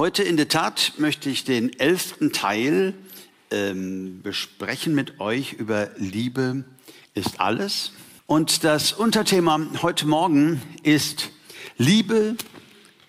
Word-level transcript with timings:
Heute 0.00 0.22
in 0.22 0.38
der 0.38 0.48
Tat 0.48 0.94
möchte 0.96 1.28
ich 1.28 1.44
den 1.44 1.78
elften 1.78 2.32
Teil 2.32 2.94
ähm, 3.50 4.22
besprechen 4.22 4.94
mit 4.94 5.20
euch 5.20 5.52
über 5.52 5.90
Liebe 5.98 6.64
ist 7.12 7.38
alles. 7.38 7.92
Und 8.24 8.64
das 8.64 8.94
Unterthema 8.94 9.60
heute 9.82 10.06
Morgen 10.06 10.62
ist 10.84 11.28
Liebe 11.76 12.36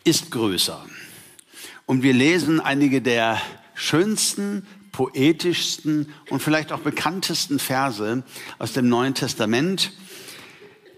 ist 0.04 0.32
größer. 0.32 0.86
Und 1.86 2.04
wir 2.04 2.12
lesen 2.12 2.60
einige 2.60 3.02
der 3.02 3.42
schönsten, 3.74 4.68
poetischsten 4.92 6.12
und 6.30 6.42
vielleicht 6.42 6.74
auch 6.74 6.82
bekanntesten 6.82 7.60
Verse 7.60 8.22
aus 8.60 8.74
dem 8.74 8.90
Neuen 8.90 9.14
Testament 9.14 9.94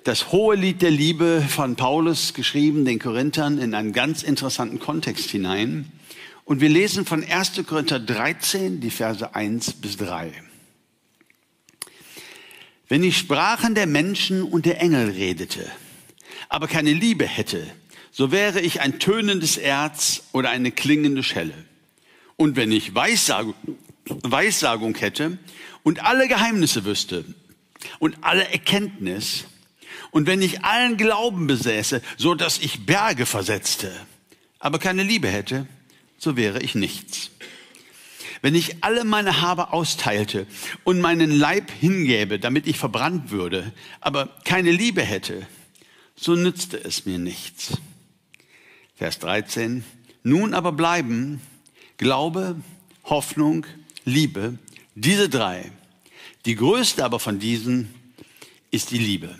das 0.03 0.33
hohe 0.33 0.55
Lied 0.55 0.81
der 0.81 0.91
Liebe 0.91 1.45
von 1.47 1.75
Paulus 1.75 2.33
geschrieben, 2.33 2.83
den 2.83 2.99
Korinthern, 2.99 3.57
in 3.57 3.73
einen 3.73 3.93
ganz 3.93 4.21
interessanten 4.21 4.79
Kontext 4.79 5.29
hinein. 5.29 5.91
Und 6.43 6.59
wir 6.59 6.67
lesen 6.67 7.05
von 7.05 7.23
1. 7.23 7.63
Korinther 7.65 7.99
13, 7.99 8.81
die 8.81 8.89
Verse 8.89 9.33
1 9.33 9.73
bis 9.73 9.95
3. 9.97 10.33
Wenn 12.89 13.03
ich 13.03 13.17
Sprachen 13.17 13.75
der 13.75 13.87
Menschen 13.87 14.43
und 14.43 14.65
der 14.65 14.81
Engel 14.81 15.11
redete, 15.11 15.71
aber 16.49 16.67
keine 16.67 16.91
Liebe 16.91 17.25
hätte, 17.25 17.65
so 18.11 18.31
wäre 18.31 18.59
ich 18.59 18.81
ein 18.81 18.99
tönendes 18.99 19.57
Erz 19.57 20.23
oder 20.33 20.49
eine 20.49 20.71
klingende 20.71 21.23
Schelle. 21.23 21.55
Und 22.35 22.57
wenn 22.57 22.73
ich 22.73 22.93
Weissagung, 22.93 23.55
Weissagung 24.05 24.95
hätte 24.95 25.37
und 25.81 26.03
alle 26.03 26.27
Geheimnisse 26.27 26.83
wüsste 26.83 27.23
und 27.99 28.17
alle 28.21 28.49
Erkenntnis, 28.49 29.45
und 30.13 30.27
wenn 30.27 30.41
ich 30.43 30.63
allen 30.63 30.95
Glauben 30.95 31.47
besäße, 31.47 32.01
so 32.17 32.35
dass 32.35 32.59
ich 32.59 32.85
Berge 32.85 33.25
versetzte, 33.25 33.91
aber 34.59 34.77
keine 34.77 35.01
Liebe 35.01 35.27
hätte, 35.27 35.67
so 36.19 36.37
wäre 36.37 36.61
ich 36.61 36.75
nichts. 36.75 37.31
Wenn 38.43 38.53
ich 38.53 38.83
alle 38.83 39.05
meine 39.05 39.41
Habe 39.41 39.73
austeilte 39.73 40.45
und 40.83 41.01
meinen 41.01 41.31
Leib 41.31 41.71
hingäbe, 41.71 42.39
damit 42.39 42.67
ich 42.67 42.77
verbrannt 42.77 43.31
würde, 43.31 43.73
aber 44.01 44.27
keine 44.45 44.71
Liebe 44.71 45.01
hätte, 45.01 45.47
so 46.15 46.35
nützte 46.35 46.77
es 46.77 47.05
mir 47.05 47.17
nichts. 47.17 47.77
Vers 48.95 49.17
13. 49.19 49.83
Nun 50.21 50.53
aber 50.53 50.73
bleiben 50.73 51.41
Glaube, 51.97 52.61
Hoffnung, 53.05 53.65
Liebe, 54.05 54.59
diese 54.93 55.27
drei. 55.27 55.71
Die 56.45 56.55
größte 56.55 57.03
aber 57.03 57.19
von 57.19 57.39
diesen 57.39 57.93
ist 58.69 58.91
die 58.91 58.97
Liebe. 58.99 59.35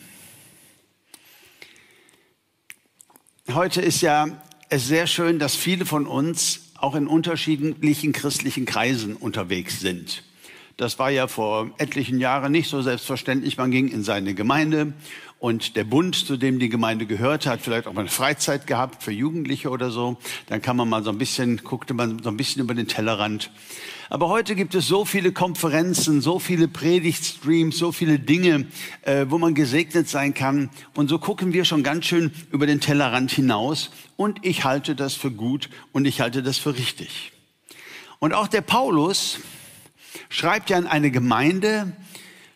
Heute 3.52 3.81
ist 3.81 3.99
ja 3.99 4.27
es 4.69 4.88
sehr 4.88 5.05
schön, 5.05 5.38
dass 5.38 5.53
viele 5.53 5.86
von 5.86 6.08
uns 6.08 6.61
auch 6.77 6.95
in 6.95 7.08
unterschiedlichen 7.08 8.13
christlichen 8.13 8.66
Kreisen 8.66 9.17
unterwegs 9.17 9.81
sind. 9.81 10.23
Das 10.77 10.97
war 10.97 11.11
ja 11.11 11.27
vor 11.27 11.69
etlichen 11.77 12.19
Jahren 12.19 12.53
nicht 12.53 12.69
so 12.69 12.81
selbstverständlich. 12.81 13.58
Man 13.58 13.69
ging 13.69 13.89
in 13.89 14.02
seine 14.02 14.33
Gemeinde 14.33 14.94
und 15.44 15.75
der 15.75 15.83
Bund, 15.83 16.16
zu 16.16 16.38
dem 16.38 16.58
die 16.58 16.69
Gemeinde 16.69 17.05
gehörte, 17.05 17.49
hat 17.49 17.59
vielleicht 17.59 17.86
auch 17.86 17.91
mal 17.91 17.99
eine 17.99 18.09
Freizeit 18.09 18.66
gehabt 18.66 19.03
für 19.03 19.11
Jugendliche 19.11 19.69
oder 19.72 19.91
so. 19.91 20.16
Dann 20.47 20.61
kann 20.61 20.77
man 20.77 20.88
mal 20.88 21.03
so 21.03 21.09
ein 21.09 21.17
bisschen, 21.17 21.58
guckte 21.66 21.94
man 21.94 22.23
so 22.23 22.30
ein 22.30 22.38
bisschen 22.38 22.61
über 22.61 22.73
den 22.73 22.88
Tellerrand. 22.88 23.52
Aber 24.09 24.30
heute 24.30 24.55
gibt 24.55 24.73
es 24.73 24.88
so 24.88 25.03
viele 25.03 25.33
Konferenzen, 25.33 26.22
so 26.22 26.39
viele 26.39 26.69
Predigtstreams, 26.69 27.77
so 27.77 27.91
viele 27.91 28.19
Dinge, 28.19 28.67
äh, 29.02 29.25
wo 29.27 29.38
man 29.38 29.53
gesegnet 29.53 30.08
sein 30.08 30.33
kann. 30.33 30.69
Und 30.94 31.09
so 31.09 31.19
gucken 31.19 31.52
wir 31.52 31.66
schon 31.66 31.83
ganz 31.83 32.05
schön 32.05 32.31
über 32.53 32.66
den 32.66 32.80
Tellerrand 32.80 33.30
hinaus. 33.30 33.91
Und 34.16 34.45
ich 34.45 34.63
halte 34.63 34.95
das 34.95 35.13
für 35.13 35.31
gut 35.31 35.69
und 35.91 36.06
ich 36.06 36.22
halte 36.22 36.41
das 36.41 36.57
für 36.57 36.78
richtig. 36.78 37.34
Und 38.19 38.31
auch 38.31 38.47
der 38.47 38.62
Paulus 38.62 39.39
schreibt 40.29 40.69
ja 40.69 40.78
an 40.78 40.88
eine 40.88 41.12
Gemeinde, 41.12 41.91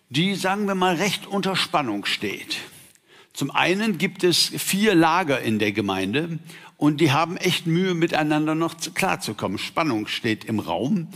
die, 0.08 0.36
sagen 0.36 0.68
wir 0.68 0.76
mal, 0.76 0.96
recht 0.96 1.28
unter 1.28 1.58
Spannung 1.58 2.06
steht. 2.06 2.56
Zum 3.38 3.52
einen 3.52 4.00
gibt 4.00 4.24
es 4.24 4.52
vier 4.58 4.96
Lager 4.96 5.40
in 5.40 5.60
der 5.60 5.72
Gemeinde 5.72 6.40
und 6.76 7.00
die 7.00 7.12
haben 7.12 7.38
echt 7.38 7.68
Mühe, 7.68 7.94
miteinander 7.94 8.56
noch 8.56 8.74
klarzukommen. 8.96 9.60
Spannung 9.60 10.08
steht 10.08 10.44
im 10.44 10.58
Raum. 10.58 11.10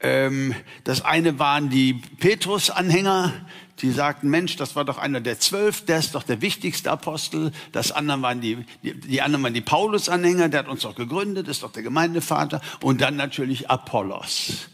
Ähm, 0.00 0.52
das 0.82 1.04
eine 1.04 1.38
waren 1.38 1.70
die 1.70 1.92
Petrus-Anhänger, 2.18 3.46
die 3.82 3.92
sagten, 3.92 4.30
Mensch, 4.30 4.56
das 4.56 4.74
war 4.74 4.84
doch 4.84 4.98
einer 4.98 5.20
der 5.20 5.38
zwölf, 5.38 5.84
der 5.84 6.00
ist 6.00 6.16
doch 6.16 6.24
der 6.24 6.42
wichtigste 6.42 6.90
Apostel. 6.90 7.52
Das 7.70 7.92
andere 7.92 8.20
waren 8.20 8.40
die, 8.40 8.64
die, 8.82 8.98
die 8.98 9.22
anderen 9.22 9.44
waren 9.44 9.54
die 9.54 9.60
Paulus-Anhänger, 9.60 10.48
der 10.48 10.58
hat 10.58 10.68
uns 10.68 10.82
doch 10.82 10.96
gegründet, 10.96 11.46
ist 11.46 11.62
doch 11.62 11.70
der 11.70 11.84
Gemeindevater. 11.84 12.60
Und 12.82 13.00
dann 13.00 13.14
natürlich 13.14 13.70
Apollos. 13.70 14.70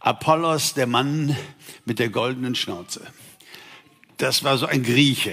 Apollos, 0.00 0.74
der 0.74 0.86
Mann 0.86 1.34
mit 1.86 1.98
der 1.98 2.10
goldenen 2.10 2.54
Schnauze. 2.54 3.06
Das 4.18 4.44
war 4.44 4.58
so 4.58 4.66
ein 4.66 4.82
Grieche 4.82 5.32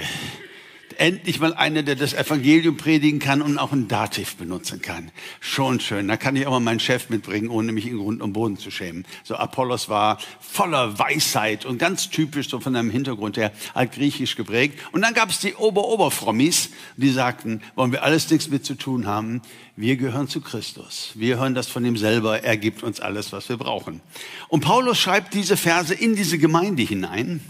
endlich 0.97 1.39
mal 1.39 1.53
einer, 1.53 1.83
der 1.83 1.95
das 1.95 2.13
Evangelium 2.13 2.77
predigen 2.77 3.19
kann 3.19 3.41
und 3.41 3.57
auch 3.57 3.71
ein 3.71 3.87
Dativ 3.87 4.35
benutzen 4.35 4.81
kann. 4.81 5.11
Schon 5.39 5.79
schön. 5.79 6.07
Da 6.07 6.17
kann 6.17 6.35
ich 6.35 6.45
auch 6.47 6.51
mal 6.51 6.59
meinen 6.59 6.79
Chef 6.79 7.09
mitbringen, 7.09 7.49
ohne 7.49 7.71
mich 7.71 7.87
in 7.87 7.97
Grund 7.97 8.21
und 8.21 8.33
Boden 8.33 8.57
zu 8.57 8.71
schämen. 8.71 9.05
So 9.23 9.35
Apollos 9.35 9.89
war 9.89 10.19
voller 10.39 10.99
Weisheit 10.99 11.65
und 11.65 11.77
ganz 11.77 12.09
typisch 12.09 12.49
so 12.49 12.59
von 12.59 12.73
seinem 12.73 12.89
Hintergrund 12.89 13.37
her 13.37 13.51
halt 13.75 13.93
griechisch 13.93 14.35
geprägt. 14.35 14.79
Und 14.91 15.01
dann 15.01 15.13
gab 15.13 15.29
es 15.29 15.39
die 15.39 15.55
Ober-Ober-Frommis, 15.55 16.69
die 16.97 17.09
sagten, 17.09 17.61
wollen 17.75 17.91
wir 17.91 18.03
alles 18.03 18.29
nichts 18.29 18.49
mit 18.49 18.65
zu 18.65 18.75
tun 18.75 19.07
haben. 19.07 19.41
Wir 19.75 19.97
gehören 19.97 20.27
zu 20.27 20.39
Christus. 20.39 21.11
Wir 21.15 21.39
hören 21.39 21.55
das 21.55 21.67
von 21.67 21.83
ihm 21.83 21.97
selber. 21.97 22.43
Er 22.43 22.57
gibt 22.57 22.83
uns 22.83 22.99
alles, 22.99 23.31
was 23.31 23.49
wir 23.49 23.57
brauchen. 23.57 24.01
Und 24.47 24.61
Paulus 24.61 24.99
schreibt 24.99 25.33
diese 25.33 25.57
Verse 25.57 25.93
in 25.93 26.15
diese 26.15 26.37
Gemeinde 26.37 26.83
hinein. 26.83 27.41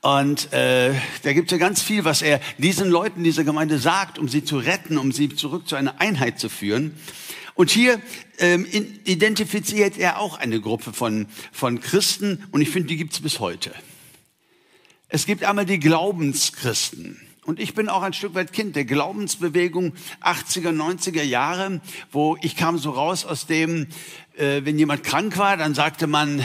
Und 0.00 0.52
äh, 0.52 0.94
da 1.22 1.32
gibt 1.32 1.50
es 1.50 1.52
ja 1.52 1.58
ganz 1.58 1.82
viel, 1.82 2.04
was 2.04 2.22
er 2.22 2.40
diesen 2.56 2.88
Leuten 2.88 3.24
dieser 3.24 3.42
Gemeinde 3.42 3.78
sagt, 3.78 4.18
um 4.18 4.28
sie 4.28 4.44
zu 4.44 4.58
retten, 4.58 4.96
um 4.96 5.10
sie 5.10 5.28
zurück 5.28 5.66
zu 5.66 5.74
einer 5.74 6.00
Einheit 6.00 6.38
zu 6.38 6.48
führen. 6.48 6.94
Und 7.54 7.70
hier 7.70 8.00
ähm, 8.38 8.64
identifiziert 9.04 9.98
er 9.98 10.20
auch 10.20 10.38
eine 10.38 10.60
Gruppe 10.60 10.92
von, 10.92 11.26
von 11.50 11.80
Christen 11.80 12.44
und 12.52 12.60
ich 12.60 12.70
finde, 12.70 12.88
die 12.88 12.96
gibt 12.96 13.14
es 13.14 13.20
bis 13.20 13.40
heute. 13.40 13.72
Es 15.08 15.26
gibt 15.26 15.42
einmal 15.42 15.66
die 15.66 15.80
Glaubenschristen. 15.80 17.20
Und 17.44 17.58
ich 17.58 17.74
bin 17.74 17.88
auch 17.88 18.02
ein 18.02 18.12
Stück 18.12 18.34
weit 18.34 18.52
Kind 18.52 18.76
der 18.76 18.84
Glaubensbewegung 18.84 19.94
80er, 20.20 20.68
90er 20.68 21.22
Jahre, 21.22 21.80
wo 22.12 22.36
ich 22.42 22.54
kam 22.54 22.78
so 22.78 22.90
raus 22.90 23.24
aus 23.24 23.46
dem, 23.46 23.88
äh, 24.36 24.60
wenn 24.62 24.78
jemand 24.78 25.02
krank 25.02 25.36
war, 25.38 25.56
dann 25.56 25.74
sagte 25.74 26.06
man, 26.06 26.44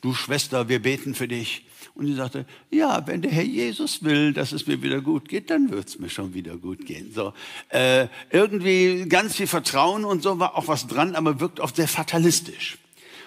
du 0.00 0.14
Schwester, 0.14 0.68
wir 0.68 0.82
beten 0.82 1.14
für 1.14 1.28
dich. 1.28 1.67
Und 1.98 2.06
sie 2.06 2.14
sagte, 2.14 2.46
ja, 2.70 3.04
wenn 3.08 3.22
der 3.22 3.32
Herr 3.32 3.42
Jesus 3.42 4.04
will, 4.04 4.32
dass 4.32 4.52
es 4.52 4.68
mir 4.68 4.80
wieder 4.82 5.00
gut 5.00 5.28
geht, 5.28 5.50
dann 5.50 5.72
wird 5.72 5.88
es 5.88 5.98
mir 5.98 6.08
schon 6.08 6.32
wieder 6.32 6.56
gut 6.56 6.86
gehen. 6.86 7.10
So, 7.12 7.32
äh, 7.70 8.06
irgendwie 8.30 9.06
ganz 9.08 9.34
viel 9.34 9.48
Vertrauen 9.48 10.04
und 10.04 10.22
so 10.22 10.38
war 10.38 10.56
auch 10.56 10.68
was 10.68 10.86
dran, 10.86 11.16
aber 11.16 11.40
wirkt 11.40 11.58
oft 11.58 11.74
sehr 11.74 11.88
fatalistisch. 11.88 12.78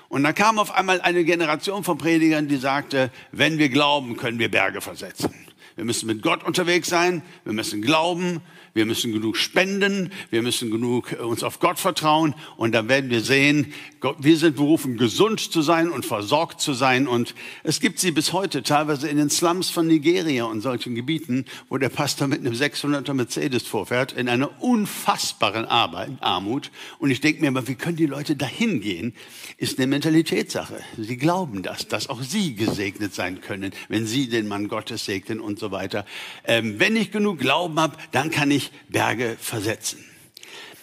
Und 0.07 0.23
dann 0.23 0.33
kam 0.33 0.57
auf 0.57 0.73
einmal 0.73 1.01
eine 1.01 1.25
Generation 1.25 1.83
von 1.83 1.97
Predigern, 1.97 2.47
die 2.47 2.55
sagte, 2.55 3.11
wenn 3.33 3.57
wir 3.57 3.67
glauben, 3.67 4.15
können 4.15 4.39
wir 4.39 4.49
Berge 4.49 4.79
versetzen. 4.79 5.33
Wir 5.75 5.83
müssen 5.83 6.07
mit 6.07 6.21
Gott 6.21 6.41
unterwegs 6.45 6.87
sein, 6.87 7.23
wir 7.43 7.51
müssen 7.51 7.81
glauben, 7.81 8.39
wir 8.73 8.85
müssen 8.85 9.11
genug 9.11 9.37
spenden, 9.37 10.11
wir 10.29 10.41
müssen 10.41 10.71
genug 10.71 11.11
äh, 11.11 11.15
uns 11.17 11.43
auf 11.43 11.59
Gott 11.59 11.79
vertrauen 11.79 12.35
und 12.57 12.71
dann 12.73 12.87
werden 12.87 13.09
wir 13.09 13.21
sehen, 13.21 13.73
wir 14.19 14.37
sind 14.37 14.55
berufen, 14.55 14.97
gesund 14.97 15.39
zu 15.39 15.61
sein 15.61 15.89
und 15.89 16.05
versorgt 16.05 16.61
zu 16.61 16.73
sein 16.73 17.07
und 17.07 17.35
es 17.63 17.79
gibt 17.79 17.99
sie 17.99 18.11
bis 18.11 18.33
heute 18.33 18.63
teilweise 18.63 19.07
in 19.09 19.17
den 19.17 19.29
Slums 19.29 19.69
von 19.69 19.87
Nigeria 19.87 20.45
und 20.45 20.61
solchen 20.61 20.95
Gebieten, 20.95 21.45
wo 21.69 21.77
der 21.77 21.89
Pastor 21.89 22.27
mit 22.27 22.39
einem 22.39 22.53
600er 22.53 23.13
Mercedes 23.13 23.63
vorfährt, 23.63 24.13
in 24.13 24.29
einer 24.29 24.61
unfassbaren 24.61 25.65
Arbeit, 25.65 26.11
Armut 26.21 26.71
und 26.99 27.11
ich 27.11 27.21
denke 27.21 27.41
mir 27.41 27.47
immer, 27.47 27.67
wie 27.67 27.75
können 27.75 27.97
die 27.97 28.05
Leute 28.05 28.35
dahin 28.35 28.81
gehen? 28.81 29.13
Ist 29.57 29.77
eine 29.77 29.87
Mentalitätssache. 29.87 30.79
Sie 30.97 31.17
glauben 31.17 31.61
das, 31.61 31.87
dass 31.87 32.09
auch 32.09 32.21
sie 32.21 32.55
gesegnet 32.55 33.13
sein 33.13 33.41
können, 33.41 33.73
wenn 33.89 34.05
sie 34.05 34.29
den 34.29 34.47
Mann 34.47 34.67
Gottes 34.67 35.05
segnen 35.05 35.39
und 35.39 35.59
so 35.59 35.71
weiter. 35.71 36.05
Ähm, 36.45 36.79
wenn 36.79 36.95
ich 36.95 37.11
genug 37.11 37.39
Glauben 37.39 37.79
habe, 37.79 37.97
dann 38.11 38.31
kann 38.31 38.51
ich 38.51 38.60
ich 38.61 38.71
Berge 38.89 39.37
versetzen. 39.39 40.03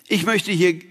Ich 0.09 0.25
möchte 0.25 0.51
hier 0.53 0.71
äh, 0.71 0.83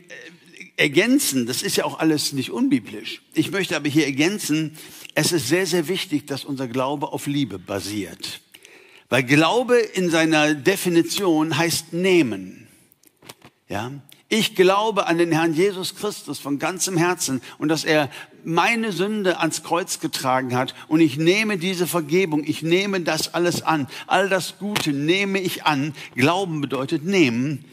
ergänzen, 0.78 1.46
das 1.46 1.64
ist 1.64 1.76
ja 1.78 1.86
auch 1.86 2.00
alles 2.00 2.34
nicht 2.34 2.52
unbiblisch, 2.52 3.22
ich 3.34 3.52
möchte 3.52 3.76
aber 3.76 3.90
hier 3.90 4.06
ergänzen, 4.06 4.78
es 5.16 5.32
ist 5.32 5.48
sehr, 5.48 5.66
sehr 5.66 5.88
wichtig, 5.88 6.28
dass 6.28 6.46
unser 6.46 6.68
Glaube 6.68 7.12
auf 7.12 7.26
Liebe 7.26 7.58
basiert. 7.58 8.42
Weil 9.10 9.24
Glaube 9.24 9.78
in 9.78 10.10
seiner 10.10 10.54
Definition 10.54 11.58
heißt 11.58 11.94
nehmen. 11.94 12.68
Ja? 13.68 13.92
Ich 14.30 14.56
glaube 14.56 15.08
an 15.08 15.18
den 15.18 15.32
Herrn 15.32 15.54
Jesus 15.54 15.96
Christus 15.96 16.38
von 16.40 16.60
ganzem 16.60 16.98
Herzen 16.98 17.42
und 17.60 17.70
dass 17.70 17.86
er 17.86 18.10
meine 18.44 18.92
Sünde 18.92 19.40
ans 19.40 19.64
Kreuz 19.64 20.02
getragen 20.02 20.56
hat 20.56 20.76
und 20.90 21.00
ich 21.00 21.18
nehme 21.18 21.58
diese 21.58 21.88
Vergebung, 21.88 22.44
ich 22.46 22.62
nehme 22.62 23.00
das 23.00 23.34
alles 23.34 23.62
an, 23.62 23.88
all 24.06 24.28
das 24.28 24.58
Gute 24.60 24.92
nehme 24.92 25.40
ich 25.40 25.64
an. 25.64 25.94
Glauben 26.16 26.60
bedeutet 26.60 27.06
nehmen. 27.06 27.64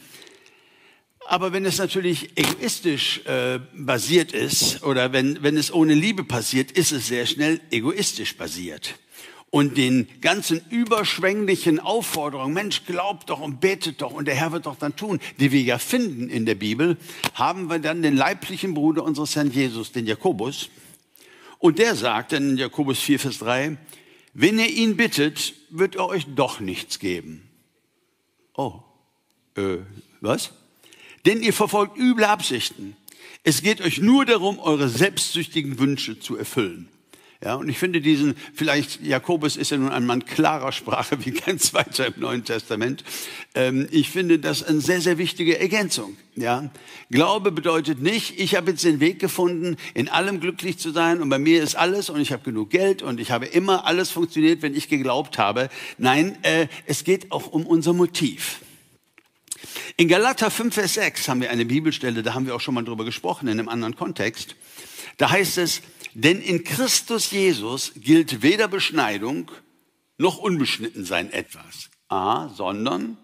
Aber 1.27 1.53
wenn 1.53 1.65
es 1.65 1.79
natürlich 1.79 2.37
egoistisch 2.37 3.23
äh, 3.25 3.59
basiert 3.75 4.33
ist 4.33 4.83
oder 4.85 5.13
wenn, 5.13 5.43
wenn 5.43 5.57
es 5.57 5.73
ohne 5.73 5.95
Liebe 5.95 6.23
passiert, 6.23 6.71
ist 6.71 6.93
es 6.93 7.09
sehr 7.09 7.27
schnell 7.27 7.61
egoistisch 7.71 8.37
basiert. 8.37 8.95
Und 9.55 9.79
den 9.79 10.09
ganzen 10.21 10.61
überschwänglichen 10.69 11.79
Aufforderungen, 11.79 12.55
Mensch, 12.55 12.87
glaubt 12.87 13.31
doch 13.31 13.39
und 13.39 13.61
betet 13.61 14.03
doch 14.03 14.11
und 14.11 14.25
der 14.25 14.35
Herr 14.35 14.51
wird 14.51 14.67
doch 14.67 14.75
dann 14.75 14.97
tun, 14.97 15.21
die 15.39 15.53
wir 15.53 15.63
ja 15.63 15.79
finden 15.79 16.29
in 16.29 16.45
der 16.45 16.57
Bibel, 16.57 16.97
haben 17.35 17.71
wir 17.71 17.79
dann 17.79 18.03
den 18.03 18.17
leiblichen 18.17 18.75
Bruder 18.75 19.05
unseres 19.05 19.37
Herrn 19.37 19.53
Jesus, 19.53 19.93
den 19.93 20.09
Jakobus. 20.09 20.71
Und 21.61 21.79
der 21.79 21.95
sagt 21.95 22.33
dann 22.33 22.51
in 22.51 22.57
Jakobus 22.57 22.99
4, 22.99 23.21
Vers 23.21 23.39
3, 23.39 23.77
wenn 24.33 24.59
ihr 24.59 24.71
ihn 24.71 24.97
bittet, 24.97 25.55
wird 25.71 25.95
er 25.95 26.07
euch 26.07 26.27
doch 26.35 26.59
nichts 26.59 26.99
geben. 26.99 27.49
Oh, 28.57 28.81
äh, 29.55 29.77
was? 30.21 30.51
Denn 31.27 31.45
ihr 31.45 31.53
verfolgt 31.53 31.97
üble 31.97 32.25
Absichten. 32.25 32.97
Es 33.45 33.63
geht 33.63 33.81
euch 33.83 33.99
nur 33.99 34.25
darum, 34.25 34.59
eure 34.59 34.89
selbstsüchtigen 34.89 35.79
Wünsche 35.79 36.19
zu 36.19 36.37
erfüllen. 36.37 36.89
Ja, 37.45 37.57
und 37.57 37.69
ich 37.69 37.77
finde 37.77 38.01
diesen, 38.01 38.37
vielleicht 38.55 39.03
Jakobus 39.03 39.57
ist 39.57 39.71
ja 39.71 39.77
nun 39.77 39.91
ein 39.91 40.07
Mann 40.07 40.25
klarer 40.25 40.73
Sprache 40.73 41.23
wie 41.27 41.31
kein 41.31 41.59
zweiter 41.59 42.07
im 42.07 42.15
Neuen 42.17 42.43
Testament. 42.43 43.05
Ähm, 43.55 43.87
ich 43.91 44.09
finde 44.09 44.39
das 44.39 44.63
eine 44.63 44.81
sehr, 44.81 45.03
sehr 45.03 45.19
wichtige 45.19 45.61
Ergänzung. 45.61 46.17
Ja, 46.37 46.71
Glaube 47.11 47.53
bedeutet 47.53 48.01
nicht, 48.01 48.41
ich 48.41 48.55
habe 48.57 48.71
jetzt 48.71 48.83
den 48.83 48.99
Weg 48.99 49.19
gefunden, 49.19 49.77
in 49.93 50.09
allem 50.09 50.41
glücklich 50.41 50.79
zu 50.79 50.91
sein 50.91 51.21
und 51.21 51.29
bei 51.29 51.39
mir 51.39 51.63
ist 51.63 51.75
alles 51.75 52.09
und 52.09 52.19
ich 52.19 52.33
habe 52.33 52.43
genug 52.43 52.71
Geld 52.71 53.03
und 53.03 53.21
ich 53.21 53.31
habe 53.31 53.45
immer 53.45 53.85
alles 53.85 54.11
funktioniert, 54.11 54.63
wenn 54.63 54.75
ich 54.75 54.89
geglaubt 54.89 55.37
habe. 55.37 55.69
Nein, 55.99 56.39
äh, 56.43 56.69
es 56.87 57.05
geht 57.05 57.31
auch 57.31 57.49
um 57.49 57.67
unser 57.67 57.93
Motiv. 57.93 58.61
In 59.99 60.09
Galater 60.09 60.51
5, 60.51 60.75
Vers 60.75 60.95
6 60.95 61.29
haben 61.29 61.43
wir 61.43 61.51
eine 61.51 61.67
Bibelstelle, 61.67 62.23
da 62.23 62.33
haben 62.33 62.47
wir 62.47 62.55
auch 62.55 62.61
schon 62.61 62.75
mal 62.75 62.85
drüber 62.85 63.05
gesprochen 63.05 63.49
in 63.49 63.61
einem 63.61 63.69
anderen 63.69 63.97
Kontext. 63.97 64.57
Da 65.19 65.31
heißt 65.31 65.59
es, 65.59 65.83
denn 66.15 66.41
in 66.41 66.65
Christus 66.65 67.31
Jesus 67.31 67.93
gilt 67.97 68.43
weder 68.43 68.69
Beschneidung 68.69 69.51
noch 70.17 70.39
Unbeschnittensein 70.39 71.33
etwas. 71.33 71.91
Ah, 72.09 72.49
sondern, 72.49 73.17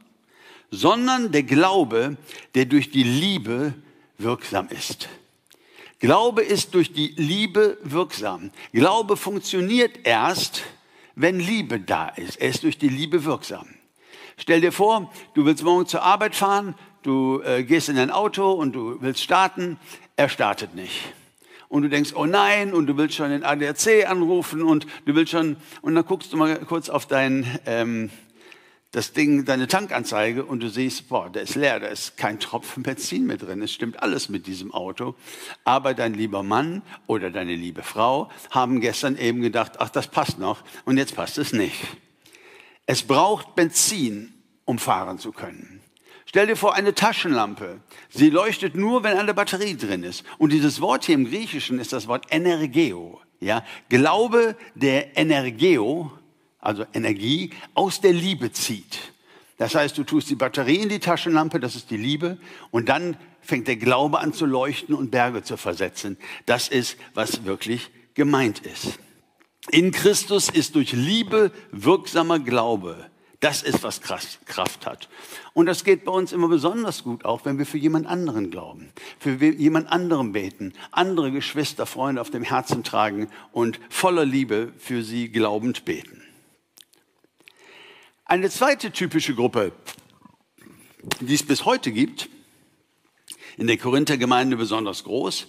sondern 0.70 1.32
der 1.32 1.44
Glaube, 1.44 2.16
der 2.54 2.64
durch 2.64 2.90
die 2.90 3.04
Liebe 3.04 3.74
wirksam 4.18 4.68
ist. 4.68 5.08
Glaube 6.00 6.42
ist 6.42 6.74
durch 6.74 6.92
die 6.92 7.14
Liebe 7.16 7.78
wirksam. 7.82 8.50
Glaube 8.72 9.16
funktioniert 9.16 10.00
erst, 10.04 10.62
wenn 11.14 11.38
Liebe 11.38 11.78
da 11.78 12.08
ist. 12.08 12.40
Er 12.40 12.48
ist 12.48 12.62
durch 12.62 12.78
die 12.78 12.88
Liebe 12.88 13.24
wirksam. 13.24 13.68
Stell 14.36 14.62
dir 14.62 14.72
vor, 14.72 15.12
du 15.34 15.44
willst 15.44 15.62
morgen 15.62 15.86
zur 15.86 16.02
Arbeit 16.02 16.34
fahren, 16.34 16.74
du 17.02 17.42
äh, 17.42 17.62
gehst 17.62 17.90
in 17.90 17.96
dein 17.96 18.10
Auto 18.10 18.50
und 18.50 18.72
du 18.72 18.96
willst 19.00 19.22
starten, 19.22 19.78
er 20.16 20.30
startet 20.30 20.74
nicht. 20.74 21.12
Und 21.70 21.82
du 21.82 21.88
denkst, 21.88 22.14
oh 22.16 22.26
nein, 22.26 22.74
und 22.74 22.88
du 22.88 22.96
willst 22.96 23.14
schon 23.14 23.30
den 23.30 23.44
ADAC 23.44 24.04
anrufen 24.10 24.62
und 24.62 24.88
du 25.06 25.14
willst 25.14 25.30
schon, 25.30 25.56
und 25.82 25.94
dann 25.94 26.04
guckst 26.04 26.32
du 26.32 26.36
mal 26.36 26.58
kurz 26.66 26.88
auf 26.88 27.06
dein, 27.06 27.46
ähm, 27.64 28.10
das 28.90 29.12
Ding, 29.12 29.44
deine 29.44 29.68
Tankanzeige 29.68 30.44
und 30.44 30.64
du 30.64 30.68
siehst, 30.68 31.08
boah, 31.08 31.30
der 31.30 31.42
ist 31.42 31.54
leer, 31.54 31.78
da 31.78 31.86
ist 31.86 32.16
kein 32.16 32.40
Tropfen 32.40 32.82
Benzin 32.82 33.24
mehr 33.24 33.36
drin. 33.36 33.62
Es 33.62 33.72
stimmt 33.72 34.02
alles 34.02 34.28
mit 34.28 34.48
diesem 34.48 34.74
Auto. 34.74 35.14
Aber 35.62 35.94
dein 35.94 36.12
lieber 36.12 36.42
Mann 36.42 36.82
oder 37.06 37.30
deine 37.30 37.54
liebe 37.54 37.84
Frau 37.84 38.30
haben 38.50 38.80
gestern 38.80 39.16
eben 39.16 39.40
gedacht, 39.40 39.74
ach, 39.78 39.90
das 39.90 40.08
passt 40.08 40.40
noch 40.40 40.64
und 40.86 40.98
jetzt 40.98 41.14
passt 41.14 41.38
es 41.38 41.52
nicht. 41.52 41.78
Es 42.84 43.04
braucht 43.04 43.54
Benzin, 43.54 44.34
um 44.64 44.80
fahren 44.80 45.20
zu 45.20 45.30
können. 45.30 45.79
Stell 46.30 46.46
dir 46.46 46.54
vor, 46.54 46.76
eine 46.76 46.94
Taschenlampe. 46.94 47.80
Sie 48.08 48.30
leuchtet 48.30 48.76
nur, 48.76 49.02
wenn 49.02 49.18
eine 49.18 49.34
Batterie 49.34 49.76
drin 49.76 50.04
ist. 50.04 50.22
Und 50.38 50.52
dieses 50.52 50.80
Wort 50.80 51.04
hier 51.04 51.16
im 51.16 51.28
Griechischen 51.28 51.80
ist 51.80 51.92
das 51.92 52.06
Wort 52.06 52.26
Energeo. 52.30 53.20
Ja, 53.40 53.64
Glaube, 53.88 54.54
der 54.76 55.16
Energeo, 55.16 56.12
also 56.60 56.84
Energie, 56.94 57.50
aus 57.74 58.00
der 58.00 58.12
Liebe 58.12 58.52
zieht. 58.52 59.12
Das 59.58 59.74
heißt, 59.74 59.98
du 59.98 60.04
tust 60.04 60.30
die 60.30 60.36
Batterie 60.36 60.76
in 60.76 60.88
die 60.88 61.00
Taschenlampe, 61.00 61.58
das 61.58 61.74
ist 61.74 61.90
die 61.90 61.96
Liebe, 61.96 62.38
und 62.70 62.88
dann 62.88 63.16
fängt 63.40 63.66
der 63.66 63.74
Glaube 63.74 64.20
an 64.20 64.32
zu 64.32 64.46
leuchten 64.46 64.94
und 64.94 65.10
Berge 65.10 65.42
zu 65.42 65.56
versetzen. 65.56 66.16
Das 66.46 66.68
ist, 66.68 66.96
was 67.12 67.44
wirklich 67.44 67.90
gemeint 68.14 68.60
ist. 68.60 69.00
In 69.72 69.90
Christus 69.90 70.48
ist 70.48 70.76
durch 70.76 70.92
Liebe 70.92 71.50
wirksamer 71.72 72.38
Glaube. 72.38 73.10
Das 73.40 73.62
ist, 73.62 73.82
was 73.82 74.02
Kraft 74.02 74.86
hat. 74.86 75.08
Und 75.54 75.64
das 75.64 75.82
geht 75.82 76.04
bei 76.04 76.12
uns 76.12 76.32
immer 76.32 76.48
besonders 76.48 77.02
gut, 77.02 77.24
auch 77.24 77.46
wenn 77.46 77.56
wir 77.56 77.64
für 77.64 77.78
jemand 77.78 78.06
anderen 78.06 78.50
glauben, 78.50 78.92
für 79.18 79.42
jemand 79.42 79.90
anderen 79.90 80.32
beten, 80.32 80.74
andere 80.90 81.32
Geschwister, 81.32 81.86
Freunde 81.86 82.20
auf 82.20 82.28
dem 82.28 82.42
Herzen 82.42 82.84
tragen 82.84 83.30
und 83.52 83.80
voller 83.88 84.26
Liebe 84.26 84.74
für 84.76 85.02
sie 85.02 85.30
glaubend 85.30 85.86
beten. 85.86 86.22
Eine 88.26 88.50
zweite 88.50 88.92
typische 88.92 89.34
Gruppe, 89.34 89.72
die 91.20 91.34
es 91.34 91.42
bis 91.42 91.64
heute 91.64 91.92
gibt, 91.92 92.28
in 93.56 93.66
der 93.66 93.78
Korinthergemeinde 93.78 94.58
besonders 94.58 95.02
groß, 95.04 95.48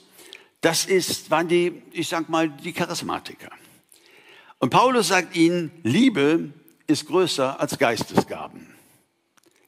das 0.62 0.86
ist, 0.86 1.30
waren 1.30 1.50
die, 1.50 1.82
ich 1.92 2.08
sag 2.08 2.30
mal, 2.30 2.50
die 2.50 2.72
Charismatiker. 2.72 3.52
Und 4.60 4.70
Paulus 4.70 5.10
sagt 5.10 5.36
ihnen, 5.36 5.72
Liebe 5.84 6.54
ist 6.92 7.08
größer 7.08 7.60
als 7.60 7.78
Geistesgaben. 7.80 8.68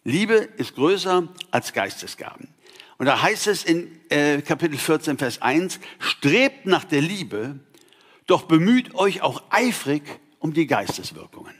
Liebe 0.03 0.35
ist 0.35 0.75
größer 0.75 1.27
als 1.49 1.73
Geistesgaben. 1.73 2.49
Und 2.97 3.05
da 3.05 3.21
heißt 3.21 3.47
es 3.47 3.63
in 3.63 3.89
äh, 4.09 4.41
Kapitel 4.41 4.77
14, 4.77 5.17
Vers 5.17 5.41
1, 5.41 5.79
strebt 5.99 6.65
nach 6.65 6.83
der 6.83 7.01
Liebe, 7.01 7.59
doch 8.27 8.43
bemüht 8.43 8.95
euch 8.95 9.21
auch 9.21 9.41
eifrig 9.49 10.03
um 10.39 10.53
die 10.53 10.67
Geisteswirkungen. 10.67 11.55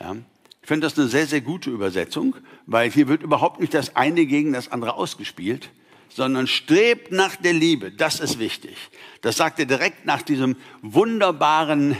Ja? 0.00 0.16
Ich 0.62 0.68
finde 0.68 0.86
das 0.86 0.98
eine 0.98 1.08
sehr, 1.08 1.26
sehr 1.26 1.42
gute 1.42 1.70
Übersetzung, 1.70 2.36
weil 2.66 2.90
hier 2.90 3.08
wird 3.08 3.22
überhaupt 3.22 3.60
nicht 3.60 3.74
das 3.74 3.96
eine 3.96 4.24
gegen 4.24 4.54
das 4.54 4.72
andere 4.72 4.94
ausgespielt, 4.94 5.70
sondern 6.08 6.46
strebt 6.46 7.12
nach 7.12 7.36
der 7.36 7.52
Liebe. 7.52 7.92
Das 7.92 8.20
ist 8.20 8.38
wichtig. 8.38 8.76
Das 9.20 9.36
sagt 9.36 9.58
er 9.58 9.66
direkt 9.66 10.06
nach 10.06 10.22
diesem 10.22 10.56
wunderbaren 10.80 11.96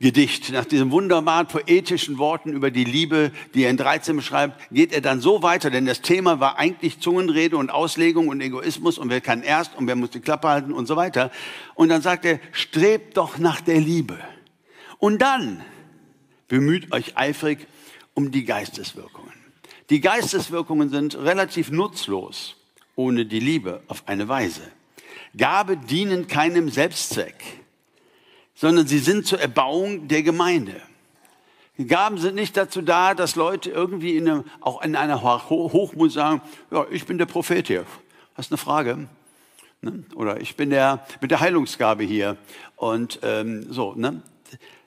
Liebesgedicht, 0.00 0.50
nach 0.52 0.64
diesen 0.64 0.90
wunderbaren 0.90 1.46
poetischen 1.46 2.16
Worten 2.16 2.54
über 2.54 2.70
die 2.70 2.84
Liebe, 2.84 3.32
die 3.52 3.64
er 3.64 3.70
in 3.70 3.76
13 3.76 4.16
beschreibt, 4.16 4.58
geht 4.72 4.94
er 4.94 5.02
dann 5.02 5.20
so 5.20 5.42
weiter, 5.42 5.68
denn 5.68 5.84
das 5.84 6.00
Thema 6.00 6.40
war 6.40 6.58
eigentlich 6.58 7.00
Zungenrede 7.00 7.58
und 7.58 7.70
Auslegung 7.70 8.28
und 8.28 8.40
Egoismus 8.40 8.96
und 8.96 9.10
wer 9.10 9.20
kann 9.20 9.42
erst 9.42 9.76
und 9.76 9.86
wer 9.86 9.96
muss 9.96 10.08
die 10.08 10.20
Klappe 10.20 10.48
halten 10.48 10.72
und 10.72 10.86
so 10.86 10.96
weiter. 10.96 11.30
Und 11.74 11.90
dann 11.90 12.00
sagt 12.00 12.24
er, 12.24 12.40
strebt 12.52 13.18
doch 13.18 13.36
nach 13.36 13.60
der 13.60 13.78
Liebe. 13.78 14.18
Und 14.98 15.20
dann 15.20 15.62
bemüht 16.48 16.92
euch 16.92 17.18
eifrig 17.18 17.66
um 18.14 18.30
die 18.30 18.44
Geisteswirkungen. 18.44 19.34
Die 19.90 20.00
Geisteswirkungen 20.00 20.88
sind 20.88 21.14
relativ 21.14 21.70
nutzlos 21.70 22.56
ohne 22.96 23.26
die 23.26 23.40
Liebe 23.40 23.82
auf 23.86 24.04
eine 24.06 24.28
Weise. 24.28 24.62
Gabe 25.36 25.76
dienen 25.76 26.26
keinem 26.26 26.70
Selbstzweck, 26.70 27.59
sondern 28.60 28.86
sie 28.86 28.98
sind 28.98 29.26
zur 29.26 29.40
Erbauung 29.40 30.08
der 30.08 30.22
Gemeinde. 30.22 30.80
Die 31.78 31.86
Gaben 31.86 32.18
sind 32.18 32.34
nicht 32.34 32.56
dazu 32.56 32.82
da, 32.82 33.14
dass 33.14 33.36
Leute 33.36 33.70
irgendwie 33.70 34.16
in 34.16 34.28
einem, 34.28 34.44
auch 34.60 34.82
in 34.82 34.96
einer 34.96 35.22
Hochmut 35.22 36.12
sagen, 36.12 36.42
ja, 36.70 36.86
ich 36.90 37.06
bin 37.06 37.16
der 37.16 37.26
Prophet 37.26 37.66
hier. 37.68 37.86
Hast 38.34 38.52
eine 38.52 38.58
Frage? 38.58 39.08
Ne? 39.80 40.04
Oder 40.14 40.40
ich 40.40 40.56
bin 40.56 40.68
der 40.68 41.06
mit 41.22 41.30
der 41.30 41.40
Heilungsgabe 41.40 42.04
hier. 42.04 42.36
Und 42.76 43.20
ähm, 43.22 43.72
so, 43.72 43.94
ne? 43.94 44.22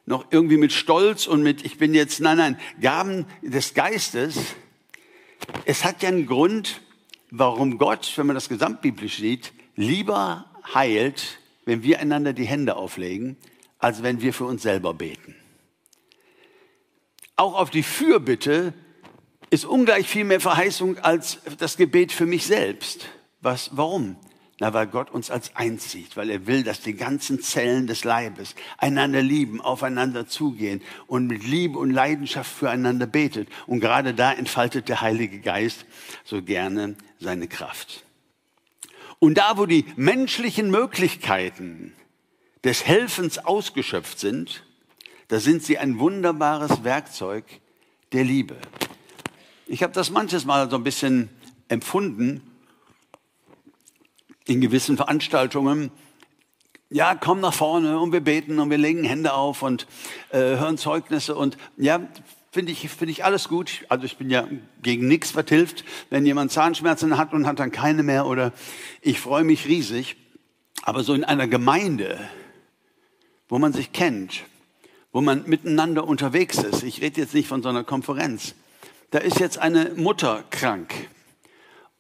noch 0.06 0.26
irgendwie 0.30 0.58
mit 0.58 0.72
Stolz 0.72 1.26
und 1.26 1.42
mit, 1.42 1.66
ich 1.66 1.78
bin 1.78 1.96
jetzt, 1.96 2.20
nein, 2.20 2.38
nein, 2.38 2.60
Gaben 2.80 3.26
des 3.42 3.74
Geistes 3.74 4.38
es 5.66 5.84
hat 5.84 6.04
ja 6.04 6.10
einen 6.10 6.26
Grund, 6.26 6.82
warum 7.32 7.78
Gott, 7.78 8.14
wenn 8.16 8.28
man 8.28 8.36
das 8.36 8.50
gesamtbiblisch 8.50 9.18
sieht, 9.18 9.54
lieber 9.76 10.46
heilt, 10.74 11.40
wenn 11.66 11.84
wir 11.84 12.00
einander 12.00 12.34
die 12.34 12.46
Hände 12.46 12.76
auflegen, 12.76 13.38
als 13.84 14.02
wenn 14.02 14.22
wir 14.22 14.34
für 14.34 14.46
uns 14.46 14.62
selber 14.62 14.94
beten. 14.94 15.36
Auch 17.36 17.56
auf 17.56 17.70
die 17.70 17.84
Fürbitte 17.84 18.74
ist 19.50 19.66
ungleich 19.66 20.08
viel 20.08 20.24
mehr 20.24 20.40
Verheißung 20.40 21.00
als 21.00 21.40
das 21.58 21.76
Gebet 21.76 22.14
für 22.14 22.26
mich 22.26 22.46
selbst. 22.46 23.10
Was, 23.42 23.72
warum? 23.74 24.16
Na, 24.60 24.74
weil 24.74 24.88
Gott 24.88 25.12
uns 25.12 25.30
als 25.30 25.54
eins 25.58 25.92
sieht, 25.92 26.16
weil 26.16 26.30
er 26.30 26.48
will, 26.48 26.64
dass 26.64 26.80
die 26.80 26.94
ganzen 26.94 27.42
Zellen 27.42 27.86
des 27.86 28.06
Leibes 28.06 28.56
einander 28.78 29.22
lieben, 29.22 29.60
aufeinander 29.60 30.28
zugehen 30.28 30.82
und 31.08 31.28
mit 31.28 31.44
Liebe 31.44 31.78
und 31.78 31.92
Leidenschaft 31.92 32.50
füreinander 32.50 33.06
betet. 33.06 33.50
Und 33.68 33.82
gerade 33.82 34.14
da 34.14 34.32
entfaltet 34.32 34.88
der 34.88 35.02
Heilige 35.02 35.42
Geist 35.42 35.86
so 36.24 36.42
gerne 36.42 36.96
seine 37.20 37.50
Kraft. 37.50 38.06
Und 39.20 39.38
da, 39.38 39.58
wo 39.58 39.66
die 39.66 39.84
menschlichen 39.98 40.72
Möglichkeiten 40.72 41.94
des 42.64 42.86
Helfens 42.86 43.40
ausgeschöpft 43.40 44.20
sind, 44.20 44.64
da 45.28 45.40
sind 45.40 45.64
sie 45.64 45.78
ein 45.78 46.00
wunderbares 46.00 46.84
Werkzeug 46.84 47.46
der 48.12 48.24
Liebe. 48.24 48.58
Ich 49.66 49.84
habe 49.84 49.94
das 49.94 50.10
manches 50.10 50.46
Mal 50.46 50.70
so 50.70 50.76
ein 50.76 50.84
bisschen 50.84 51.30
empfunden 51.68 52.42
in 54.46 54.62
gewissen 54.62 54.98
Veranstaltungen. 54.98 55.92
Ja, 56.90 57.16
komm 57.16 57.40
nach 57.40 57.54
vorne 57.54 58.00
und 58.00 58.12
wir 58.12 58.22
beten 58.22 58.60
und 58.60 58.70
wir 58.70 58.78
legen 58.78 59.04
Hände 59.04 59.34
auf 59.34 59.64
und 59.64 59.88
äh, 60.30 60.38
hören 60.38 60.78
Zeugnisse 60.78 61.36
und 61.36 61.58
ja, 61.78 62.08
finde 62.52 62.72
ich, 62.72 62.88
finde 62.90 63.12
ich 63.12 63.26
alles 63.26 63.50
gut. 63.50 63.84
Also 63.90 64.06
ich 64.06 64.18
bin 64.18 64.30
ja 64.30 64.48
gegen 64.84 65.08
nichts 65.08 65.32
verhilft. 65.32 65.84
Wenn 66.12 66.26
jemand 66.26 66.52
Zahnschmerzen 66.52 67.18
hat 67.18 67.34
und 67.34 67.48
hat 67.48 67.60
dann 67.60 67.72
keine 67.72 68.04
mehr 68.04 68.28
oder 68.28 68.54
ich 69.02 69.20
freue 69.20 69.44
mich 69.44 69.66
riesig. 69.66 70.18
Aber 70.84 71.04
so 71.04 71.14
in 71.14 71.24
einer 71.24 71.48
Gemeinde, 71.48 72.20
wo 73.50 73.60
man 73.60 73.74
sich 73.74 73.92
kennt, 73.92 74.44
wo 75.12 75.22
man 75.22 75.44
miteinander 75.48 76.08
unterwegs 76.08 76.58
ist, 76.58 76.84
ich 76.84 77.02
rede 77.02 77.22
jetzt 77.22 77.34
nicht 77.34 77.48
von 77.48 77.62
so 77.62 77.70
einer 77.70 77.84
Konferenz, 77.84 78.56
da 79.12 79.20
ist 79.20 79.40
jetzt 79.40 79.58
eine 79.58 79.92
Mutter 79.96 80.44
krank 80.50 80.94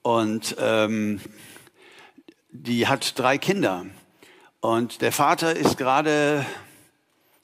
und 0.01 0.55
ähm, 0.59 1.21
die 2.49 2.87
hat 2.87 3.17
drei 3.17 3.37
Kinder 3.37 3.85
und 4.61 5.01
der 5.01 5.11
Vater 5.11 5.55
ist 5.55 5.77
gerade 5.77 6.45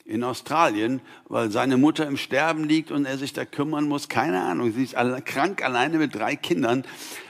in 0.10 0.24
Australien, 0.24 1.02
weil 1.28 1.52
seine 1.52 1.78
Mutter 1.78 2.08
im 2.08 2.18
Sterben 2.18 2.64
liegt 2.64 2.90
und 2.92 3.06
er 3.06 3.18
sich 3.18 3.32
da 3.32 3.46
kümmern 3.46 3.88
muss. 3.88 4.10
Keine 4.10 4.42
Ahnung, 4.42 4.74
sie 4.74 4.84
ist 4.84 4.96
krank 5.26 5.64
alleine 5.64 6.00
mit 6.00 6.16
drei 6.16 6.36
Kindern. 6.36 6.84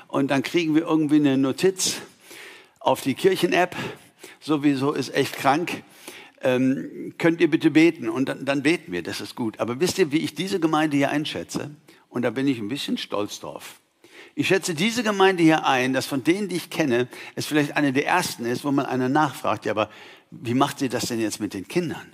Und 0.07 0.31
dann 0.31 0.43
kriegen 0.43 0.75
wir 0.75 0.83
irgendwie 0.83 1.17
eine 1.17 1.38
Notiz 1.38 1.97
auf 2.79 3.01
die 3.01 3.15
Kirchen-App. 3.15 3.75
Sowieso 4.39 4.93
ist 4.93 5.13
echt 5.13 5.35
krank. 5.35 5.83
Ähm, 6.41 7.13
könnt 7.17 7.41
ihr 7.41 7.50
bitte 7.50 7.72
beten? 7.72 8.10
Und 8.10 8.29
dann, 8.29 8.46
dann 8.46 8.63
beten 8.63 8.91
wir, 8.91 9.03
das 9.03 9.22
ist 9.22 9.36
gut. 9.36 9.60
Aber 9.60 9.79
wisst 9.79 9.98
ihr, 10.00 10.12
wie 10.12 10.19
ich 10.19 10.36
diese 10.36 10.60
Gemeinde 10.60 10.98
hier 10.98 11.10
einschätze? 11.10 11.72
Und 12.10 12.24
da 12.24 12.29
bin 12.29 12.48
ich 12.48 12.60
ein 12.60 12.69
bisschen 12.69 12.98
stolz 12.98 13.39
drauf. 13.39 13.79
Ich 14.36 14.48
schätze 14.48 14.74
diese 14.74 15.03
Gemeinde 15.03 15.43
hier 15.43 15.65
ein, 15.65 15.93
dass 15.93 16.05
von 16.05 16.24
denen, 16.24 16.48
die 16.48 16.55
ich 16.55 16.69
kenne, 16.69 17.08
es 17.36 17.46
vielleicht 17.46 17.75
eine 17.75 17.91
der 17.91 18.08
ersten 18.08 18.46
ist, 18.46 18.63
wo 18.63 18.72
man 18.72 18.86
einer 18.86 19.10
nachfragt, 19.10 19.65
ja, 19.65 19.72
aber 19.72 19.89
wie 20.31 20.53
macht 20.53 20.81
ihr 20.81 20.89
das 20.89 21.08
denn 21.08 21.19
jetzt 21.19 21.39
mit 21.39 21.53
den 21.53 21.67
Kindern? 21.67 22.13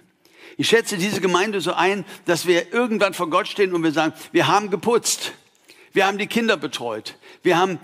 Ich 0.57 0.69
schätze 0.69 0.97
diese 0.97 1.21
Gemeinde 1.21 1.59
so 1.61 1.73
ein, 1.73 2.05
dass 2.25 2.47
wir 2.47 2.73
irgendwann 2.73 3.13
vor 3.13 3.29
Gott 3.29 3.47
stehen 3.47 3.73
und 3.73 3.83
wir 3.83 3.91
sagen, 3.91 4.13
wir 4.31 4.47
haben 4.47 4.69
geputzt, 4.69 5.33
wir 5.91 6.07
haben 6.07 6.17
die 6.17 6.27
Kinder 6.27 6.57
betreut, 6.57 7.17
wir 7.43 7.57
haben 7.57 7.79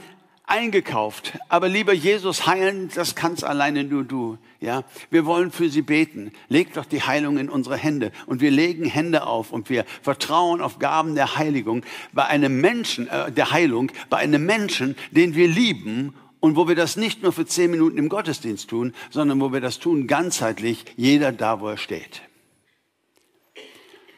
eingekauft. 0.51 1.39
Aber 1.47 1.69
lieber 1.69 1.93
Jesus, 1.93 2.45
heilen, 2.45 2.89
das 2.93 3.15
kannst 3.15 3.43
alleine 3.43 3.85
nur 3.85 4.03
du. 4.03 4.37
Ja, 4.59 4.83
wir 5.09 5.25
wollen 5.25 5.49
für 5.49 5.69
sie 5.69 5.81
beten. 5.81 6.31
Leg 6.49 6.73
doch 6.73 6.85
die 6.85 7.01
Heilung 7.01 7.37
in 7.37 7.49
unsere 7.49 7.77
Hände 7.77 8.11
und 8.25 8.41
wir 8.41 8.51
legen 8.51 8.85
Hände 8.85 9.25
auf 9.25 9.51
und 9.51 9.69
wir 9.69 9.85
vertrauen 10.01 10.61
auf 10.61 10.77
Gaben 10.77 11.15
der 11.15 11.37
Heiligung 11.37 11.83
bei 12.11 12.25
einem 12.25 12.59
Menschen, 12.59 13.07
äh, 13.07 13.31
der 13.31 13.51
Heilung, 13.51 13.91
bei 14.09 14.17
einem 14.17 14.45
Menschen, 14.45 14.95
den 15.11 15.35
wir 15.35 15.47
lieben 15.47 16.13
und 16.41 16.57
wo 16.57 16.67
wir 16.67 16.75
das 16.75 16.97
nicht 16.97 17.23
nur 17.23 17.31
für 17.31 17.45
zehn 17.45 17.71
Minuten 17.71 17.97
im 17.97 18.09
Gottesdienst 18.09 18.69
tun, 18.69 18.93
sondern 19.09 19.39
wo 19.39 19.53
wir 19.53 19.61
das 19.61 19.79
tun 19.79 20.05
ganzheitlich, 20.05 20.83
jeder 20.97 21.31
da, 21.31 21.61
wo 21.61 21.69
er 21.69 21.77
steht. 21.77 22.21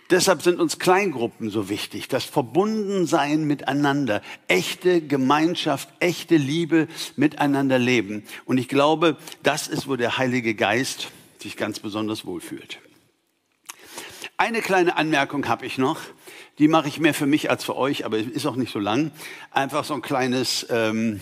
Deshalb 0.09 0.41
sind 0.41 0.59
uns 0.59 0.79
Kleingruppen 0.79 1.49
so 1.49 1.69
wichtig, 1.69 2.07
das 2.07 2.25
Verbundensein 2.25 3.45
miteinander, 3.45 4.21
echte 4.47 5.01
Gemeinschaft, 5.01 5.89
echte 5.99 6.35
Liebe 6.35 6.87
miteinander 7.15 7.79
leben. 7.79 8.23
Und 8.45 8.57
ich 8.57 8.67
glaube, 8.67 9.17
das 9.43 9.67
ist, 9.67 9.87
wo 9.87 9.95
der 9.95 10.17
Heilige 10.17 10.55
Geist 10.55 11.09
sich 11.39 11.57
ganz 11.57 11.79
besonders 11.79 12.25
wohlfühlt. 12.25 12.79
Eine 14.37 14.61
kleine 14.61 14.97
Anmerkung 14.97 15.47
habe 15.47 15.65
ich 15.65 15.77
noch, 15.77 15.99
die 16.59 16.67
mache 16.67 16.87
ich 16.87 16.99
mehr 16.99 17.13
für 17.13 17.25
mich 17.25 17.49
als 17.49 17.63
für 17.63 17.75
euch, 17.75 18.05
aber 18.05 18.17
ist 18.17 18.45
auch 18.45 18.55
nicht 18.55 18.71
so 18.71 18.79
lang. 18.79 19.11
Einfach 19.51 19.85
so 19.85 19.93
ein 19.93 20.01
kleines, 20.01 20.67
ähm, 20.69 21.21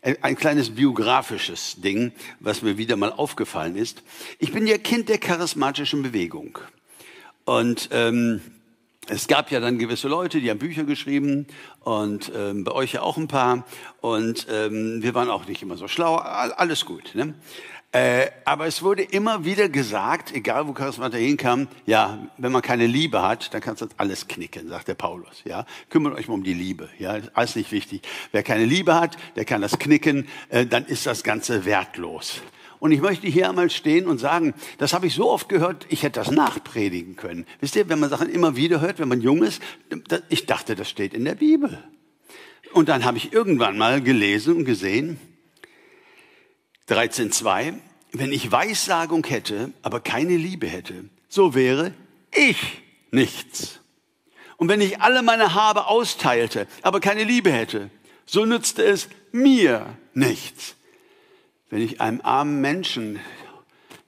ein 0.00 0.36
kleines 0.36 0.74
biografisches 0.74 1.80
Ding, 1.80 2.12
was 2.40 2.62
mir 2.62 2.78
wieder 2.78 2.96
mal 2.96 3.12
aufgefallen 3.12 3.76
ist. 3.76 4.02
Ich 4.38 4.52
bin 4.52 4.66
ja 4.66 4.78
Kind 4.78 5.08
der 5.08 5.18
charismatischen 5.18 6.02
Bewegung. 6.02 6.58
Und 7.44 7.88
ähm, 7.92 8.40
es 9.08 9.26
gab 9.26 9.50
ja 9.50 9.58
dann 9.58 9.78
gewisse 9.78 10.08
Leute, 10.08 10.40
die 10.40 10.48
haben 10.48 10.58
Bücher 10.58 10.84
geschrieben 10.84 11.46
und 11.80 12.30
ähm, 12.36 12.62
bei 12.62 12.72
euch 12.72 12.92
ja 12.92 13.02
auch 13.02 13.16
ein 13.16 13.26
paar. 13.26 13.66
Und 14.00 14.46
ähm, 14.48 15.02
wir 15.02 15.14
waren 15.14 15.28
auch 15.28 15.46
nicht 15.46 15.62
immer 15.62 15.76
so 15.76 15.88
schlau, 15.88 16.16
alles 16.16 16.84
gut. 16.84 17.14
Ne? 17.14 17.34
Äh, 17.94 18.28
aber 18.46 18.66
es 18.66 18.82
wurde 18.82 19.02
immer 19.02 19.44
wieder 19.44 19.68
gesagt, 19.68 20.32
egal 20.32 20.66
wo 20.66 20.72
Charismata 20.72 21.18
hinkam, 21.18 21.68
ja, 21.84 22.26
wenn 22.38 22.50
man 22.50 22.62
keine 22.62 22.86
Liebe 22.86 23.22
hat, 23.22 23.52
dann 23.52 23.60
kannst 23.60 23.82
du 23.82 23.88
alles 23.98 24.28
knicken, 24.28 24.68
sagt 24.68 24.88
der 24.88 24.94
Paulus. 24.94 25.42
Ja, 25.44 25.66
kümmert 25.90 26.14
euch 26.14 26.26
mal 26.26 26.34
um 26.34 26.42
die 26.42 26.54
Liebe. 26.54 26.88
Ja, 26.98 27.16
ist 27.16 27.32
alles 27.34 27.54
nicht 27.54 27.70
wichtig. 27.70 28.00
Wer 28.30 28.42
keine 28.42 28.64
Liebe 28.64 28.94
hat, 28.94 29.18
der 29.36 29.44
kann 29.44 29.60
das 29.60 29.78
knicken, 29.78 30.26
äh, 30.48 30.64
dann 30.64 30.86
ist 30.86 31.04
das 31.04 31.22
Ganze 31.22 31.66
wertlos. 31.66 32.40
Und 32.82 32.90
ich 32.90 33.00
möchte 33.00 33.28
hier 33.28 33.48
einmal 33.48 33.70
stehen 33.70 34.08
und 34.08 34.18
sagen, 34.18 34.54
das 34.78 34.92
habe 34.92 35.06
ich 35.06 35.14
so 35.14 35.30
oft 35.30 35.48
gehört, 35.48 35.86
ich 35.88 36.02
hätte 36.02 36.18
das 36.18 36.32
nachpredigen 36.32 37.14
können. 37.14 37.46
Wisst 37.60 37.76
ihr, 37.76 37.88
wenn 37.88 38.00
man 38.00 38.10
Sachen 38.10 38.28
immer 38.28 38.56
wieder 38.56 38.80
hört, 38.80 38.98
wenn 38.98 39.06
man 39.06 39.20
jung 39.20 39.44
ist, 39.44 39.62
ich 40.28 40.46
dachte, 40.46 40.74
das 40.74 40.90
steht 40.90 41.14
in 41.14 41.24
der 41.24 41.36
Bibel. 41.36 41.78
Und 42.72 42.88
dann 42.88 43.04
habe 43.04 43.18
ich 43.18 43.32
irgendwann 43.32 43.78
mal 43.78 44.02
gelesen 44.02 44.56
und 44.56 44.64
gesehen, 44.64 45.20
13.2, 46.88 47.74
wenn 48.14 48.32
ich 48.32 48.50
Weissagung 48.50 49.24
hätte, 49.28 49.72
aber 49.82 50.00
keine 50.00 50.36
Liebe 50.36 50.66
hätte, 50.66 51.04
so 51.28 51.54
wäre 51.54 51.94
ich 52.34 52.82
nichts. 53.12 53.78
Und 54.56 54.66
wenn 54.66 54.80
ich 54.80 55.00
alle 55.00 55.22
meine 55.22 55.54
Habe 55.54 55.86
austeilte, 55.86 56.66
aber 56.82 56.98
keine 56.98 57.22
Liebe 57.22 57.52
hätte, 57.52 57.90
so 58.26 58.44
nützte 58.44 58.82
es 58.82 59.08
mir 59.30 59.86
nichts. 60.14 60.74
Wenn 61.72 61.80
ich 61.80 62.02
einem 62.02 62.20
armen 62.22 62.60
Menschen 62.60 63.18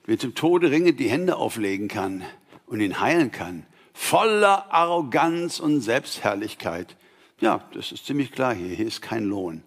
mit 0.05 0.21
dem 0.21 0.35
Tode 0.35 0.69
ringend 0.69 0.99
die 0.99 1.09
Hände 1.09 1.35
auflegen 1.35 1.87
kann 1.87 2.23
und 2.67 2.79
ihn 2.79 2.99
heilen 2.99 3.31
kann, 3.31 3.65
voller 3.91 4.71
Arroganz 4.71 5.59
und 5.59 5.81
Selbstherrlichkeit, 5.81 6.95
ja, 7.39 7.67
das 7.73 7.91
ist 7.91 8.05
ziemlich 8.05 8.31
klar 8.31 8.53
hier, 8.53 8.67
hier 8.67 8.85
ist 8.85 9.01
kein 9.01 9.23
Lohn. 9.23 9.63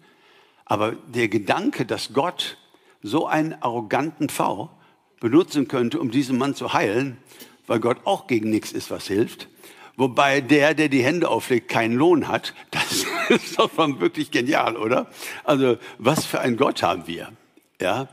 Aber 0.64 0.92
der 1.08 1.26
Gedanke, 1.26 1.86
dass 1.86 2.12
Gott 2.12 2.56
so 3.02 3.26
einen 3.26 3.54
arroganten 3.54 4.28
V 4.28 4.70
benutzen 5.18 5.66
könnte, 5.66 5.98
um 5.98 6.12
diesen 6.12 6.38
Mann 6.38 6.54
zu 6.54 6.72
heilen, 6.72 7.18
weil 7.66 7.80
Gott 7.80 7.98
auch 8.04 8.28
gegen 8.28 8.48
nichts 8.48 8.70
ist, 8.70 8.92
was 8.92 9.08
hilft, 9.08 9.48
wobei 9.96 10.40
der, 10.40 10.74
der 10.74 10.88
die 10.88 11.02
Hände 11.02 11.28
auflegt, 11.28 11.68
keinen 11.68 11.96
Lohn 11.96 12.28
hat, 12.28 12.54
das 12.70 13.06
ist 13.28 13.58
doch 13.58 13.76
wirklich 13.76 14.30
genial, 14.30 14.76
oder? 14.76 15.10
Also 15.42 15.78
was 15.98 16.26
für 16.26 16.38
ein 16.38 16.56
Gott 16.56 16.84
haben 16.84 17.08
wir? 17.08 17.32
Ja, 17.80 18.08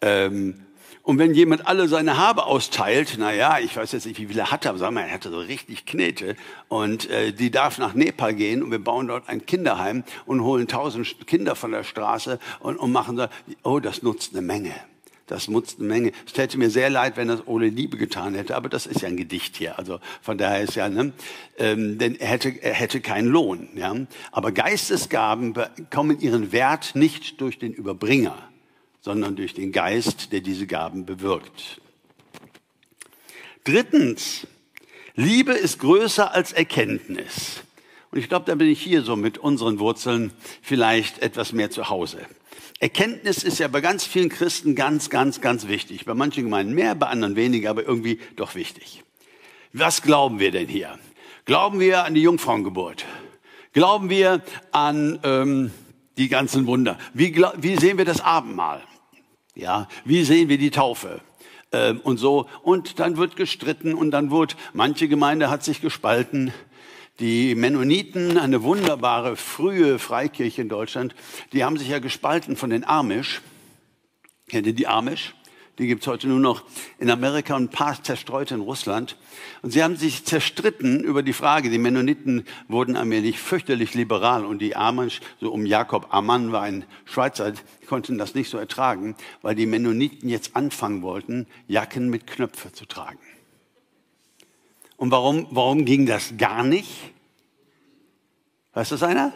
ähm, 0.00 0.66
und 1.08 1.16
wenn 1.18 1.32
jemand 1.32 1.66
alle 1.66 1.88
seine 1.88 2.18
Habe 2.18 2.44
austeilt, 2.44 3.16
na 3.18 3.32
ja, 3.32 3.58
ich 3.58 3.74
weiß 3.74 3.92
jetzt 3.92 4.04
nicht, 4.04 4.20
wie 4.20 4.26
viel 4.26 4.38
er 4.38 4.50
hatte, 4.50 4.68
aber 4.68 4.76
sagen 4.76 4.94
wir, 4.94 5.04
er 5.04 5.12
hatte 5.14 5.30
so 5.30 5.38
richtig 5.38 5.86
Knete 5.86 6.36
und 6.68 7.08
äh, 7.08 7.32
die 7.32 7.50
darf 7.50 7.78
nach 7.78 7.94
Nepal 7.94 8.34
gehen 8.34 8.62
und 8.62 8.70
wir 8.70 8.78
bauen 8.78 9.08
dort 9.08 9.26
ein 9.26 9.46
Kinderheim 9.46 10.04
und 10.26 10.44
holen 10.44 10.68
tausend 10.68 11.26
Kinder 11.26 11.56
von 11.56 11.72
der 11.72 11.82
Straße 11.82 12.38
und, 12.60 12.76
und 12.76 12.92
machen 12.92 13.16
so, 13.16 13.26
oh, 13.62 13.80
das 13.80 14.02
nutzt 14.02 14.34
eine 14.34 14.42
Menge. 14.42 14.74
Das 15.26 15.48
nutzt 15.48 15.78
eine 15.78 15.88
Menge. 15.88 16.12
Es 16.26 16.34
täte 16.34 16.58
mir 16.58 16.68
sehr 16.68 16.90
leid, 16.90 17.16
wenn 17.16 17.28
das 17.28 17.46
ohne 17.46 17.68
Liebe 17.68 17.96
getan 17.96 18.34
hätte, 18.34 18.54
aber 18.54 18.68
das 18.68 18.84
ist 18.84 19.00
ja 19.00 19.08
ein 19.08 19.16
Gedicht 19.16 19.56
hier. 19.56 19.78
Also 19.78 20.00
von 20.20 20.36
daher 20.36 20.60
ist 20.60 20.74
ja, 20.74 20.90
ne, 20.90 21.14
ähm, 21.56 21.96
denn 21.96 22.16
er 22.16 22.28
hätte, 22.28 22.50
er 22.50 22.74
hätte 22.74 23.00
keinen 23.00 23.28
Lohn. 23.28 23.70
Ja? 23.74 23.96
Aber 24.30 24.52
Geistesgaben 24.52 25.54
bekommen 25.54 26.20
ihren 26.20 26.52
Wert 26.52 26.94
nicht 26.94 27.40
durch 27.40 27.58
den 27.58 27.72
Überbringer 27.72 28.36
sondern 29.00 29.36
durch 29.36 29.54
den 29.54 29.72
Geist, 29.72 30.32
der 30.32 30.40
diese 30.40 30.66
Gaben 30.66 31.06
bewirkt. 31.06 31.80
Drittens, 33.64 34.46
Liebe 35.14 35.52
ist 35.52 35.78
größer 35.78 36.32
als 36.32 36.52
Erkenntnis. 36.52 37.62
Und 38.10 38.18
ich 38.18 38.28
glaube, 38.28 38.46
da 38.46 38.54
bin 38.54 38.68
ich 38.68 38.80
hier 38.80 39.02
so 39.02 39.16
mit 39.16 39.38
unseren 39.38 39.78
Wurzeln 39.78 40.32
vielleicht 40.62 41.20
etwas 41.20 41.52
mehr 41.52 41.70
zu 41.70 41.90
Hause. 41.90 42.20
Erkenntnis 42.80 43.42
ist 43.42 43.58
ja 43.58 43.68
bei 43.68 43.80
ganz 43.80 44.04
vielen 44.04 44.28
Christen 44.28 44.74
ganz, 44.74 45.10
ganz, 45.10 45.40
ganz 45.40 45.66
wichtig. 45.66 46.04
Bei 46.04 46.14
manchen 46.14 46.44
Gemeinden 46.44 46.74
mehr, 46.74 46.94
bei 46.94 47.08
anderen 47.08 47.36
weniger, 47.36 47.70
aber 47.70 47.84
irgendwie 47.84 48.20
doch 48.36 48.54
wichtig. 48.54 49.02
Was 49.72 50.02
glauben 50.02 50.38
wir 50.38 50.52
denn 50.52 50.68
hier? 50.68 50.98
Glauben 51.44 51.80
wir 51.80 52.04
an 52.04 52.14
die 52.14 52.22
Jungfrauengeburt? 52.22 53.04
Glauben 53.72 54.10
wir 54.10 54.42
an 54.70 55.18
ähm, 55.24 55.70
die 56.18 56.28
ganzen 56.28 56.66
Wunder. 56.66 56.98
Wie, 57.14 57.34
wie 57.56 57.76
sehen 57.76 57.96
wir 57.96 58.04
das 58.04 58.20
Abendmahl? 58.20 58.82
Ja, 59.54 59.88
wie 60.04 60.24
sehen 60.24 60.48
wir 60.48 60.58
die 60.58 60.70
Taufe? 60.70 61.20
Ähm, 61.72 62.00
und 62.00 62.18
so. 62.18 62.48
Und 62.62 62.98
dann 62.98 63.16
wird 63.16 63.36
gestritten 63.36 63.94
und 63.94 64.10
dann 64.10 64.30
wird, 64.30 64.56
manche 64.72 65.08
Gemeinde 65.08 65.50
hat 65.50 65.64
sich 65.64 65.80
gespalten. 65.80 66.52
Die 67.20 67.54
Mennoniten, 67.54 68.38
eine 68.38 68.62
wunderbare 68.62 69.36
frühe 69.36 69.98
Freikirche 69.98 70.62
in 70.62 70.68
Deutschland, 70.68 71.16
die 71.52 71.64
haben 71.64 71.76
sich 71.76 71.88
ja 71.88 71.98
gespalten 71.98 72.56
von 72.56 72.70
den 72.70 72.84
Amish. 72.84 73.40
Kennt 74.48 74.66
ihr 74.66 74.72
die 74.72 74.86
Amish? 74.86 75.34
Die 75.78 75.86
gibt 75.86 76.02
es 76.02 76.08
heute 76.08 76.26
nur 76.26 76.40
noch 76.40 76.64
in 76.98 77.08
Amerika 77.08 77.54
und 77.54 77.64
ein 77.64 77.68
paar 77.70 78.02
zerstreut 78.02 78.50
in 78.50 78.60
Russland. 78.60 79.16
Und 79.62 79.70
sie 79.72 79.82
haben 79.82 79.96
sich 79.96 80.24
zerstritten 80.24 81.00
über 81.04 81.22
die 81.22 81.32
Frage, 81.32 81.70
die 81.70 81.78
Mennoniten 81.78 82.44
wurden 82.66 82.96
allmählich 82.96 83.38
fürchterlich 83.38 83.94
liberal 83.94 84.44
und 84.44 84.60
die 84.60 84.74
Amish, 84.74 85.20
so 85.40 85.52
um 85.52 85.64
Jakob 85.64 86.12
Ammann 86.12 86.50
war 86.50 86.62
ein 86.62 86.84
Schweizer, 87.04 87.52
konnten 87.86 88.18
das 88.18 88.34
nicht 88.34 88.50
so 88.50 88.58
ertragen, 88.58 89.14
weil 89.40 89.54
die 89.54 89.66
Mennoniten 89.66 90.28
jetzt 90.28 90.56
anfangen 90.56 91.02
wollten, 91.02 91.46
Jacken 91.68 92.10
mit 92.10 92.26
Knöpfe 92.26 92.72
zu 92.72 92.84
tragen. 92.84 93.20
Und 94.96 95.12
warum, 95.12 95.46
warum 95.50 95.84
ging 95.84 96.06
das 96.06 96.36
gar 96.36 96.64
nicht? 96.64 97.12
Weiß 98.74 98.88
das 98.88 99.04
einer? 99.04 99.32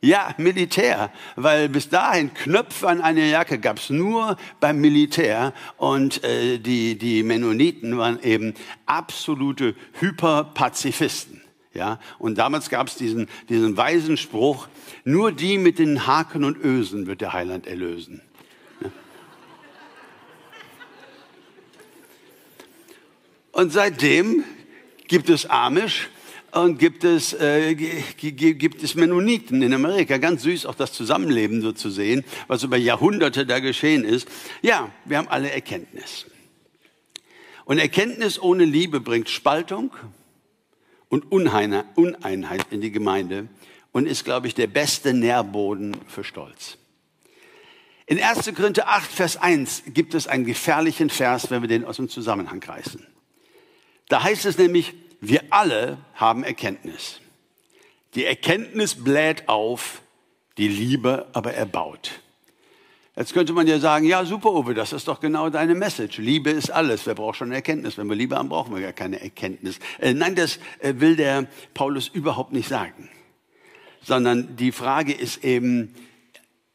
Ja, 0.00 0.32
Militär, 0.38 1.12
weil 1.34 1.68
bis 1.68 1.88
dahin 1.88 2.32
Knöpfe 2.32 2.88
an 2.88 3.00
einer 3.00 3.24
Jacke 3.24 3.58
gab's 3.58 3.90
nur 3.90 4.36
beim 4.60 4.80
Militär 4.80 5.52
und 5.76 6.22
äh, 6.22 6.58
die, 6.58 6.96
die 6.96 7.24
Mennoniten 7.24 7.98
waren 7.98 8.22
eben 8.22 8.54
absolute 8.86 9.74
Hyperpazifisten. 9.98 11.42
Ja, 11.74 11.98
und 12.18 12.38
damals 12.38 12.70
gab's 12.70 12.96
diesen, 12.96 13.28
diesen 13.48 13.76
weisen 13.76 14.16
Spruch, 14.16 14.68
nur 15.04 15.32
die 15.32 15.58
mit 15.58 15.78
den 15.78 16.06
Haken 16.06 16.44
und 16.44 16.56
Ösen 16.56 17.06
wird 17.06 17.20
der 17.20 17.32
Heiland 17.32 17.66
erlösen. 17.66 18.22
Und 23.50 23.72
seitdem 23.72 24.44
gibt 25.08 25.28
es 25.28 25.46
Amish, 25.46 26.08
und 26.52 26.78
gibt 26.78 27.04
es, 27.04 27.32
äh, 27.34 27.74
gibt 27.74 28.82
es 28.82 28.94
Mennoniten 28.94 29.62
in 29.62 29.74
Amerika. 29.74 30.16
Ganz 30.18 30.42
süß, 30.42 30.66
auch 30.66 30.74
das 30.74 30.92
Zusammenleben 30.92 31.60
so 31.62 31.72
zu 31.72 31.90
sehen, 31.90 32.24
was 32.46 32.62
über 32.62 32.76
Jahrhunderte 32.76 33.46
da 33.46 33.60
geschehen 33.60 34.04
ist. 34.04 34.28
Ja, 34.62 34.90
wir 35.04 35.18
haben 35.18 35.28
alle 35.28 35.50
Erkenntnis. 35.50 36.26
Und 37.64 37.78
Erkenntnis 37.78 38.40
ohne 38.40 38.64
Liebe 38.64 39.00
bringt 39.00 39.28
Spaltung 39.28 39.90
und 41.08 41.30
Uneinheit 41.30 42.66
in 42.70 42.80
die 42.80 42.92
Gemeinde 42.92 43.48
und 43.92 44.06
ist, 44.06 44.24
glaube 44.24 44.46
ich, 44.46 44.54
der 44.54 44.68
beste 44.68 45.12
Nährboden 45.12 45.96
für 46.08 46.24
Stolz. 46.24 46.78
In 48.06 48.22
1. 48.22 48.54
Korinther 48.54 48.88
8, 48.88 49.10
Vers 49.10 49.36
1 49.36 49.82
gibt 49.88 50.14
es 50.14 50.26
einen 50.26 50.46
gefährlichen 50.46 51.10
Vers, 51.10 51.50
wenn 51.50 51.60
wir 51.60 51.68
den 51.68 51.84
aus 51.84 51.96
dem 51.96 52.08
Zusammenhang 52.08 52.62
reißen. 52.62 53.06
Da 54.08 54.22
heißt 54.22 54.46
es 54.46 54.56
nämlich, 54.56 54.94
wir 55.20 55.42
alle 55.50 55.98
haben 56.14 56.44
Erkenntnis. 56.44 57.20
Die 58.14 58.24
Erkenntnis 58.24 58.94
bläht 58.94 59.48
auf, 59.48 60.02
die 60.56 60.68
Liebe 60.68 61.26
aber 61.32 61.54
erbaut. 61.54 62.20
Jetzt 63.18 63.34
könnte 63.34 63.52
man 63.52 63.66
ja 63.66 63.80
sagen, 63.80 64.06
ja 64.06 64.24
super 64.24 64.52
Uwe, 64.52 64.74
das 64.74 64.92
ist 64.92 65.08
doch 65.08 65.18
genau 65.18 65.50
deine 65.50 65.74
Message. 65.74 66.18
Liebe 66.18 66.50
ist 66.50 66.70
alles. 66.70 67.04
Wer 67.04 67.16
braucht 67.16 67.38
schon 67.38 67.50
Erkenntnis? 67.50 67.98
Wenn 67.98 68.06
wir 68.06 68.14
Liebe 68.14 68.36
haben, 68.36 68.48
brauchen 68.48 68.72
wir 68.72 68.80
gar 68.80 68.92
keine 68.92 69.20
Erkenntnis. 69.20 69.80
Äh, 69.98 70.14
nein, 70.14 70.36
das 70.36 70.60
äh, 70.78 70.94
will 70.98 71.16
der 71.16 71.48
Paulus 71.74 72.06
überhaupt 72.06 72.52
nicht 72.52 72.68
sagen. 72.68 73.10
Sondern 74.04 74.54
die 74.54 74.70
Frage 74.70 75.12
ist 75.12 75.42
eben, 75.42 75.94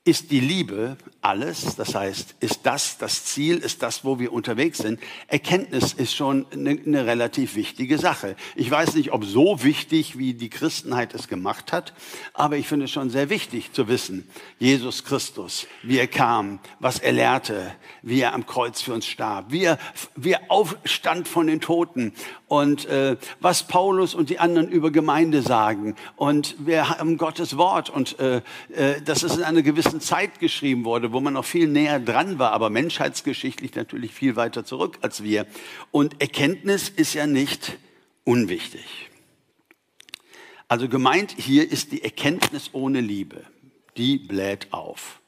ist 0.04 0.32
die 0.32 0.42
Liebe 0.42 0.98
alles? 1.24 1.76
Das 1.76 1.96
heißt, 1.96 2.36
ist 2.40 2.62
das 2.64 2.98
das 2.98 3.26
Ziel? 3.26 3.58
Ist 3.58 3.82
das, 3.82 4.04
wo 4.04 4.20
wir 4.20 4.34
unterwegs 4.34 4.80
sind? 4.80 5.00
Erkenntnis 5.28 5.94
ist 5.94 6.16
schon 6.16 6.46
eine, 6.52 6.72
eine, 6.72 7.06
relativ 7.06 7.56
wichtige 7.56 7.98
Sache. 7.98 8.36
Ich 8.56 8.70
weiß 8.70 8.96
nicht, 8.96 9.12
ob 9.12 9.24
so 9.24 9.64
wichtig, 9.64 10.18
wie 10.18 10.34
die 10.34 10.50
Christenheit 10.50 11.14
es 11.14 11.28
gemacht 11.28 11.72
hat, 11.72 11.94
aber 12.34 12.58
ich 12.58 12.68
finde 12.68 12.86
es 12.86 12.92
schon 12.92 13.10
sehr 13.10 13.30
wichtig 13.30 13.72
zu 13.72 13.88
wissen, 13.88 14.28
Jesus 14.60 15.06
Christus, 15.06 15.68
wie 15.82 15.98
er 15.98 16.08
kam, 16.08 16.60
was 16.80 17.00
er 17.00 17.14
lehrte, 17.14 17.74
wie 18.02 18.20
er 18.20 18.34
am 18.34 18.46
Kreuz 18.46 18.82
für 18.82 18.94
uns 18.94 19.06
starb, 19.06 19.46
wie 19.50 19.64
er, 19.64 19.80
wie 20.16 20.32
er 20.32 20.42
aufstand 20.50 21.28
von 21.28 21.48
den 21.48 21.62
Toten 21.62 22.14
und 22.48 22.86
äh, 22.86 23.18
was 23.40 23.64
Paulus 23.64 24.14
und 24.14 24.30
die 24.30 24.40
anderen 24.40 24.68
über 24.68 24.92
Gemeinde 24.92 25.42
sagen. 25.42 25.96
Und 26.18 26.56
wir 26.60 26.90
haben 26.90 27.18
Gottes 27.18 27.58
Wort 27.58 27.90
und 27.90 28.20
äh, 28.20 28.42
äh, 28.76 29.02
das 29.04 29.24
ist 29.24 29.38
in 29.38 29.44
einer 29.44 29.62
gewissen 29.62 30.02
Zeit 30.02 30.40
geschrieben 30.40 30.86
wurde, 30.86 31.13
wo 31.14 31.20
man 31.20 31.34
noch 31.34 31.46
viel 31.46 31.68
näher 31.68 32.00
dran 32.00 32.40
war, 32.40 32.52
aber 32.52 32.70
menschheitsgeschichtlich 32.70 33.76
natürlich 33.76 34.14
viel 34.14 34.36
weiter 34.36 34.66
zurück 34.66 34.98
als 35.02 35.24
wir. 35.24 35.46
Und 35.92 36.22
Erkenntnis 36.22 36.90
ist 36.90 37.14
ja 37.14 37.28
nicht 37.28 37.78
unwichtig. 38.24 39.10
Also 40.68 40.90
gemeint 40.90 41.36
hier 41.38 41.72
ist 41.72 41.92
die 41.92 42.04
Erkenntnis 42.04 42.72
ohne 42.74 43.02
Liebe. 43.02 43.44
Die 43.96 44.18
bläht 44.18 44.74
auf. 44.74 45.20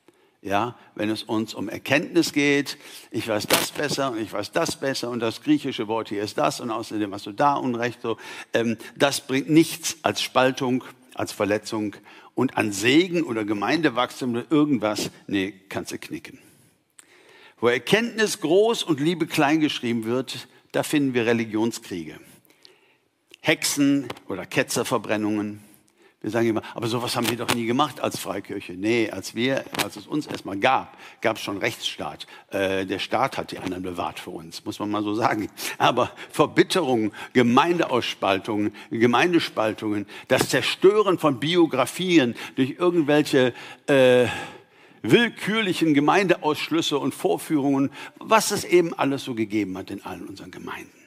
Ja, 0.41 0.75
wenn 0.93 1.09
es 1.09 1.23
uns 1.23 1.55
um 1.55 1.69
Erkenntnis 1.69 2.31
geht, 2.31 2.77
ich 3.09 3.27
weiß 3.27 3.47
das 3.47 3.71
besser 3.71 4.11
und 4.11 4.19
ich 4.19 4.31
weiß 4.31 4.51
das 4.51 4.79
besser 4.79 5.09
und 5.09 5.19
das 5.19 5.41
griechische 5.41 5.87
Wort 5.87 6.09
hier 6.09 6.21
ist 6.21 6.37
das 6.37 6.59
und 6.61 6.69
außerdem 6.69 7.11
hast 7.13 7.25
du 7.25 7.31
da 7.31 7.55
Unrecht, 7.55 7.99
so, 8.03 8.17
ähm, 8.53 8.77
das 8.95 9.25
bringt 9.25 9.49
nichts 9.49 9.97
als 10.03 10.21
Spaltung, 10.21 10.83
als 11.15 11.31
Verletzung 11.31 11.95
und 12.35 12.57
an 12.57 12.71
Segen 12.71 13.23
oder 13.23 13.45
Gemeindewachstum 13.45 14.31
oder 14.31 14.45
irgendwas, 14.51 15.09
nee, 15.27 15.53
kannst 15.69 15.91
du 15.91 15.97
knicken. 15.97 16.39
Wo 17.59 17.69
Erkenntnis 17.69 18.41
groß 18.41 18.83
und 18.83 18.99
Liebe 18.99 19.25
klein 19.25 19.61
geschrieben 19.61 20.03
wird, 20.03 20.47
da 20.73 20.83
finden 20.83 21.13
wir 21.13 21.25
Religionskriege. 21.25 22.19
Hexen 23.39 24.07
oder 24.27 24.45
Ketzerverbrennungen, 24.45 25.61
wir 26.25 26.31
sagen 26.31 26.47
immer, 26.47 26.63
aber 26.73 26.87
sowas 26.87 27.15
haben 27.15 27.29
wir 27.29 27.37
doch 27.37 27.53
nie 27.53 27.67
gemacht 27.67 28.01
als 28.01 28.17
Freikirche. 28.17 28.73
Nee, 28.73 29.11
als 29.11 29.35
wir, 29.35 29.63
als 29.83 29.95
es 29.95 30.07
uns 30.07 30.25
erstmal 30.25 30.57
gab, 30.57 30.97
gab 31.21 31.37
es 31.37 31.43
schon 31.43 31.59
Rechtsstaat. 31.59 32.25
Äh, 32.49 32.87
der 32.87 32.97
Staat 32.97 33.37
hat 33.37 33.51
die 33.51 33.59
anderen 33.59 33.83
bewahrt 33.83 34.19
für 34.19 34.31
uns, 34.31 34.65
muss 34.65 34.79
man 34.79 34.89
mal 34.89 35.03
so 35.03 35.13
sagen. 35.13 35.51
Aber 35.77 36.09
Verbitterung, 36.31 37.11
Gemeindeausspaltungen, 37.33 38.73
Gemeindespaltungen, 38.89 40.07
das 40.27 40.49
Zerstören 40.49 41.19
von 41.19 41.39
Biografien 41.39 42.33
durch 42.55 42.71
irgendwelche 42.79 43.53
äh, 43.85 44.25
willkürlichen 45.03 45.93
Gemeindeausschlüsse 45.93 46.97
und 46.97 47.13
Vorführungen, 47.13 47.91
was 48.17 48.49
es 48.49 48.63
eben 48.63 48.95
alles 48.95 49.23
so 49.23 49.35
gegeben 49.35 49.77
hat 49.77 49.91
in 49.91 50.03
allen 50.03 50.27
unseren 50.27 50.49
Gemeinden. 50.49 51.04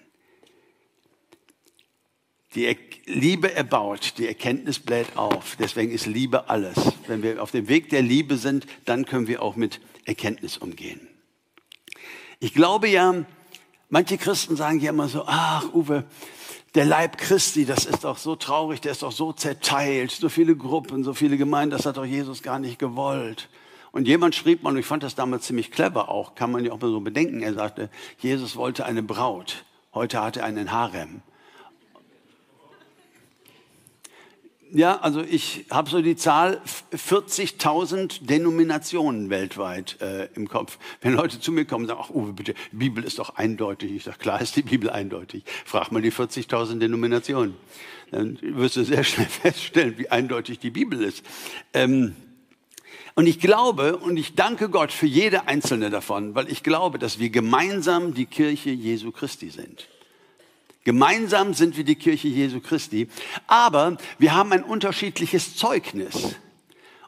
Die 2.54 2.76
Liebe 3.04 3.54
erbaut, 3.54 4.14
die 4.16 4.26
Erkenntnis 4.26 4.78
bläht 4.78 5.16
auf. 5.16 5.56
Deswegen 5.58 5.92
ist 5.92 6.06
Liebe 6.06 6.48
alles. 6.48 6.76
Wenn 7.06 7.22
wir 7.22 7.42
auf 7.42 7.50
dem 7.50 7.68
Weg 7.68 7.90
der 7.90 8.02
Liebe 8.02 8.36
sind, 8.36 8.66
dann 8.86 9.04
können 9.04 9.26
wir 9.26 9.42
auch 9.42 9.56
mit 9.56 9.80
Erkenntnis 10.06 10.56
umgehen. 10.56 11.06
Ich 12.40 12.54
glaube 12.54 12.88
ja, 12.88 13.26
manche 13.90 14.16
Christen 14.16 14.56
sagen 14.56 14.80
ja 14.80 14.90
immer 14.90 15.08
so, 15.08 15.24
ach 15.26 15.74
Uwe, 15.74 16.04
der 16.74 16.84
Leib 16.84 17.18
Christi, 17.18 17.64
das 17.64 17.84
ist 17.84 18.04
doch 18.04 18.16
so 18.18 18.36
traurig, 18.36 18.80
der 18.80 18.92
ist 18.92 19.02
doch 19.02 19.12
so 19.12 19.32
zerteilt, 19.32 20.10
so 20.10 20.28
viele 20.28 20.56
Gruppen, 20.56 21.04
so 21.04 21.12
viele 21.14 21.36
Gemeinden, 21.36 21.70
das 21.76 21.84
hat 21.84 21.96
doch 21.96 22.04
Jesus 22.04 22.42
gar 22.42 22.58
nicht 22.58 22.78
gewollt. 22.78 23.48
Und 23.90 24.06
jemand 24.06 24.34
schrieb 24.34 24.62
mal, 24.62 24.70
und 24.70 24.78
ich 24.78 24.86
fand 24.86 25.02
das 25.02 25.14
damals 25.14 25.46
ziemlich 25.46 25.70
clever 25.70 26.08
auch, 26.08 26.34
kann 26.34 26.52
man 26.52 26.64
ja 26.64 26.72
auch 26.72 26.80
mal 26.80 26.90
so 26.90 27.00
bedenken, 27.00 27.42
er 27.42 27.54
sagte, 27.54 27.90
Jesus 28.18 28.56
wollte 28.56 28.86
eine 28.86 29.02
Braut, 29.02 29.64
heute 29.92 30.22
hat 30.22 30.36
er 30.36 30.44
einen 30.44 30.70
Harem. 30.70 31.22
Ja, 34.72 34.98
also 34.98 35.22
ich 35.22 35.64
habe 35.70 35.88
so 35.88 36.02
die 36.02 36.16
Zahl 36.16 36.60
40.000 36.92 38.26
Denominationen 38.26 39.30
weltweit 39.30 40.00
äh, 40.02 40.28
im 40.34 40.46
Kopf. 40.46 40.78
Wenn 41.00 41.14
Leute 41.14 41.40
zu 41.40 41.52
mir 41.52 41.64
kommen 41.64 41.84
und 41.84 41.88
sagen, 41.88 42.00
ach 42.02 42.10
Uwe, 42.10 42.34
bitte, 42.34 42.54
Bibel 42.70 43.02
ist 43.02 43.18
doch 43.18 43.36
eindeutig. 43.36 43.92
Ich 43.92 44.04
sage, 44.04 44.18
klar 44.18 44.40
ist 44.42 44.56
die 44.56 44.62
Bibel 44.62 44.90
eindeutig. 44.90 45.44
Frag 45.64 45.90
mal 45.90 46.02
die 46.02 46.12
40.000 46.12 46.80
Denominationen. 46.80 47.54
Dann 48.10 48.38
wirst 48.42 48.76
du 48.76 48.84
sehr 48.84 49.04
schnell 49.04 49.26
feststellen, 49.42 49.96
wie 49.96 50.10
eindeutig 50.10 50.58
die 50.58 50.70
Bibel 50.70 51.02
ist. 51.02 51.24
Ähm, 51.72 52.14
und 53.14 53.26
ich 53.26 53.40
glaube 53.40 53.96
und 53.96 54.18
ich 54.18 54.34
danke 54.34 54.68
Gott 54.68 54.92
für 54.92 55.06
jede 55.06 55.48
einzelne 55.48 55.88
davon, 55.88 56.34
weil 56.34 56.50
ich 56.52 56.62
glaube, 56.62 56.98
dass 56.98 57.18
wir 57.18 57.30
gemeinsam 57.30 58.12
die 58.12 58.26
Kirche 58.26 58.70
Jesu 58.70 59.12
Christi 59.12 59.48
sind. 59.48 59.88
Gemeinsam 60.88 61.52
sind 61.52 61.76
wir 61.76 61.84
die 61.84 61.96
Kirche 61.96 62.28
Jesu 62.28 62.60
Christi, 62.60 63.08
aber 63.46 63.98
wir 64.18 64.34
haben 64.34 64.52
ein 64.52 64.62
unterschiedliches 64.62 65.54
Zeugnis. 65.54 66.36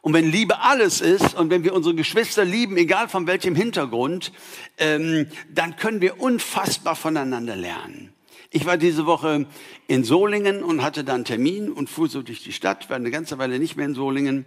Und 0.02 0.12
wenn 0.12 0.30
Liebe 0.30 0.60
alles 0.60 1.00
ist 1.00 1.34
und 1.34 1.48
wenn 1.48 1.64
wir 1.64 1.72
unsere 1.72 1.94
Geschwister 1.94 2.44
lieben, 2.44 2.76
egal 2.76 3.08
von 3.08 3.26
welchem 3.26 3.54
Hintergrund, 3.54 4.32
ähm, 4.76 5.28
dann 5.48 5.76
können 5.76 6.02
wir 6.02 6.20
unfassbar 6.20 6.94
voneinander 6.94 7.56
lernen. 7.56 8.12
Ich 8.50 8.66
war 8.66 8.76
diese 8.76 9.06
Woche 9.06 9.46
in 9.86 10.04
Solingen 10.04 10.62
und 10.62 10.82
hatte 10.82 11.02
dann 11.02 11.24
Termin 11.24 11.72
und 11.72 11.88
fuhr 11.88 12.10
so 12.10 12.20
durch 12.20 12.42
die 12.42 12.52
Stadt, 12.52 12.90
war 12.90 12.96
eine 12.96 13.10
ganze 13.10 13.38
Weile 13.38 13.58
nicht 13.58 13.76
mehr 13.76 13.86
in 13.86 13.94
Solingen. 13.94 14.44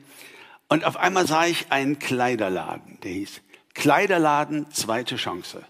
Und 0.67 0.85
auf 0.85 0.95
einmal 0.95 1.25
sah 1.25 1.47
ich 1.47 1.71
einen 1.71 1.97
Kleiderladen, 1.97 2.99
der 3.01 3.13
hieß 3.13 3.41
Kleiderladen 3.73 4.69
Zweite 4.69 5.15
Chance. 5.15 5.63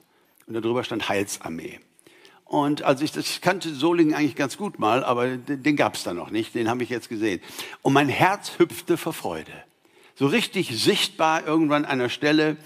Und 0.48 0.54
darüber 0.54 0.84
stand 0.84 1.08
Heilsarmee. 1.08 1.80
Und 2.54 2.84
als 2.84 3.02
ich 3.02 3.12
das 3.12 3.42
kannte 3.42 3.74
Solingen 3.74 4.14
eigentlich 4.14 4.36
ganz 4.36 4.58
gut 4.58 4.78
mal, 4.78 5.04
aber 5.04 5.38
den, 5.38 5.64
den 5.64 5.76
gab 5.76 5.96
es 5.96 6.04
da 6.04 6.14
noch 6.14 6.30
nicht, 6.30 6.54
den 6.54 6.70
habe 6.70 6.84
ich 6.84 6.90
jetzt 6.90 7.10
gesehen. 7.10 7.42
Und 7.82 7.94
mein 7.94 8.10
Herz 8.10 8.60
hüpfte 8.60 8.96
vor 8.96 9.14
Freude. 9.14 9.52
So 10.14 10.28
richtig 10.28 10.70
sichtbar 10.80 11.48
irgendwann 11.48 11.84
an 11.84 12.00
einer 12.00 12.10
Stelle 12.10 12.58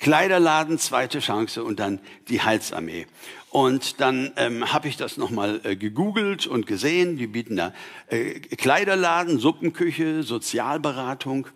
Kleiderladen, 0.00 0.80
zweite 0.80 1.20
Chance 1.20 1.62
und 1.62 1.78
dann 1.78 2.00
die 2.28 2.42
Heilsarmee. 2.42 3.06
Und 3.50 4.00
dann 4.00 4.32
ähm, 4.34 4.72
habe 4.72 4.88
ich 4.88 4.96
das 4.96 5.16
nochmal 5.16 5.60
äh, 5.62 5.76
gegoogelt 5.76 6.48
und 6.48 6.66
gesehen. 6.66 7.16
Die 7.16 7.28
bieten 7.28 7.54
da 7.54 7.72
äh, 8.08 8.40
Kleiderladen, 8.40 9.38
Suppenküche, 9.38 10.24
Sozialberatung. 10.24 11.46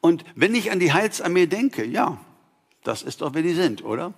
Und 0.00 0.24
wenn 0.34 0.52
ich 0.56 0.72
an 0.72 0.80
die 0.80 0.92
Heilsarmee 0.92 1.46
denke, 1.46 1.84
ja, 1.84 2.18
das 2.82 3.04
ist 3.04 3.20
doch, 3.20 3.34
wer 3.34 3.42
die 3.42 3.54
sind, 3.54 3.84
oder? 3.84 4.14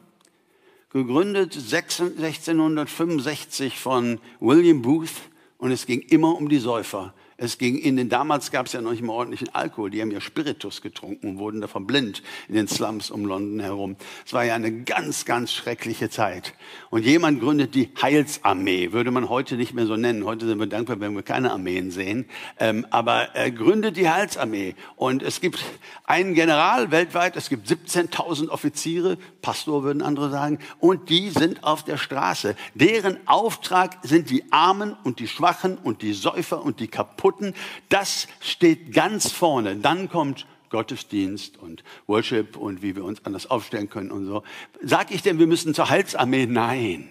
Gegründet 0.91 1.55
1665 1.55 3.79
von 3.79 4.21
William 4.41 4.81
Booth 4.81 5.29
und 5.59 5.71
es 5.71 5.85
ging 5.85 6.01
immer 6.01 6.35
um 6.35 6.49
die 6.49 6.57
Säufer. 6.57 7.13
Es 7.41 7.57
ging 7.57 7.79
ihnen, 7.79 8.09
damals 8.09 8.51
gab 8.51 8.67
es 8.67 8.73
ja 8.73 8.81
noch 8.81 8.91
nicht 8.91 9.05
mal 9.05 9.13
ordentlichen 9.13 9.55
Alkohol, 9.55 9.91
die 9.91 10.01
haben 10.03 10.11
ja 10.11 10.21
Spiritus 10.21 10.83
getrunken 10.83 11.29
und 11.29 11.39
wurden 11.39 11.61
davon 11.61 11.87
blind 11.87 12.25
in 12.49 12.57
den 12.57 12.67
Slums 12.67 13.13
um 13.13 13.25
London 13.25 13.61
herum. 13.61 13.95
Es 14.27 14.33
war 14.33 14.45
ja 14.45 14.57
eine 14.57 14.83
ganz, 14.83 15.25
ganz 15.25 15.53
schreckliche 15.53 16.11
Zeit. 16.11 16.55
Und 16.91 17.05
jemand 17.05 17.39
gründet 17.39 17.77
die 17.77 17.91
Heilsarmee, 18.03 18.91
würde 18.91 19.13
man 19.13 19.29
heute 19.29 19.55
nicht 19.55 19.73
mehr 19.73 19.87
so 19.87 19.95
nennen. 19.95 20.25
Heute 20.25 20.49
sind 20.49 20.59
wir 20.59 20.67
dankbar, 20.67 20.99
wenn 20.99 21.15
wir 21.15 21.23
keine 21.23 21.53
Armeen 21.53 21.93
sehen. 21.93 22.27
Ähm, 22.59 22.85
aber 22.91 23.37
er 23.37 23.53
gründet 23.53 23.97
die 23.97 24.11
Heilsarmee. 24.11 24.75
Und 24.97 25.23
es 25.23 25.41
gibt 25.41 25.65
einen 26.03 26.35
General 26.35 26.91
weltweit, 26.91 27.37
es 27.37 27.49
gibt 27.49 27.69
17.000 27.69 28.49
Offiziere, 28.49 29.17
Pastor 29.43 29.85
würden 29.85 30.03
andere 30.03 30.31
sagen, 30.31 30.59
und 30.81 31.09
die 31.09 31.31
sind 31.31 31.63
auf 31.63 31.85
der 31.85 31.99
Straße. 31.99 32.57
Deren 32.75 33.17
Auftrag 33.29 33.99
sind 34.03 34.29
die 34.29 34.51
Armen 34.51 34.97
und 35.05 35.21
die 35.21 35.29
Schwachen 35.29 35.79
und 35.79 36.03
die 36.03 36.15
Säufer 36.15 36.65
und 36.65 36.81
die 36.81 36.89
Kaputten 36.89 37.28
kaputten. 37.29 37.55
Das 37.89 38.29
steht 38.41 38.93
ganz 38.93 39.31
vorne. 39.31 39.77
Dann 39.77 40.09
kommt 40.09 40.47
Gottesdienst 40.71 41.57
und 41.59 41.83
Worship 42.07 42.57
und 42.57 42.83
wie 42.83 42.95
wir 42.95 43.05
uns 43.05 43.25
anders 43.25 43.51
aufstellen 43.51 43.89
können 43.89 44.11
und 44.11 44.27
so. 44.27 44.43
Sag 44.83 45.11
ich 45.11 45.23
denn, 45.23 45.39
wir 45.39 45.47
müssen 45.47 45.75
zur 45.75 45.89
Heilsarmee? 45.89 46.47
Nein. 46.47 47.11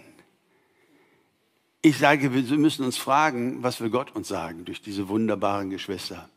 Ich 1.82 1.98
sage, 1.98 2.34
wir 2.34 2.58
müssen 2.58 2.86
uns 2.86 2.98
fragen, 2.98 3.64
was 3.64 3.80
will 3.82 3.90
Gott 3.90 4.16
uns 4.16 4.28
sagen 4.28 4.66
durch 4.66 4.82
diese 4.82 5.08
wunderbaren 5.10 5.70
Geschwister? 5.70 6.30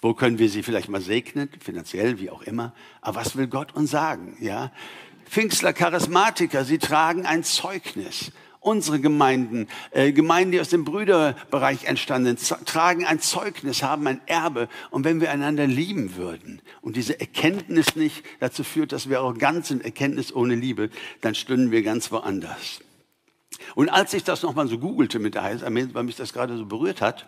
Wo 0.00 0.14
können 0.14 0.38
wir 0.38 0.48
sie 0.48 0.62
vielleicht 0.62 0.88
mal 0.88 1.02
segnen, 1.02 1.50
finanziell, 1.60 2.18
wie 2.18 2.30
auch 2.30 2.42
immer? 2.42 2.74
Aber 3.02 3.20
was 3.20 3.36
will 3.36 3.46
Gott 3.46 3.74
uns 3.74 3.90
sagen? 3.90 4.36
Ja? 4.40 4.72
Pfingstler 5.26 5.74
Charismatiker, 5.74 6.64
sie 6.64 6.78
tragen 6.78 7.26
ein 7.26 7.44
Zeugnis. 7.44 8.32
Unsere 8.62 9.00
Gemeinden, 9.00 9.68
äh, 9.90 10.12
Gemeinden, 10.12 10.52
die 10.52 10.60
aus 10.60 10.68
dem 10.68 10.84
Brüderbereich 10.84 11.84
entstanden 11.84 12.36
sind, 12.36 12.66
tragen 12.66 13.06
ein 13.06 13.18
Zeugnis, 13.18 13.82
haben 13.82 14.06
ein 14.06 14.20
Erbe. 14.26 14.68
Und 14.90 15.04
wenn 15.04 15.22
wir 15.22 15.30
einander 15.30 15.66
lieben 15.66 16.14
würden 16.16 16.60
und 16.82 16.96
diese 16.96 17.18
Erkenntnis 17.18 17.96
nicht 17.96 18.22
dazu 18.38 18.62
führt, 18.62 18.92
dass 18.92 19.08
wir 19.08 19.20
arrogant 19.20 19.64
sind, 19.64 19.82
Erkenntnis 19.82 20.34
ohne 20.34 20.56
Liebe, 20.56 20.90
dann 21.22 21.34
stünden 21.34 21.70
wir 21.70 21.82
ganz 21.82 22.12
woanders. 22.12 22.80
Und 23.74 23.88
als 23.88 24.12
ich 24.12 24.24
das 24.24 24.42
nochmal 24.42 24.68
so 24.68 24.78
googelte 24.78 25.18
mit 25.18 25.34
der 25.34 25.42
Heilsarmee, 25.42 25.88
weil 25.92 26.04
mich 26.04 26.16
das 26.16 26.34
gerade 26.34 26.56
so 26.56 26.66
berührt 26.66 27.00
hat, 27.00 27.26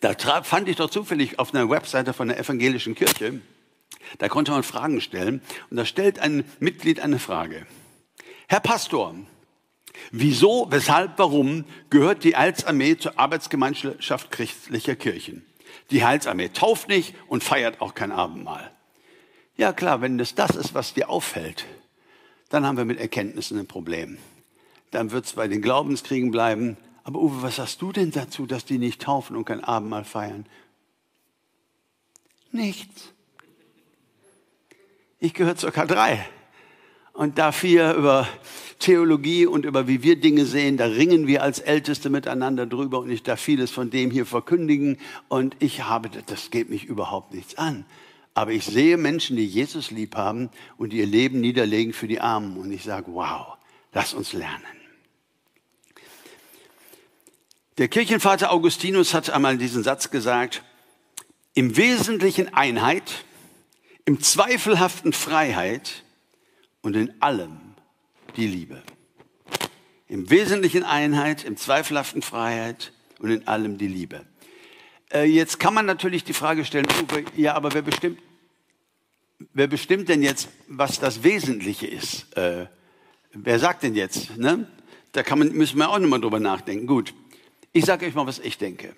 da 0.00 0.14
fand 0.42 0.68
ich 0.68 0.76
doch 0.76 0.88
zufällig 0.88 1.38
auf 1.38 1.52
einer 1.52 1.68
Webseite 1.68 2.12
von 2.12 2.28
der 2.28 2.38
evangelischen 2.38 2.94
Kirche, 2.94 3.40
da 4.18 4.28
konnte 4.28 4.52
man 4.52 4.62
Fragen 4.62 5.00
stellen 5.00 5.42
und 5.70 5.76
da 5.76 5.84
stellt 5.84 6.18
ein 6.20 6.44
Mitglied 6.58 7.00
eine 7.00 7.18
Frage. 7.18 7.66
Herr 8.50 8.58
Pastor, 8.58 9.14
wieso, 10.10 10.66
weshalb, 10.70 11.20
warum 11.20 11.64
gehört 11.88 12.24
die 12.24 12.34
Heilsarmee 12.34 12.96
zur 12.96 13.16
Arbeitsgemeinschaft 13.16 14.32
christlicher 14.32 14.96
Kirchen? 14.96 15.46
Die 15.92 16.04
Heilsarmee 16.04 16.48
tauft 16.48 16.88
nicht 16.88 17.14
und 17.28 17.44
feiert 17.44 17.80
auch 17.80 17.94
kein 17.94 18.10
Abendmahl. 18.10 18.72
Ja 19.56 19.72
klar, 19.72 20.00
wenn 20.00 20.18
das 20.18 20.34
das 20.34 20.56
ist, 20.56 20.74
was 20.74 20.94
dir 20.94 21.10
auffällt, 21.10 21.64
dann 22.48 22.66
haben 22.66 22.76
wir 22.76 22.84
mit 22.84 22.98
Erkenntnissen 22.98 23.56
ein 23.56 23.68
Problem. 23.68 24.18
Dann 24.90 25.12
wird 25.12 25.26
es 25.26 25.34
bei 25.34 25.46
den 25.46 25.62
Glaubenskriegen 25.62 26.32
bleiben. 26.32 26.76
Aber 27.04 27.20
Uwe, 27.20 27.42
was 27.42 27.54
sagst 27.54 27.80
du 27.80 27.92
denn 27.92 28.10
dazu, 28.10 28.46
dass 28.46 28.64
die 28.64 28.78
nicht 28.78 29.00
taufen 29.00 29.36
und 29.36 29.44
kein 29.44 29.62
Abendmahl 29.62 30.04
feiern? 30.04 30.44
Nichts. 32.50 33.12
Ich 35.20 35.34
gehöre 35.34 35.54
zur 35.54 35.70
K3. 35.70 36.24
Und 37.12 37.38
da 37.38 37.52
wir 37.62 37.94
über 37.94 38.28
Theologie 38.78 39.46
und 39.46 39.66
über 39.66 39.86
wie 39.86 40.02
wir 40.02 40.16
Dinge 40.16 40.46
sehen, 40.46 40.76
da 40.76 40.86
ringen 40.86 41.26
wir 41.26 41.42
als 41.42 41.58
Älteste 41.58 42.08
miteinander 42.08 42.66
drüber 42.66 43.00
und 43.00 43.10
ich 43.10 43.22
darf 43.22 43.40
vieles 43.40 43.70
von 43.70 43.90
dem 43.90 44.10
hier 44.10 44.24
verkündigen 44.24 44.98
und 45.28 45.54
ich 45.58 45.82
habe, 45.82 46.08
das 46.26 46.50
geht 46.50 46.70
mich 46.70 46.84
überhaupt 46.84 47.34
nichts 47.34 47.58
an. 47.58 47.84
Aber 48.32 48.52
ich 48.52 48.64
sehe 48.64 48.96
Menschen, 48.96 49.36
die 49.36 49.46
Jesus 49.46 49.90
lieb 49.90 50.16
haben 50.16 50.50
und 50.78 50.92
ihr 50.92 51.04
Leben 51.04 51.40
niederlegen 51.40 51.92
für 51.92 52.08
die 52.08 52.20
Armen 52.20 52.56
und 52.56 52.72
ich 52.72 52.84
sage, 52.84 53.06
wow, 53.12 53.58
lass 53.92 54.14
uns 54.14 54.32
lernen. 54.32 54.64
Der 57.76 57.88
Kirchenvater 57.88 58.52
Augustinus 58.52 59.14
hat 59.14 59.30
einmal 59.30 59.58
diesen 59.58 59.82
Satz 59.82 60.10
gesagt, 60.10 60.62
im 61.54 61.76
Wesentlichen 61.76 62.54
Einheit, 62.54 63.24
im 64.04 64.20
zweifelhaften 64.20 65.12
Freiheit, 65.12 66.04
und 66.82 66.96
in 66.96 67.20
allem 67.20 67.58
die 68.36 68.46
Liebe. 68.46 68.82
Im 70.08 70.30
Wesentlichen 70.30 70.82
Einheit, 70.82 71.44
im 71.44 71.56
zweifelhaften 71.56 72.22
Freiheit 72.22 72.92
und 73.18 73.30
in 73.30 73.46
allem 73.46 73.78
die 73.78 73.86
Liebe. 73.86 74.26
Äh, 75.12 75.24
jetzt 75.24 75.60
kann 75.60 75.74
man 75.74 75.86
natürlich 75.86 76.24
die 76.24 76.32
Frage 76.32 76.64
stellen, 76.64 76.86
ja, 77.36 77.54
aber 77.54 77.74
wer 77.74 77.82
bestimmt, 77.82 78.18
wer 79.52 79.66
bestimmt 79.66 80.08
denn 80.08 80.22
jetzt, 80.22 80.48
was 80.68 81.00
das 81.00 81.22
Wesentliche 81.22 81.86
ist? 81.86 82.36
Äh, 82.36 82.66
wer 83.32 83.58
sagt 83.58 83.82
denn 83.82 83.94
jetzt? 83.94 84.36
Ne? 84.36 84.66
Da 85.12 85.22
kann 85.22 85.38
man, 85.38 85.52
müssen 85.52 85.78
wir 85.78 85.90
auch 85.90 85.98
nochmal 85.98 86.20
drüber 86.20 86.40
nachdenken. 86.40 86.86
Gut, 86.86 87.14
ich 87.72 87.84
sage 87.84 88.06
euch 88.06 88.14
mal, 88.14 88.26
was 88.26 88.38
ich 88.38 88.58
denke. 88.58 88.94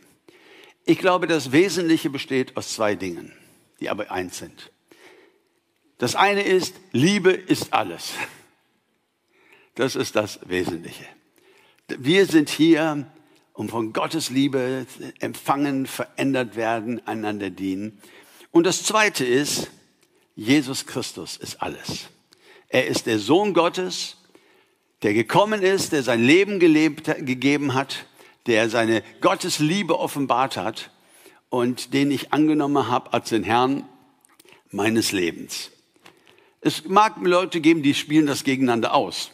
Ich 0.85 0.99
glaube, 0.99 1.27
das 1.27 1.53
Wesentliche 1.53 2.11
besteht 2.11 2.57
aus 2.57 2.75
zwei 2.75 2.95
Dingen, 2.95 3.33
die 3.81 3.89
aber 3.89 4.11
eins 4.11 4.39
sind. 4.39 4.73
Das 6.03 6.17
eine 6.17 6.43
ist, 6.43 6.75
Liebe 6.91 7.31
ist 7.31 7.73
alles. 7.73 8.15
Das 9.77 9.95
ist 9.95 10.17
das 10.17 10.41
Wesentliche. 10.47 11.05
Wir 11.87 12.27
sind 12.27 12.49
hier, 12.49 13.07
um 13.53 13.69
von 13.69 13.93
Gottes 13.93 14.29
Liebe 14.29 14.85
empfangen, 15.21 15.87
verändert 15.87 16.57
werden, 16.57 17.07
einander 17.07 17.51
dienen. 17.51 18.01
Und 18.51 18.65
das 18.67 18.83
Zweite 18.83 19.25
ist, 19.25 19.71
Jesus 20.35 20.87
Christus 20.87 21.37
ist 21.37 21.63
alles. 21.63 22.09
Er 22.67 22.89
ist 22.89 23.07
der 23.07 23.21
Sohn 23.21 23.55
Gottes, 23.55 24.17
der 25.03 25.15
gekommen 25.15 25.63
ist, 25.63 25.93
der 25.93 26.03
sein 26.03 26.25
Leben 26.25 26.59
gelebt, 26.59 27.05
gegeben 27.25 27.75
hat, 27.75 28.07
der 28.47 28.69
seine 28.71 29.05
Gottesliebe 29.21 30.01
offenbart 30.01 30.57
hat 30.57 30.91
und 31.49 31.95
den 31.95 32.11
ich 32.11 32.33
angenommen 32.33 32.89
habe 32.89 33.13
als 33.13 33.29
den 33.29 33.45
Herrn 33.45 33.89
meines 34.73 35.13
Lebens. 35.13 35.71
Es 36.65 36.89
mag 36.89 37.17
Leute 37.21 37.61
geben, 37.61 37.83
die 37.83 37.93
spielen 37.93 38.27
das 38.27 38.45
gegeneinander 38.45 38.95
aus. 38.95 39.33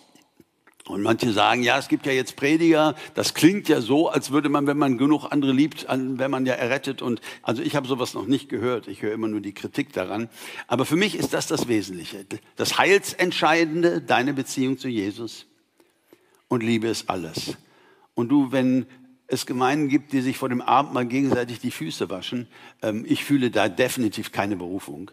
Und 0.87 1.03
manche 1.03 1.31
sagen, 1.31 1.63
ja, 1.63 1.79
es 1.79 1.89
gibt 1.89 2.07
ja 2.07 2.13
jetzt 2.13 2.37
Prediger, 2.37 2.95
das 3.13 3.35
klingt 3.35 3.69
ja 3.69 3.83
so, 3.83 4.09
als 4.09 4.31
würde 4.31 4.49
man, 4.49 4.67
wenn 4.67 4.79
man 4.79 4.97
genug 4.97 5.27
andere 5.31 5.53
liebt, 5.53 5.87
wenn 5.91 6.31
man 6.31 6.47
ja 6.47 6.55
errettet. 6.55 7.03
Und 7.03 7.21
also 7.43 7.61
ich 7.61 7.77
habe 7.77 7.87
sowas 7.87 8.15
noch 8.15 8.27
nicht 8.27 8.49
gehört. 8.49 8.89
Ich 8.89 9.03
höre 9.03 9.13
immer 9.13 9.29
nur 9.29 9.43
die 9.43 9.53
Kritik 9.53 9.93
daran. 9.93 10.31
Aber 10.67 10.87
für 10.87 10.97
mich 10.97 11.15
ist 11.15 11.35
das 11.35 11.47
das 11.47 11.69
Wesentliche. 11.69 12.25
Das 12.57 12.79
Heilsentscheidende, 12.79 14.01
deine 14.01 14.33
Beziehung 14.33 14.79
zu 14.79 14.89
Jesus. 14.89 15.45
Und 16.49 16.63
Liebe 16.63 16.89
ist 16.89 17.11
alles. 17.11 17.59
Und 18.15 18.31
du, 18.31 18.51
wenn 18.53 18.87
es 19.27 19.45
Gemeinden 19.45 19.91
gibt, 19.91 20.15
die 20.15 20.23
sich 20.23 20.39
vor 20.39 20.49
dem 20.49 20.63
Abend 20.63 20.95
mal 20.95 21.05
gegenseitig 21.05 21.61
die 21.61 21.71
Füße 21.71 22.09
waschen, 22.09 22.49
ähm, 22.81 23.05
ich 23.07 23.25
fühle 23.25 23.51
da 23.51 23.69
definitiv 23.69 24.33
keine 24.33 24.57
Berufung 24.57 25.11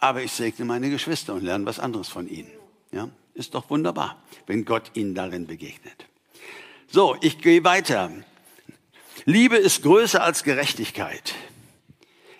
aber 0.00 0.22
ich 0.22 0.32
segne 0.32 0.64
meine 0.64 0.90
Geschwister 0.90 1.34
und 1.34 1.42
lerne 1.42 1.66
was 1.66 1.78
anderes 1.78 2.08
von 2.08 2.28
ihnen. 2.28 2.50
Ja, 2.90 3.08
ist 3.34 3.54
doch 3.54 3.70
wunderbar, 3.70 4.20
wenn 4.46 4.64
Gott 4.64 4.90
ihnen 4.94 5.14
darin 5.14 5.46
begegnet. 5.46 6.06
So, 6.88 7.16
ich 7.20 7.38
gehe 7.38 7.62
weiter. 7.62 8.10
Liebe 9.26 9.56
ist 9.56 9.82
größer 9.82 10.22
als 10.22 10.42
Gerechtigkeit. 10.42 11.34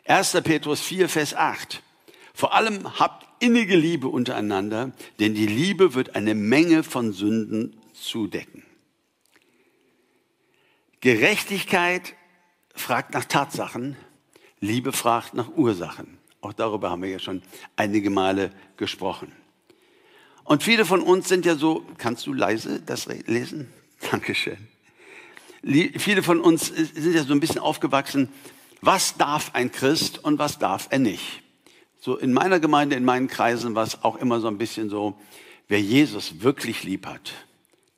1. 0.06 0.32
Petrus 0.42 0.80
4, 0.80 1.08
Vers 1.08 1.34
8. 1.34 1.82
Vor 2.34 2.54
allem 2.54 2.98
habt 2.98 3.26
innige 3.42 3.76
Liebe 3.76 4.08
untereinander, 4.08 4.92
denn 5.20 5.34
die 5.34 5.46
Liebe 5.46 5.94
wird 5.94 6.16
eine 6.16 6.34
Menge 6.34 6.82
von 6.82 7.12
Sünden 7.12 7.80
zudecken. 7.92 8.64
Gerechtigkeit 11.00 12.14
fragt 12.74 13.14
nach 13.14 13.24
Tatsachen, 13.24 13.96
Liebe 14.58 14.92
fragt 14.92 15.34
nach 15.34 15.48
Ursachen. 15.56 16.19
Auch 16.40 16.52
darüber 16.52 16.90
haben 16.90 17.02
wir 17.02 17.10
ja 17.10 17.18
schon 17.18 17.42
einige 17.76 18.10
Male 18.10 18.50
gesprochen. 18.76 19.32
Und 20.44 20.62
viele 20.62 20.84
von 20.84 21.00
uns 21.02 21.28
sind 21.28 21.44
ja 21.44 21.54
so, 21.54 21.84
kannst 21.98 22.26
du 22.26 22.32
leise 22.32 22.80
das 22.80 23.06
lesen? 23.06 23.70
Dankeschön. 24.10 24.68
Viele 25.62 26.22
von 26.22 26.40
uns 26.40 26.66
sind 26.66 27.14
ja 27.14 27.22
so 27.22 27.34
ein 27.34 27.40
bisschen 27.40 27.58
aufgewachsen 27.58 28.30
was 28.82 29.16
darf 29.16 29.54
ein 29.54 29.70
Christ 29.72 30.18
und 30.18 30.38
was 30.38 30.58
darf 30.58 30.88
er 30.90 30.98
nicht. 30.98 31.42
So 32.00 32.16
in 32.16 32.32
meiner 32.32 32.60
Gemeinde, 32.60 32.96
in 32.96 33.04
meinen 33.04 33.28
Kreisen 33.28 33.74
war 33.74 33.84
es 33.84 34.02
auch 34.02 34.16
immer 34.16 34.40
so 34.40 34.48
ein 34.48 34.58
bisschen 34.58 34.88
so, 34.88 35.18
wer 35.68 35.80
Jesus 35.80 36.40
wirklich 36.40 36.82
lieb 36.82 37.06
hat, 37.06 37.32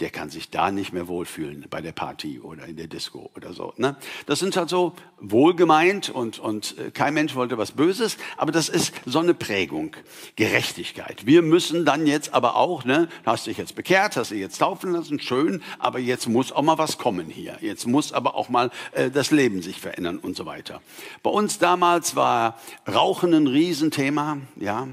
der 0.03 0.11
kann 0.11 0.31
sich 0.31 0.51
da 0.51 0.73
nicht 0.73 0.93
mehr 0.93 1.07
wohlfühlen 1.07 1.65
bei 1.71 1.81
der 1.81 1.93
Party 1.93 2.41
oder 2.41 2.67
in 2.67 2.77
der 2.77 2.89
Disco 2.89 3.31
oder 3.37 3.53
so. 3.53 3.73
Ne? 3.77 3.95
Das 4.27 4.41
sind 4.41 4.57
halt 4.57 4.69
so 4.69 4.95
wohlgemeint 5.21 6.11
und, 6.11 6.41
und 6.41 6.77
äh, 6.77 6.91
kein 6.91 7.15
Mensch 7.15 7.37
wollte 7.37 7.57
was 7.57 7.71
Böses, 7.71 8.17
aber 8.37 8.51
das 8.51 8.69
ist 8.69 8.93
so 9.07 9.21
eine 9.21 9.33
Prägung, 9.33 9.95
Gerechtigkeit. 10.35 11.25
Wir 11.25 11.41
müssen 11.43 11.85
dann 11.85 12.09
jetzt 12.09 12.35
aber 12.35 12.57
auch, 12.57 12.85
ne, 12.85 13.09
hast 13.25 13.47
dich 13.47 13.59
jetzt 13.59 13.77
bekehrt, 13.77 14.17
hast 14.17 14.33
dich 14.33 14.41
jetzt 14.41 14.59
taufen 14.59 14.91
lassen, 14.91 15.21
schön, 15.21 15.63
aber 15.79 16.01
jetzt 16.01 16.27
muss 16.29 16.51
auch 16.51 16.63
mal 16.63 16.79
was 16.79 16.99
kommen 16.99 17.31
hier. 17.31 17.57
Jetzt 17.61 17.87
muss 17.87 18.13
aber 18.13 18.35
auch 18.35 18.49
mal 18.49 18.73
äh, 18.91 19.09
das 19.09 19.31
Leben 19.31 19.63
sich 19.63 19.81
verändern 19.81 20.19
und 20.19 20.37
so 20.37 20.47
weiter. 20.47 20.83
Bei 21.23 21.31
uns 21.31 21.61
damals 21.61 22.17
war 22.17 22.59
Rauchen 22.93 23.35
ein 23.35 23.47
Riesenthema. 23.47 24.39
Ja, 24.57 24.89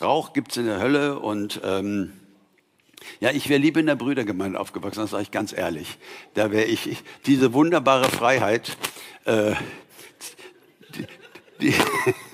Rauch 0.00 0.32
gibt's 0.32 0.56
in 0.56 0.64
der 0.64 0.80
Hölle 0.80 1.18
und 1.18 1.60
ähm, 1.62 2.14
ja, 3.20 3.30
ich 3.30 3.48
wäre 3.48 3.60
lieber 3.60 3.80
in 3.80 3.86
der 3.86 3.96
Brüdergemeinde 3.96 4.58
aufgewachsen, 4.58 5.00
das 5.00 5.10
sage 5.10 5.22
ich 5.22 5.30
ganz 5.30 5.52
ehrlich. 5.52 5.98
Da 6.34 6.50
wäre 6.50 6.64
ich, 6.64 6.86
ich, 6.86 7.02
diese 7.26 7.52
wunderbare 7.52 8.10
Freiheit, 8.10 8.76
äh, 9.24 9.54
die, 10.94 11.06
die 11.60 11.74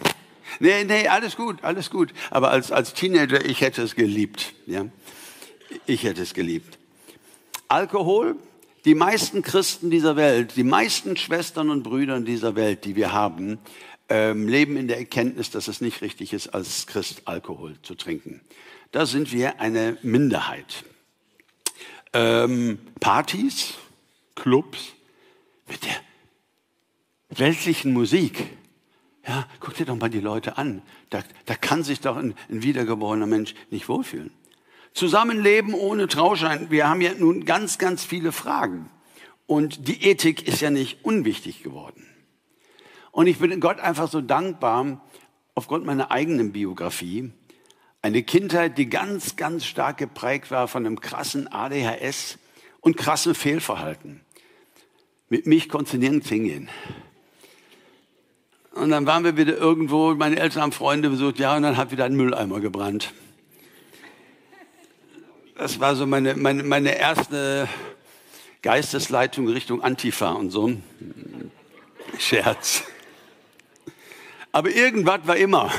nee, 0.61 0.85
nee, 0.85 1.09
alles 1.09 1.37
gut, 1.37 1.63
alles 1.63 1.91
gut. 1.91 2.13
Aber 2.31 2.51
als, 2.51 2.73
als 2.73 2.95
Teenager, 2.95 3.45
ich 3.45 3.61
hätte 3.61 3.83
es 3.83 3.95
geliebt. 3.95 4.55
Ja? 4.67 4.87
Ich 5.87 6.05
hätte 6.05 6.23
es 6.23 6.35
geliebt. 6.35 6.79
Alkohol, 7.69 8.37
die 8.85 8.95
meisten 8.95 9.43
Christen 9.43 9.91
dieser 9.91 10.17
Welt, 10.17 10.57
die 10.57 10.65
meisten 10.65 11.17
Schwestern 11.17 11.71
und 11.71 11.83
Brüder 11.83 12.19
dieser 12.21 12.57
Welt, 12.57 12.85
die 12.85 12.97
wir 12.97 13.13
haben, 13.13 13.59
ähm, 14.09 14.49
leben 14.49 14.77
in 14.77 14.89
der 14.89 14.99
Erkenntnis, 14.99 15.51
dass 15.51 15.69
es 15.69 15.81
nicht 15.81 16.03
richtig 16.03 16.33
ist, 16.33 16.49
als 16.49 16.87
Christ 16.87 17.23
Alkohol 17.27 17.77
zu 17.83 17.95
trinken 17.95 18.41
da 18.93 19.07
sind 19.07 19.33
wir 19.33 19.61
eine 19.61 19.97
Minderheit. 20.03 20.85
Ähm, 22.13 22.79
Partys, 22.99 23.75
Clubs 24.35 24.95
mit 25.69 25.85
der 25.85 25.97
weltlichen 27.39 27.93
Musik. 27.93 28.47
Ja, 29.27 29.47
guck 29.61 29.75
dir 29.75 29.87
doch 29.87 29.97
mal 29.97 30.11
die 30.11 30.21
Leute 30.21 30.59
an. 30.59 30.83
Da, 31.11 31.23
da 31.47 31.55
kann 31.55 31.85
sich 31.85 32.01
doch 32.01 32.17
ein, 32.17 32.35
ein 32.49 32.63
wiedergeborener 32.63 33.27
Mensch 33.27 33.55
nicht 33.71 33.89
wohlfühlen. 33.89 34.33
Zusammenleben 34.93 35.75
ohne 35.75 36.09
Trauschein. 36.09 36.71
Wir 36.71 36.89
haben 36.89 37.01
ja 37.01 37.13
nun 37.15 37.45
ganz, 37.45 37.79
ganz 37.79 38.05
viele 38.05 38.33
Fragen. 38.33 38.91
Und 39.47 39.87
die 39.89 40.03
Ethik 40.05 40.49
ist 40.49 40.61
ja 40.61 40.71
nicht 40.71 41.05
unwichtig 41.05 41.63
geworden. 41.63 42.07
Und 43.13 43.27
ich 43.27 43.39
bin 43.39 43.59
Gott 43.61 43.79
einfach 43.79 44.11
so 44.11 44.21
dankbar, 44.21 45.05
aufgrund 45.55 45.85
meiner 45.85 46.11
eigenen 46.11 46.53
Biografie, 46.53 47.33
eine 48.03 48.23
Kindheit, 48.23 48.79
die 48.79 48.89
ganz, 48.89 49.37
ganz 49.37 49.65
stark 49.65 49.99
geprägt 49.99 50.51
war 50.51 50.69
von 50.69 50.87
einem 50.87 51.01
krassen 51.01 51.49
ADHS 51.53 52.39
und 52.81 52.97
krassen 52.97 53.35
Fehlverhalten. 53.35 54.23
Mit 55.29 55.47
mich 55.47 55.69
konnte 55.69 55.99
nirgends 55.99 56.29
hingehen. 56.29 56.69
Und 58.73 58.91
dann 58.91 59.07
waren 59.07 59.25
wir 59.25 59.37
wieder 59.37 59.57
irgendwo, 59.57 60.15
meine 60.15 60.39
Eltern 60.39 60.63
haben 60.63 60.73
Freunde 60.73 61.11
besucht, 61.11 61.39
ja, 61.39 61.57
und 61.57 61.63
dann 61.63 61.77
hat 61.77 61.91
wieder 61.91 62.05
ein 62.05 62.15
Mülleimer 62.15 62.61
gebrannt. 62.61 63.13
Das 65.57 65.79
war 65.79 65.95
so 65.95 66.07
meine, 66.07 66.37
meine, 66.37 66.63
meine 66.63 66.97
erste 66.97 67.69
Geistesleitung 68.63 69.49
Richtung 69.49 69.83
Antifa 69.83 70.33
und 70.33 70.51
so. 70.51 70.73
Scherz. 72.19 72.85
Aber 74.53 74.71
irgendwas 74.71 75.21
war 75.27 75.37
immer. 75.37 75.71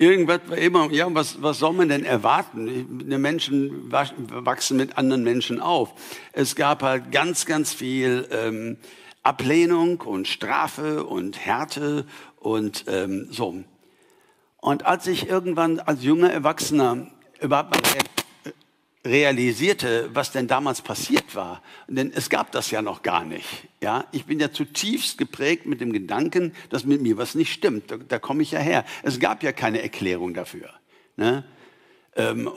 Irgendwas 0.00 0.40
immer, 0.56 0.90
ja, 0.92 1.14
was, 1.14 1.42
was 1.42 1.58
soll 1.58 1.74
man 1.74 1.90
denn 1.90 2.06
erwarten? 2.06 3.06
Die 3.06 3.18
Menschen 3.18 3.92
wachsen 3.92 4.78
mit 4.78 4.96
anderen 4.96 5.22
Menschen 5.22 5.60
auf. 5.60 5.92
Es 6.32 6.56
gab 6.56 6.82
halt 6.82 7.12
ganz, 7.12 7.44
ganz 7.44 7.74
viel 7.74 8.26
ähm, 8.30 8.78
Ablehnung 9.22 10.00
und 10.00 10.26
Strafe 10.26 11.04
und 11.04 11.38
Härte 11.38 12.06
und 12.36 12.86
ähm, 12.88 13.28
so. 13.30 13.62
Und 14.56 14.86
als 14.86 15.06
ich 15.06 15.28
irgendwann 15.28 15.80
als 15.80 16.02
junger 16.02 16.32
Erwachsener 16.32 17.08
überhaupt 17.38 17.74
mal 17.74 17.82
realisierte, 19.04 20.10
was 20.12 20.32
denn 20.32 20.46
damals 20.46 20.82
passiert 20.82 21.34
war. 21.34 21.62
Denn 21.88 22.12
es 22.14 22.28
gab 22.28 22.52
das 22.52 22.70
ja 22.70 22.82
noch 22.82 23.02
gar 23.02 23.24
nicht. 23.24 23.68
Ja, 23.80 24.04
ich 24.12 24.26
bin 24.26 24.38
ja 24.38 24.52
zutiefst 24.52 25.16
geprägt 25.16 25.66
mit 25.66 25.80
dem 25.80 25.92
Gedanken, 25.92 26.52
dass 26.68 26.84
mit 26.84 27.00
mir 27.00 27.16
was 27.16 27.34
nicht 27.34 27.52
stimmt. 27.52 27.90
Da, 27.90 27.96
da 27.96 28.18
komme 28.18 28.42
ich 28.42 28.52
ja 28.52 28.60
her. 28.60 28.84
Es 29.02 29.18
gab 29.18 29.42
ja 29.42 29.52
keine 29.52 29.82
Erklärung 29.82 30.34
dafür. 30.34 30.70
Ne? 31.16 31.44
Ähm, 32.16 32.50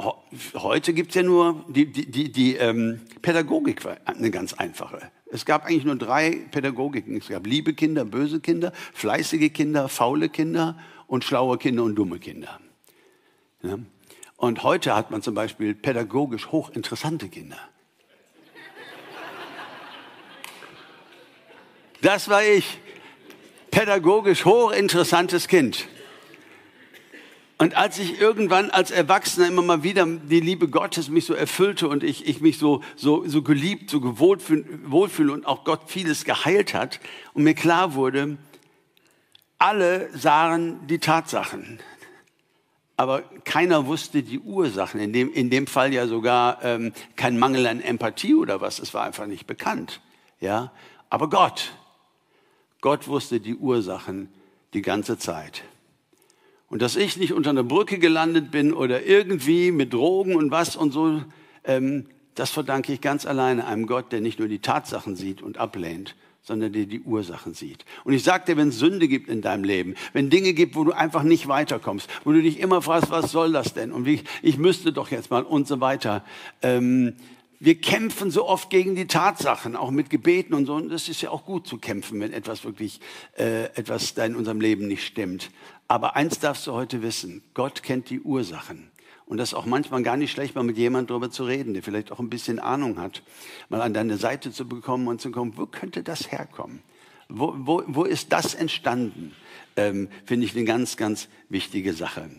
heute 0.56 0.93
gibt's 0.93 1.15
ja 1.15 1.23
nur 1.23 1.63
die, 1.69 1.91
die, 1.91 2.10
die, 2.10 2.32
die 2.32 2.56
ähm, 2.56 3.01
Pädagogik 3.21 3.86
war 3.86 3.97
eine 4.06 4.32
ganz 4.32 4.53
einfache. 4.53 5.12
Es 5.32 5.45
gab 5.45 5.65
eigentlich 5.65 5.86
nur 5.86 5.95
drei 5.95 6.45
Pädagogiken. 6.51 7.17
Es 7.17 7.29
gab 7.29 7.47
liebe 7.47 7.73
Kinder, 7.73 8.03
böse 8.03 8.39
Kinder, 8.39 8.73
fleißige 8.93 9.51
Kinder, 9.53 9.88
faule 9.88 10.29
Kinder 10.29 10.77
und 11.08 11.23
schlaue 11.23 11.58
Kinder 11.58 11.84
und 11.84 11.95
dumme 11.95 12.19
Kinder. 12.19 12.60
Ja? 13.62 13.79
Und 14.38 14.63
heute 14.63 14.96
hat 14.96 15.12
man 15.12 15.22
zum 15.22 15.36
Beispiel 15.36 15.74
pädagogisch 15.74 16.48
hochinteressante 16.48 17.30
Kinder. 17.30 17.60
Das 22.02 22.28
war 22.28 22.43
ich. 22.43 22.80
Pädagogisch 23.72 24.46
hochinteressantes 24.46 25.48
Kind. 25.48 25.88
Und 27.58 27.78
als 27.78 27.98
ich 27.98 28.19
irgendwann 28.19 28.72
als 28.72 28.91
Erwachsener 28.91 29.48
immer 29.48 29.62
mal 29.62 29.84
wieder 29.84 30.06
die 30.06 30.41
Liebe 30.41 30.67
Gottes 30.67 31.08
mich 31.08 31.26
so 31.26 31.34
erfüllte 31.34 31.88
und 31.88 32.04
ich, 32.04 32.28
ich 32.28 32.41
mich 32.41 32.58
so, 32.58 32.84
so, 32.98 33.26
so 33.26 33.41
geliebt, 33.41 33.89
so 33.89 34.19
wohlfühle 34.19 35.32
und 35.32 35.46
auch 35.46 35.63
Gott 35.63 35.84
vieles 35.88 36.26
geheilt 36.26 36.74
hat 36.74 37.00
und 37.34 37.43
mir 37.43 37.54
klar 37.54 37.93
wurde, 37.93 38.38
alle 39.60 40.10
sahen 40.13 40.86
die 40.88 41.00
Tatsachen 41.00 41.80
aber 43.04 43.22
keiner 43.44 43.86
wusste 43.86 44.24
die 44.24 44.39
Ursachen. 44.39 45.00
In 45.00 45.13
dem, 45.13 45.32
in 45.32 45.50
dem 45.50 45.68
Fall 45.68 45.94
ja 45.94 46.08
sogar 46.08 46.63
ähm, 46.63 46.94
kein 47.16 47.38
Mangel 47.38 47.68
an 47.68 47.82
Empathie 47.82 48.34
oder 48.34 48.62
was. 48.62 48.80
Es 48.80 48.94
war 48.94 49.04
einfach 49.04 49.28
nicht 49.28 49.46
bekannt. 49.46 50.02
Ja, 50.39 50.72
aber 51.10 51.30
Gott, 51.30 51.74
Gott 52.82 53.08
wusste 53.08 53.39
die 53.39 53.56
Ursachen 53.56 54.30
die 54.74 54.82
ganze 54.82 55.18
Zeit. 55.18 55.63
Und 56.70 56.82
dass 56.82 56.96
ich 56.96 57.18
nicht 57.18 57.34
unter 57.34 57.52
einer 57.52 57.63
Brücke 57.63 58.00
gelandet 58.00 58.50
bin 58.50 58.74
oder 58.74 59.06
irgendwie 59.06 59.72
mit 59.72 59.94
Drogen 59.94 60.36
und 60.36 60.50
was 60.50 60.76
und 60.76 60.92
so, 60.92 61.22
ähm, 61.66 62.08
das 62.36 62.50
verdanke 62.50 62.94
ich 62.94 63.02
ganz 63.02 63.26
alleine 63.26 63.68
einem 63.68 63.86
Gott, 63.86 64.12
der 64.12 64.22
nicht 64.22 64.39
nur 64.39 64.48
die 64.48 64.60
Tatsachen 64.60 65.16
sieht 65.16 65.42
und 65.42 65.58
ablehnt, 65.58 66.16
sondern 66.43 66.73
der 66.73 66.86
die 66.86 67.01
Ursachen 67.01 67.53
sieht. 67.53 67.86
Und 68.03 68.13
ich 68.13 68.23
sage 68.23 68.45
dir, 68.45 68.58
wenn 68.58 68.67
es 68.67 68.77
Sünde 68.77 69.08
gibt 69.08 69.29
in 69.29 69.41
deinem 69.41 69.63
Leben, 69.63 69.95
wenn 70.12 70.29
Dinge 70.29 70.53
gibt, 70.53 70.75
wo 70.75 70.84
du 70.84 70.91
einfach 70.91 71.23
nicht 71.23 71.47
weiterkommst, 71.47 72.10
wo 72.25 72.34
du 72.34 72.41
dich 72.41 72.60
immer 72.60 72.82
fragst, 72.82 73.10
was 73.10 73.32
soll 73.32 73.53
das 73.53 73.73
denn? 73.73 73.93
Und 73.93 74.06
wie, 74.06 74.21
ich 74.41 74.58
müsste 74.58 74.91
doch 74.91 75.10
jetzt 75.10 75.32
mal 75.32 75.43
und 75.43 75.67
so 75.67 75.79
weiter. 75.79 76.23
Ähm, 76.62 77.15
wir 77.60 77.79
kämpfen 77.79 78.29
so 78.29 78.45
oft 78.45 78.69
gegen 78.69 78.93
die 78.93 79.08
Tatsachen, 79.08 79.77
auch 79.77 79.89
mit 79.89 80.10
Gebeten 80.10 80.53
und 80.53 80.65
so. 80.65 80.75
Und 80.75 80.89
das 80.89 81.08
ist 81.08 81.21
ja 81.21 81.29
auch 81.29 81.45
gut 81.45 81.65
zu 81.65 81.77
kämpfen, 81.77 82.19
wenn 82.19 82.34
etwas 82.34 82.65
wirklich, 82.65 82.99
äh, 83.38 83.65
etwas 83.75 84.13
da 84.13 84.25
in 84.25 84.36
unserem 84.36 84.60
Leben 84.60 84.89
nicht 84.89 85.06
stimmt. 85.06 85.49
Aber 85.88 86.17
eins 86.17 86.39
darfst 86.39 86.67
du 86.67 86.73
heute 86.73 87.01
wissen, 87.01 87.41
Gott 87.53 87.82
kennt 87.82 88.10
die 88.10 88.19
Ursachen. 88.19 88.91
Und 89.34 89.38
das 89.38 89.50
ist 89.50 89.54
auch 89.56 89.65
manchmal 89.65 90.04
gar 90.04 90.15
nicht 90.15 90.30
schlecht, 90.30 90.54
mal 90.54 90.62
mit 90.62 90.78
jemandem 90.78 91.08
darüber 91.08 91.32
zu 91.32 91.43
reden, 91.43 91.74
der 91.74 91.82
vielleicht 91.82 92.12
auch 92.12 92.19
ein 92.19 92.30
bisschen 92.30 92.60
Ahnung 92.60 93.00
hat, 93.00 93.24
mal 93.67 93.82
an 93.82 93.91
deine 93.91 94.17
Seite 94.17 94.52
zu 94.52 94.67
bekommen 94.67 95.08
und 95.08 95.22
zu 95.22 95.32
kommen, 95.32 95.58
wo 95.58 95.65
könnte 95.65 96.04
das 96.04 96.32
herkommen? 96.32 96.84
Wo, 97.30 97.52
wo, 97.58 97.82
wo 97.88 98.04
ist 98.04 98.32
das 98.32 98.54
entstanden? 98.54 99.34
Ähm, 99.76 100.08
Finde 100.28 100.46
ich 100.46 100.56
eine 100.56 100.65
ganz, 100.65 100.98
ganz 100.98 101.30
wichtige 101.50 101.93
Sache. 101.93 102.30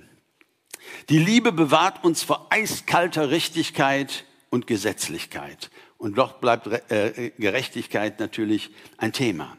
Die 1.08 1.18
Liebe 1.18 1.50
bewahrt 1.50 2.04
uns 2.04 2.22
vor 2.22 2.46
eiskalter 2.50 3.32
Richtigkeit 3.32 4.24
und 4.50 4.68
Gesetzlichkeit. 4.68 5.72
Und 5.98 6.16
doch 6.16 6.34
bleibt 6.34 6.68
äh, 6.92 7.32
Gerechtigkeit 7.40 8.20
natürlich 8.20 8.70
ein 8.98 9.12
Thema. 9.12 9.56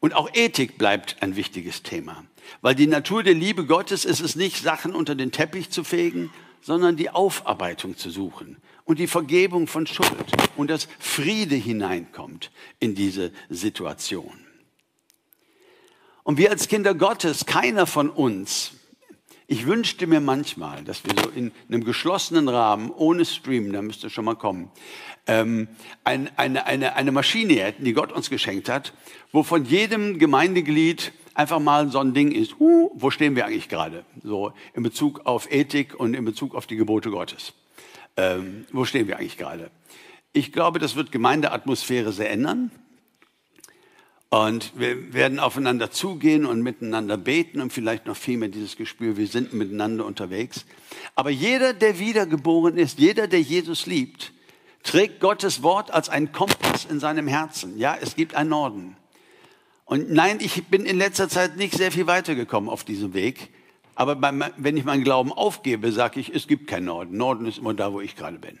Und 0.00 0.14
auch 0.14 0.28
Ethik 0.34 0.78
bleibt 0.78 1.18
ein 1.20 1.36
wichtiges 1.36 1.84
Thema. 1.84 2.24
Weil 2.60 2.74
die 2.74 2.88
Natur 2.88 3.22
der 3.22 3.34
Liebe 3.34 3.66
Gottes 3.66 4.04
ist 4.04 4.18
es 4.18 4.34
nicht, 4.34 4.64
Sachen 4.64 4.96
unter 4.96 5.14
den 5.14 5.30
Teppich 5.30 5.70
zu 5.70 5.84
fegen, 5.84 6.32
sondern 6.62 6.96
die 6.96 7.10
Aufarbeitung 7.10 7.96
zu 7.96 8.08
suchen 8.08 8.56
und 8.84 8.98
die 8.98 9.06
Vergebung 9.06 9.66
von 9.66 9.86
Schuld 9.86 10.32
und 10.56 10.70
dass 10.70 10.88
Friede 10.98 11.56
hineinkommt 11.56 12.50
in 12.78 12.94
diese 12.94 13.32
Situation. 13.50 14.38
Und 16.22 16.38
wir 16.38 16.50
als 16.50 16.68
Kinder 16.68 16.94
Gottes, 16.94 17.44
keiner 17.46 17.86
von 17.86 18.08
uns 18.08 18.72
Ich 19.48 19.66
wünschte 19.66 20.06
mir 20.06 20.20
manchmal, 20.20 20.82
dass 20.82 21.04
wir 21.04 21.12
so 21.20 21.28
in 21.28 21.52
einem 21.68 21.84
geschlossenen 21.84 22.48
Rahmen, 22.48 22.90
ohne 22.90 23.26
Stream, 23.26 23.70
da 23.72 23.82
müsste 23.82 24.08
schon 24.08 24.24
mal 24.24 24.36
kommen, 24.36 24.70
ähm, 25.26 25.68
ein, 26.04 26.30
eine, 26.38 26.64
eine, 26.64 26.96
eine 26.96 27.12
Maschine 27.12 27.54
hätten, 27.54 27.84
die 27.84 27.92
Gott 27.92 28.12
uns 28.12 28.30
geschenkt 28.30 28.70
hat, 28.70 28.94
wo 29.30 29.42
von 29.42 29.66
jedem 29.66 30.18
Gemeindeglied 30.18 31.12
einfach 31.34 31.58
mal 31.58 31.90
so 31.90 31.98
ein 31.98 32.14
Ding 32.14 32.32
ist, 32.32 32.58
huh, 32.58 32.90
wo 32.94 33.10
stehen 33.10 33.36
wir 33.36 33.46
eigentlich 33.46 33.68
gerade? 33.68 34.04
So 34.22 34.52
in 34.74 34.82
Bezug 34.82 35.26
auf 35.26 35.50
Ethik 35.50 35.98
und 35.98 36.14
in 36.14 36.24
Bezug 36.24 36.54
auf 36.54 36.66
die 36.66 36.76
Gebote 36.76 37.10
Gottes. 37.10 37.52
Ähm, 38.16 38.66
wo 38.72 38.84
stehen 38.84 39.08
wir 39.08 39.18
eigentlich 39.18 39.38
gerade? 39.38 39.70
Ich 40.32 40.52
glaube, 40.52 40.78
das 40.78 40.96
wird 40.96 41.12
Gemeindeatmosphäre 41.12 42.12
sehr 42.12 42.30
ändern. 42.30 42.70
Und 44.30 44.72
wir 44.76 45.12
werden 45.12 45.38
aufeinander 45.38 45.90
zugehen 45.90 46.46
und 46.46 46.62
miteinander 46.62 47.18
beten 47.18 47.60
und 47.60 47.70
vielleicht 47.70 48.06
noch 48.06 48.16
viel 48.16 48.38
mehr 48.38 48.48
dieses 48.48 48.76
Gespür, 48.76 49.18
wir 49.18 49.26
sind 49.26 49.52
miteinander 49.52 50.06
unterwegs. 50.06 50.64
Aber 51.14 51.28
jeder, 51.28 51.74
der 51.74 51.98
wiedergeboren 51.98 52.78
ist, 52.78 52.98
jeder, 52.98 53.28
der 53.28 53.42
Jesus 53.42 53.84
liebt, 53.84 54.32
trägt 54.84 55.20
Gottes 55.20 55.62
Wort 55.62 55.90
als 55.90 56.08
ein 56.08 56.32
Kompass 56.32 56.86
in 56.86 56.98
seinem 56.98 57.26
Herzen. 57.28 57.78
Ja, 57.78 57.94
es 58.00 58.16
gibt 58.16 58.34
einen 58.34 58.48
Norden. 58.48 58.96
Und 59.92 60.10
nein, 60.10 60.38
ich 60.40 60.68
bin 60.68 60.86
in 60.86 60.96
letzter 60.96 61.28
Zeit 61.28 61.58
nicht 61.58 61.74
sehr 61.74 61.92
viel 61.92 62.06
weitergekommen 62.06 62.70
auf 62.70 62.82
diesem 62.82 63.12
Weg. 63.12 63.50
Aber 63.94 64.16
beim, 64.16 64.42
wenn 64.56 64.74
ich 64.78 64.84
meinen 64.86 65.04
Glauben 65.04 65.30
aufgebe, 65.30 65.92
sage 65.92 66.18
ich, 66.18 66.34
es 66.34 66.46
gibt 66.46 66.66
keinen 66.66 66.86
Norden. 66.86 67.14
Norden 67.18 67.44
ist 67.44 67.58
immer 67.58 67.74
da, 67.74 67.92
wo 67.92 68.00
ich 68.00 68.16
gerade 68.16 68.38
bin. 68.38 68.58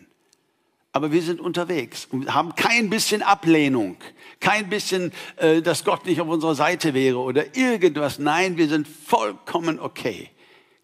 Aber 0.92 1.10
wir 1.10 1.22
sind 1.22 1.40
unterwegs 1.40 2.06
und 2.10 2.34
haben 2.34 2.54
kein 2.54 2.90
bisschen 2.90 3.22
Ablehnung, 3.22 3.96
kein 4.40 4.68
bisschen, 4.68 5.10
äh, 5.36 5.62
dass 5.62 5.86
Gott 5.86 6.04
nicht 6.04 6.20
auf 6.20 6.28
unserer 6.28 6.54
Seite 6.54 6.92
wäre 6.92 7.16
oder 7.16 7.56
irgendwas. 7.56 8.18
Nein, 8.18 8.58
wir 8.58 8.68
sind 8.68 8.86
vollkommen 8.86 9.80
okay, 9.80 10.28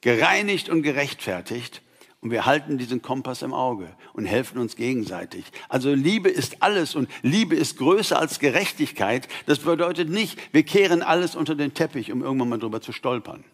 gereinigt 0.00 0.70
und 0.70 0.80
gerechtfertigt. 0.80 1.82
Und 2.20 2.32
wir 2.32 2.46
halten 2.46 2.78
diesen 2.78 3.00
Kompass 3.00 3.42
im 3.42 3.54
Auge 3.54 3.94
und 4.12 4.24
helfen 4.24 4.58
uns 4.58 4.74
gegenseitig. 4.74 5.44
Also 5.68 5.94
Liebe 5.94 6.28
ist 6.28 6.62
alles 6.62 6.96
und 6.96 7.08
Liebe 7.22 7.54
ist 7.54 7.78
größer 7.78 8.18
als 8.18 8.40
Gerechtigkeit. 8.40 9.28
Das 9.46 9.60
bedeutet 9.60 10.08
nicht, 10.08 10.36
wir 10.52 10.64
kehren 10.64 11.02
alles 11.02 11.36
unter 11.36 11.54
den 11.54 11.74
Teppich, 11.74 12.10
um 12.10 12.22
irgendwann 12.22 12.48
mal 12.48 12.58
drüber 12.58 12.80
zu 12.80 12.92
stolpern. 12.92 13.44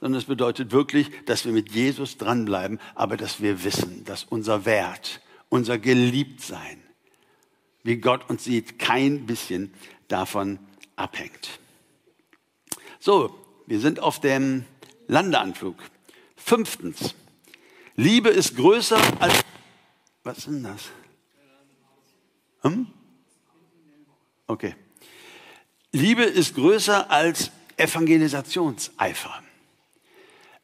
Sondern 0.00 0.18
es 0.18 0.24
bedeutet 0.24 0.72
wirklich, 0.72 1.10
dass 1.26 1.44
wir 1.44 1.52
mit 1.52 1.72
Jesus 1.72 2.16
dranbleiben, 2.16 2.80
aber 2.94 3.18
dass 3.18 3.42
wir 3.42 3.64
wissen, 3.64 4.02
dass 4.06 4.24
unser 4.24 4.64
Wert, 4.64 5.20
unser 5.50 5.78
Geliebtsein, 5.78 6.82
wie 7.82 7.98
Gott 7.98 8.30
uns 8.30 8.44
sieht, 8.44 8.78
kein 8.78 9.26
bisschen 9.26 9.74
davon 10.08 10.58
abhängt. 10.96 11.60
So, 12.98 13.38
wir 13.66 13.80
sind 13.80 14.00
auf 14.00 14.20
dem 14.20 14.64
Landeanflug. 15.06 15.76
Fünftens, 16.36 17.14
Liebe 18.00 18.30
ist 18.30 18.56
größer 18.56 18.98
als. 19.18 19.44
Was 20.24 20.38
ist 20.38 20.46
denn 20.46 20.62
das? 20.62 20.88
Hm? 22.62 22.86
Okay. 24.46 24.74
Liebe 25.92 26.22
ist 26.22 26.54
größer 26.54 27.10
als 27.10 27.50
Evangelisationseifer. 27.76 29.42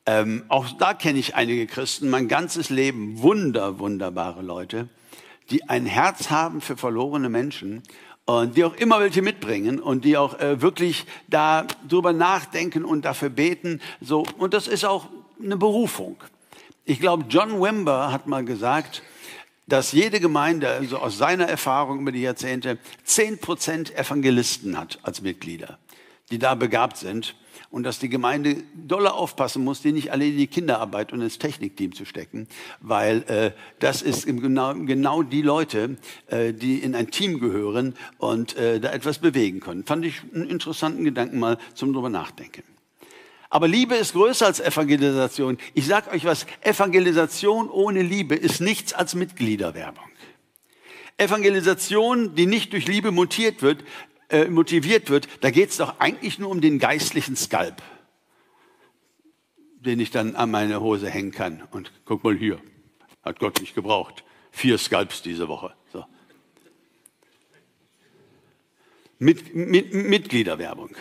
Ähm, 0.06 0.46
auch 0.48 0.78
da 0.78 0.94
kenne 0.94 1.18
ich 1.18 1.34
einige 1.34 1.66
Christen, 1.66 2.08
mein 2.08 2.26
ganzes 2.26 2.70
Leben, 2.70 3.20
wunder, 3.20 3.78
wunderbare 3.80 4.40
Leute, 4.40 4.88
die 5.50 5.68
ein 5.68 5.84
Herz 5.84 6.30
haben 6.30 6.62
für 6.62 6.78
verlorene 6.78 7.28
Menschen 7.28 7.82
und 8.24 8.56
die 8.56 8.64
auch 8.64 8.76
immer 8.76 8.98
welche 8.98 9.20
mitbringen 9.20 9.78
und 9.78 10.06
die 10.06 10.16
auch 10.16 10.40
äh, 10.40 10.62
wirklich 10.62 11.04
da 11.28 11.66
drüber 11.86 12.14
nachdenken 12.14 12.82
und 12.82 13.04
dafür 13.04 13.28
beten. 13.28 13.82
So 14.00 14.24
und 14.38 14.54
das 14.54 14.68
ist 14.68 14.86
auch 14.86 15.10
eine 15.38 15.58
Berufung. 15.58 16.16
Ich 16.88 17.00
glaube, 17.00 17.24
John 17.28 17.60
Wimber 17.60 18.12
hat 18.12 18.28
mal 18.28 18.44
gesagt, 18.44 19.02
dass 19.66 19.90
jede 19.90 20.20
Gemeinde, 20.20 20.68
also 20.68 20.98
aus 20.98 21.18
seiner 21.18 21.46
Erfahrung 21.48 21.98
über 21.98 22.12
die 22.12 22.20
Jahrzehnte, 22.20 22.78
zehn 23.02 23.38
Prozent 23.38 23.92
Evangelisten 23.98 24.78
hat 24.78 25.00
als 25.02 25.20
Mitglieder, 25.20 25.80
die 26.30 26.38
da 26.38 26.54
begabt 26.54 26.96
sind 26.96 27.34
und 27.70 27.82
dass 27.82 27.98
die 27.98 28.08
Gemeinde 28.08 28.62
doller 28.76 29.14
aufpassen 29.14 29.64
muss, 29.64 29.82
die 29.82 29.90
nicht 29.90 30.12
alle 30.12 30.28
in 30.28 30.36
die 30.36 30.46
Kinderarbeit 30.46 31.12
und 31.12 31.22
ins 31.22 31.38
Technikteam 31.38 31.92
zu 31.92 32.04
stecken, 32.04 32.46
weil 32.80 33.24
äh, 33.24 33.50
das 33.80 34.00
ist 34.02 34.24
genau, 34.24 34.72
genau 34.74 35.24
die 35.24 35.42
Leute, 35.42 35.96
äh, 36.28 36.52
die 36.52 36.78
in 36.78 36.94
ein 36.94 37.10
Team 37.10 37.40
gehören 37.40 37.96
und 38.18 38.56
äh, 38.56 38.78
da 38.78 38.92
etwas 38.92 39.18
bewegen 39.18 39.58
können. 39.58 39.84
Fand 39.84 40.04
ich 40.04 40.22
einen 40.32 40.48
interessanten 40.48 41.02
Gedanken 41.02 41.40
mal 41.40 41.58
zum 41.74 41.92
drüber 41.92 42.10
nachdenken. 42.10 42.62
Aber 43.48 43.68
Liebe 43.68 43.94
ist 43.94 44.12
größer 44.12 44.46
als 44.46 44.60
Evangelisation. 44.60 45.58
Ich 45.74 45.86
sage 45.86 46.10
euch 46.10 46.24
was, 46.24 46.46
Evangelisation 46.62 47.70
ohne 47.70 48.02
Liebe 48.02 48.34
ist 48.34 48.60
nichts 48.60 48.92
als 48.92 49.14
Mitgliederwerbung. 49.14 50.04
Evangelisation, 51.16 52.34
die 52.34 52.46
nicht 52.46 52.72
durch 52.72 52.86
Liebe 52.86 53.10
motiviert 53.10 53.62
wird, 53.62 53.84
äh, 54.28 54.46
motiviert 54.46 55.08
wird, 55.08 55.28
da 55.40 55.50
geht 55.50 55.70
es 55.70 55.76
doch 55.76 56.00
eigentlich 56.00 56.38
nur 56.38 56.50
um 56.50 56.60
den 56.60 56.78
geistlichen 56.78 57.36
Skalp, 57.36 57.80
den 59.80 60.00
ich 60.00 60.10
dann 60.10 60.34
an 60.34 60.50
meine 60.50 60.80
Hose 60.80 61.08
hängen 61.08 61.30
kann. 61.30 61.62
Und 61.70 61.92
guck 62.04 62.24
mal 62.24 62.36
hier, 62.36 62.60
hat 63.22 63.38
Gott 63.38 63.60
nicht 63.60 63.74
gebraucht. 63.74 64.24
Vier 64.50 64.78
Skalps 64.78 65.22
diese 65.22 65.48
Woche. 65.48 65.74
So. 65.92 66.04
Mit, 69.18 69.54
mit, 69.54 69.94
Mitgliederwerbung. 69.94 70.96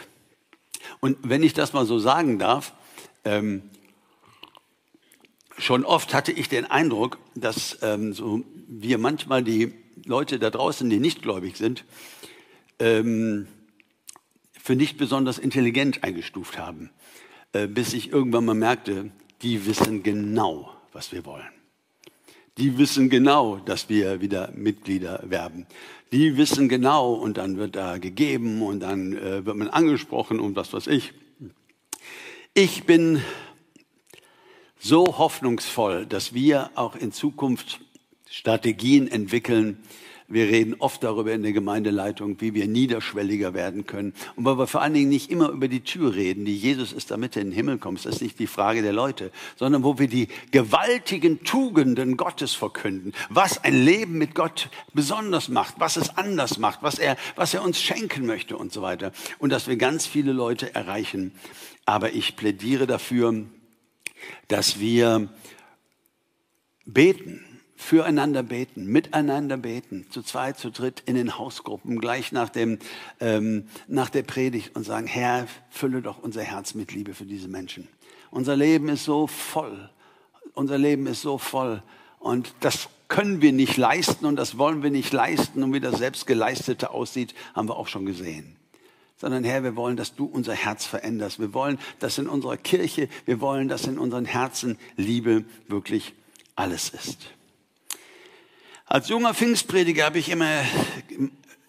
Und 1.00 1.18
wenn 1.24 1.44
ich 1.44 1.54
das 1.54 1.74
mal 1.74 1.86
so 1.86 2.00
sagen 2.00 2.40
darf, 2.40 2.74
ähm, 3.24 3.64
schon 5.58 5.86
oft 5.86 6.14
hatte 6.14 6.32
ich 6.32 6.50
den 6.50 6.66
Eindruck, 6.66 7.18
dass 7.36 7.78
ähm, 7.82 8.14
so 8.14 8.44
wir 8.68 8.98
manchmal 8.98 9.44
die 9.44 9.74
Leute 10.06 10.40
da 10.40 10.50
draußen, 10.50 10.90
die 10.90 11.00
nicht 11.00 11.22
gläubig 11.22 11.58
sind, 11.58 11.86
ähm, 12.80 13.48
für 14.52 14.76
nicht 14.76 14.98
besonders 14.98 15.38
intelligent 15.38 16.04
eingestuft 16.04 16.58
haben, 16.58 16.90
äh, 17.54 17.68
bis 17.68 17.94
ich 17.94 18.12
irgendwann 18.12 18.46
mal 18.46 18.56
merkte, 18.56 19.12
die 19.42 19.66
wissen 19.66 20.04
genau, 20.04 20.76
was 20.92 21.12
wir 21.12 21.26
wollen. 21.26 21.55
Die 22.58 22.78
wissen 22.78 23.10
genau, 23.10 23.58
dass 23.58 23.90
wir 23.90 24.22
wieder 24.22 24.52
Mitglieder 24.56 25.22
werben 25.26 25.68
die 26.16 26.38
wissen 26.38 26.70
genau 26.70 27.14
und 27.14 27.38
dann 27.38 27.58
wird 27.58 27.76
da 27.76 27.98
gegeben 27.98 28.62
und 28.62 28.80
dann 28.80 29.18
äh, 29.18 29.46
wird 29.46 29.58
man 29.58 29.68
angesprochen 29.68 30.40
und 30.40 30.56
was 30.56 30.72
weiß 30.72 30.88
ich. 30.88 31.14
Ich 32.54 32.86
bin 32.86 33.22
so 34.80 35.18
hoffnungsvoll, 35.18 36.06
dass 36.06 36.34
wir 36.34 36.72
auch 36.76 36.96
in 36.96 37.12
Zukunft 37.12 37.82
Strategien 38.30 39.10
entwickeln, 39.10 39.84
wir 40.28 40.48
reden 40.48 40.76
oft 40.80 41.04
darüber 41.04 41.34
in 41.34 41.44
der 41.44 41.54
Gemeindeleitung, 41.54 42.42
wie 42.42 42.56
wir 42.56 42.68
niederschwelliger 42.68 43.54
werden 43.54 43.86
können. 43.86 44.14
Und 44.36 44.46
weil 44.46 44.58
wir 44.58 44.66
vor 44.66 44.82
allen 44.82 44.96
Dingen 44.96 45.10
nicht 45.10 45.30
immer 45.30 45.50
über 45.50 45.68
die 45.68 45.82
Tür 45.82 46.16
reden, 46.16 46.46
die 46.46 46.58
Jesus 46.58 46.94
ist, 46.94 47.12
damit 47.12 47.36
du 47.36 47.42
in 47.42 47.50
den 47.50 47.56
Himmel 47.56 47.78
kommst. 47.78 48.08
Das 48.08 48.16
ist 48.16 48.22
nicht 48.22 48.40
die 48.40 48.48
Frage 48.48 48.82
der 48.82 48.94
Leute, 48.94 49.32
sondern 49.56 49.84
wo 49.84 50.00
wir 50.00 50.08
die 50.08 50.28
gewaltigen 50.50 51.44
Tugenden 51.44 52.18
Gottes 52.18 52.56
verkünden. 52.56 53.14
Was 53.30 53.64
ein 53.64 53.86
Leben 53.86 54.18
mit 54.18 54.34
Gott 54.34 54.70
besonders 54.94 55.48
macht, 55.48 55.76
was 55.78 55.96
es 55.96 56.18
anders 56.18 56.58
macht, 56.58 56.82
was 56.82 56.98
er, 56.98 57.18
was 57.36 57.54
er 57.54 57.64
uns 57.64 57.80
schenken 57.80 58.26
möchte 58.26 58.58
und 58.58 58.74
so 58.74 58.82
weiter. 58.82 59.12
Und 59.38 59.52
dass 59.52 59.68
wir 59.68 59.78
ganz 59.78 60.08
viele 60.08 60.32
Leute 60.32 60.74
erreichen. 60.74 61.34
Aber 61.86 62.14
ich 62.14 62.36
plädiere 62.36 62.88
dafür, 62.88 63.46
dass 64.48 64.80
wir 64.80 65.30
beten 66.86 67.55
füreinander 67.76 68.44
beten, 68.44 68.86
miteinander 68.86 69.58
beten, 69.58 70.06
zu 70.10 70.22
zweit, 70.22 70.58
zu 70.58 70.72
dritt 70.72 71.04
in 71.06 71.16
den 71.16 71.38
Hausgruppen, 71.38 72.00
gleich 72.00 72.32
nach, 72.32 72.50
dem, 72.50 72.80
ähm, 73.20 73.68
nach 73.88 74.10
der 74.10 74.24
Predigt 74.24 74.76
und 74.76 74.84
sagen, 74.84 75.08
Herr, 75.08 75.48
fülle 75.70 76.02
doch 76.02 76.22
unser 76.22 76.42
Herz 76.42 76.74
mit 76.74 76.94
Liebe 76.94 77.14
für 77.14 77.26
diese 77.26 77.48
Menschen. 77.48 77.88
Unser 78.32 78.56
Leben 78.56 78.90
ist 78.90 79.04
so 79.04 79.28
voll, 79.28 79.90
unser 80.54 80.78
Leben 80.78 81.06
ist 81.08 81.22
so 81.22 81.38
voll 81.38 81.84
und 82.20 82.54
das 82.62 82.90
können 83.08 83.42
wir 83.42 83.52
nicht 83.52 83.78
leisten 83.78 84.26
und 84.26 84.36
das 84.36 84.58
wollen 84.58 84.82
wir 84.82 84.90
nicht 84.90 85.14
leisten 85.14 85.62
und 85.62 85.74
wie 85.74 85.80
das 85.80 86.00
Selbstgeleistete 86.00 86.90
aussieht, 86.90 87.36
haben 87.54 87.68
wir 87.68 87.76
auch 87.76 87.88
schon 87.88 88.06
gesehen 88.06 88.56
sondern 89.18 89.44
Herr, 89.44 89.64
wir 89.64 89.76
wollen, 89.76 89.96
dass 89.96 90.16
du 90.16 90.26
unser 90.26 90.54
Herz 90.54 90.86
veränderst. 90.86 91.40
Wir 91.40 91.54
wollen, 91.54 91.80
dass 92.00 92.18
in 92.18 92.28
unserer 92.28 92.58
Kirche, 92.58 93.08
wir 93.26 93.40
wollen, 93.40 93.70
dass 93.70 93.86
in 93.86 93.98
unseren 93.98 94.26
Herzen 94.26 94.78
Liebe 94.98 95.46
wirklich 95.68 96.14
alles 96.56 96.90
ist. 96.90 97.30
Als 98.88 99.10
junger 99.10 99.34
Pfingstprediger 99.34 100.06
habe 100.06 100.20
ich 100.20 100.30
immer 100.30 100.62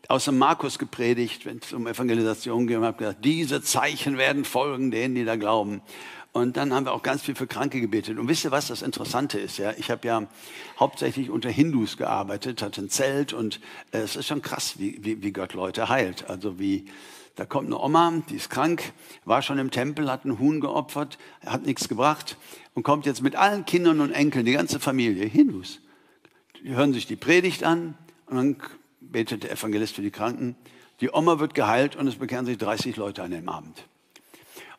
aus 0.07 0.27
dem 0.27 0.37
Markus 0.37 0.79
gepredigt, 0.79 1.47
wenn 1.47 1.61
es 1.65 1.73
um 1.73 1.87
Evangelisation 1.87 2.67
ging, 2.67 2.83
habe 2.83 2.99
gesagt, 2.99 3.25
diese 3.25 3.63
Zeichen 3.63 4.19
werden 4.19 4.45
folgen 4.45 4.91
denen, 4.91 5.15
die 5.15 5.25
da 5.25 5.37
glauben. 5.37 5.81
Und 6.33 6.59
dann 6.59 6.75
haben 6.75 6.85
wir 6.85 6.93
auch 6.93 7.03
ganz 7.03 7.23
viel 7.23 7.35
für 7.35 7.47
Kranke 7.47 7.81
gebetet. 7.81 8.19
Und 8.19 8.29
wisst 8.29 8.45
ihr, 8.45 8.51
was 8.51 8.67
das 8.67 8.83
Interessante 8.83 9.39
ist? 9.39 9.57
Ja, 9.57 9.73
ich 9.79 9.91
habe 9.91 10.07
ja 10.07 10.27
hauptsächlich 10.79 11.31
unter 11.31 11.49
Hindus 11.49 11.97
gearbeitet, 11.97 12.61
hatte 12.61 12.83
ein 12.83 12.91
Zelt 12.91 13.33
und 13.33 13.61
äh, 13.93 14.01
es 14.01 14.15
ist 14.17 14.27
schon 14.27 14.43
krass, 14.43 14.75
wie, 14.77 14.99
wie, 15.03 15.23
wie 15.23 15.33
Gott 15.33 15.55
Leute 15.55 15.89
heilt. 15.89 16.29
Also 16.29 16.59
wie 16.59 16.85
Da 17.35 17.47
kommt 17.47 17.69
eine 17.69 17.79
Oma, 17.79 18.13
die 18.29 18.37
ist 18.37 18.51
krank, 18.51 18.93
war 19.25 19.41
schon 19.41 19.59
im 19.59 19.71
Tempel, 19.71 20.11
hat 20.11 20.25
einen 20.25 20.39
Huhn 20.39 20.61
geopfert, 20.61 21.17
hat 21.47 21.65
nichts 21.65 21.89
gebracht 21.89 22.37
und 22.75 22.83
kommt 22.83 23.07
jetzt 23.07 23.23
mit 23.23 23.37
allen 23.37 23.65
Kindern 23.65 24.01
und 24.03 24.13
Enkeln, 24.13 24.45
die 24.45 24.53
ganze 24.53 24.81
Familie, 24.81 25.25
Hindus. 25.25 25.81
Die 26.65 26.75
hören 26.75 26.93
sich 26.93 27.07
die 27.07 27.17
Predigt 27.17 27.65
an 27.65 27.95
und 28.27 28.37
dann 28.37 28.57
betet 29.01 29.45
der 29.45 29.53
Evangelist 29.53 29.95
für 29.95 30.03
die 30.03 30.11
Kranken. 30.11 30.57
Die 31.01 31.11
Oma 31.11 31.39
wird 31.39 31.55
geheilt 31.55 31.97
und 31.97 32.09
es 32.09 32.17
bekehren 32.17 32.47
sich 32.47 32.59
30 32.59 32.97
Leute 32.97 33.23
an 33.23 33.31
dem 33.31 33.49
Abend. 33.49 33.85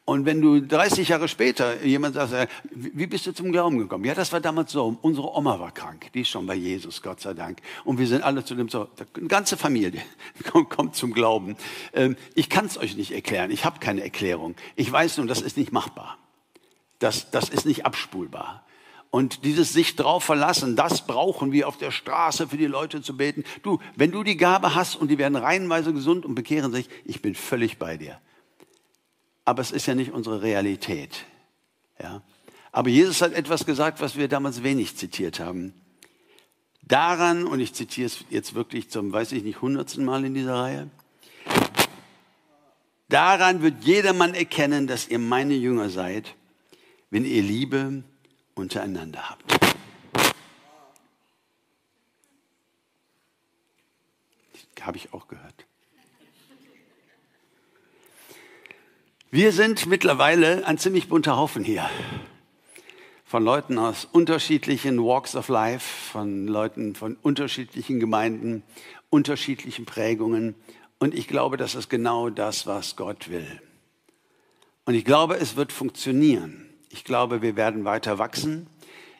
Und 0.09 0.25
wenn 0.25 0.39
du 0.39 0.61
30 0.61 1.09
Jahre 1.09 1.27
später 1.27 1.83
jemand 1.83 2.15
sagt, 2.15 2.31
äh, 2.31 2.47
wie 2.71 3.07
bist 3.07 3.27
du 3.27 3.33
zum 3.33 3.51
Glauben 3.51 3.77
gekommen? 3.77 4.05
Ja, 4.05 4.15
das 4.15 4.31
war 4.31 4.39
damals 4.39 4.71
so. 4.71 4.97
Unsere 5.01 5.35
Oma 5.35 5.59
war 5.59 5.73
krank. 5.73 6.13
Die 6.13 6.21
ist 6.21 6.29
schon 6.29 6.45
bei 6.45 6.55
Jesus, 6.55 7.01
Gott 7.01 7.19
sei 7.19 7.33
Dank. 7.33 7.59
Und 7.83 7.99
wir 7.99 8.07
sind 8.07 8.23
alle 8.23 8.45
zu 8.45 8.55
dem 8.55 8.69
so, 8.69 8.87
eine 8.97 9.27
ganze 9.27 9.57
Familie 9.57 10.01
kommt 10.69 10.95
zum 10.95 11.11
Glauben. 11.11 11.57
Ähm, 11.91 12.15
ich 12.35 12.49
kann 12.49 12.67
es 12.67 12.77
euch 12.77 12.95
nicht 12.95 13.11
erklären. 13.11 13.51
Ich 13.51 13.65
habe 13.65 13.79
keine 13.79 14.01
Erklärung. 14.01 14.55
Ich 14.77 14.89
weiß 14.89 15.17
nur, 15.17 15.27
das 15.27 15.41
ist 15.41 15.57
nicht 15.57 15.73
machbar. 15.73 16.17
Das, 16.99 17.29
das 17.29 17.49
ist 17.49 17.65
nicht 17.65 17.85
abspulbar. 17.85 18.65
Und 19.09 19.45
dieses 19.45 19.73
sich 19.73 19.95
drauf 19.95 20.23
verlassen, 20.23 20.75
das 20.75 21.07
brauchen 21.07 21.51
wir 21.51 21.67
auf 21.67 21.77
der 21.77 21.91
Straße 21.91 22.47
für 22.47 22.57
die 22.57 22.67
Leute 22.67 23.01
zu 23.01 23.15
beten. 23.15 23.43
Du, 23.63 23.79
wenn 23.95 24.11
du 24.11 24.23
die 24.23 24.37
Gabe 24.37 24.75
hast 24.75 24.95
und 24.95 25.09
die 25.09 25.17
werden 25.17 25.35
reihenweise 25.35 25.93
gesund 25.93 26.25
und 26.25 26.35
bekehren 26.35 26.71
sich, 26.71 26.89
ich 27.05 27.21
bin 27.21 27.33
völlig 27.35 27.77
bei 27.77 27.97
dir 27.97 28.19
aber 29.47 29.61
es 29.61 29.71
ist 29.71 29.85
ja 29.85 29.95
nicht 29.95 30.11
unsere 30.11 30.41
Realität. 30.41 31.23
Ja? 32.03 32.21
Aber 32.73 32.89
Jesus 32.89 33.21
hat 33.21 33.31
etwas 33.31 33.65
gesagt, 33.65 34.01
was 34.01 34.17
wir 34.17 34.27
damals 34.27 34.61
wenig 34.61 34.97
zitiert 34.97 35.39
haben. 35.39 35.73
Daran, 36.81 37.45
und 37.45 37.61
ich 37.61 37.73
zitiere 37.73 38.07
es 38.07 38.25
jetzt 38.29 38.55
wirklich 38.55 38.89
zum, 38.89 39.13
weiß 39.13 39.31
ich 39.31 39.43
nicht, 39.43 39.61
hundertsten 39.61 40.03
Mal 40.03 40.25
in 40.25 40.33
dieser 40.33 40.55
Reihe, 40.55 40.89
daran 43.07 43.61
wird 43.61 43.85
jedermann 43.85 44.33
erkennen, 44.33 44.85
dass 44.85 45.07
ihr 45.07 45.19
meine 45.19 45.53
Jünger 45.53 45.89
seid, 45.89 46.35
wenn 47.09 47.23
ihr 47.23 47.41
Liebe 47.41 48.03
untereinander 48.57 49.29
habt. 49.29 49.53
Habe 54.81 54.97
ich 54.97 55.11
auch 55.13 55.27
gehört. 55.27 55.65
Wir 59.31 59.51
sind 59.51 59.85
mittlerweile 59.87 60.65
ein 60.65 60.77
ziemlich 60.77 61.09
bunter 61.09 61.35
Haufen 61.35 61.65
hier. 61.65 61.89
Von 63.25 63.43
Leuten 63.43 63.77
aus 63.77 64.05
unterschiedlichen 64.05 65.03
Walks 65.03 65.35
of 65.35 65.49
Life, 65.49 66.11
von 66.13 66.47
Leuten 66.47 66.95
von 66.95 67.17
unterschiedlichen 67.21 67.99
Gemeinden, 67.99 68.63
unterschiedlichen 69.09 69.85
Prägungen. 69.85 70.55
Und 70.99 71.13
ich 71.13 71.27
glaube, 71.27 71.57
das 71.57 71.75
ist 71.75 71.89
genau 71.89 72.29
das, 72.29 72.65
was 72.65 72.95
Gott 72.95 73.29
will. 73.29 73.61
Und 74.85 74.93
ich 74.93 75.03
glaube, 75.03 75.35
es 75.35 75.57
wird 75.57 75.73
funktionieren. 75.73 76.66
Ich 76.89 77.03
glaube, 77.03 77.41
wir 77.41 77.55
werden 77.55 77.85
weiter 77.85 78.17
wachsen. 78.17 78.67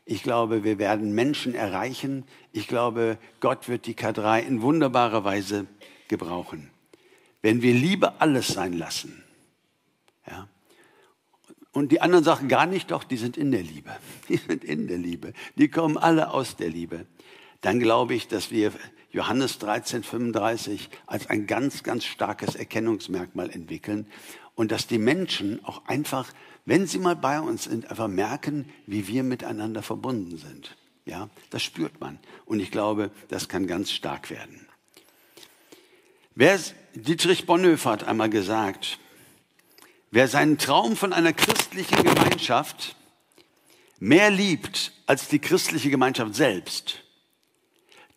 Ich 0.05 0.23
glaube, 0.23 0.63
wir 0.63 0.79
werden 0.79 1.13
Menschen 1.13 1.53
erreichen. 1.53 2.23
Ich 2.53 2.67
glaube, 2.67 3.17
Gott 3.41 3.67
wird 3.67 3.85
die 3.85 3.93
K3 3.93 4.39
in 4.39 4.61
wunderbarer 4.61 5.23
Weise 5.23 5.67
gebrauchen. 6.07 6.69
Wenn 7.41 7.61
wir 7.61 7.73
Liebe 7.73 8.21
alles 8.21 8.47
sein 8.47 8.73
lassen, 8.73 9.23
ja. 10.25 10.47
Und 11.73 11.91
die 11.91 12.01
anderen 12.01 12.23
sagen 12.23 12.47
gar 12.47 12.65
nicht, 12.65 12.89
doch, 12.89 13.03
die 13.03 13.17
sind 13.17 13.37
in 13.37 13.51
der 13.51 13.61
Liebe. 13.61 13.95
Die 14.29 14.37
sind 14.37 14.63
in 14.63 14.87
der 14.87 14.97
Liebe. 14.97 15.33
Die 15.57 15.67
kommen 15.67 15.97
alle 15.97 16.31
aus 16.31 16.55
der 16.55 16.69
Liebe. 16.69 17.05
Dann 17.61 17.79
glaube 17.79 18.15
ich, 18.15 18.27
dass 18.27 18.49
wir 18.49 18.71
Johannes 19.11 19.59
13, 19.59 20.03
35 20.03 20.89
als 21.05 21.29
ein 21.29 21.45
ganz, 21.45 21.83
ganz 21.83 22.05
starkes 22.05 22.55
Erkennungsmerkmal 22.55 23.51
entwickeln 23.51 24.07
und 24.57 24.73
dass 24.73 24.87
die 24.87 24.97
Menschen 24.97 25.63
auch 25.63 25.85
einfach, 25.85 26.33
wenn 26.65 26.85
sie 26.85 26.99
mal 26.99 27.15
bei 27.15 27.39
uns 27.39 27.63
sind, 27.63 27.89
einfach 27.89 28.09
merken, 28.09 28.69
wie 28.85 29.07
wir 29.07 29.23
miteinander 29.23 29.81
verbunden 29.81 30.37
sind. 30.37 30.75
Ja, 31.05 31.29
das 31.49 31.63
spürt 31.63 32.01
man. 32.01 32.19
Und 32.43 32.59
ich 32.59 32.71
glaube, 32.71 33.11
das 33.29 33.47
kann 33.47 33.67
ganz 33.67 33.91
stark 33.91 34.29
werden. 34.29 34.67
Wer, 36.35 36.59
Dietrich 36.93 37.45
Bonhoeffer 37.45 37.91
hat 37.91 38.03
einmal 38.03 38.29
gesagt, 38.29 38.99
Wer 40.09 40.27
seinen 40.27 40.57
Traum 40.57 40.95
von 40.95 41.11
einer 41.11 41.33
christlichen 41.33 42.03
Gemeinschaft 42.03 42.95
mehr 43.99 44.29
liebt 44.29 44.93
als 45.05 45.27
die 45.27 45.39
christliche 45.39 45.89
Gemeinschaft 45.89 46.33
selbst, 46.33 47.03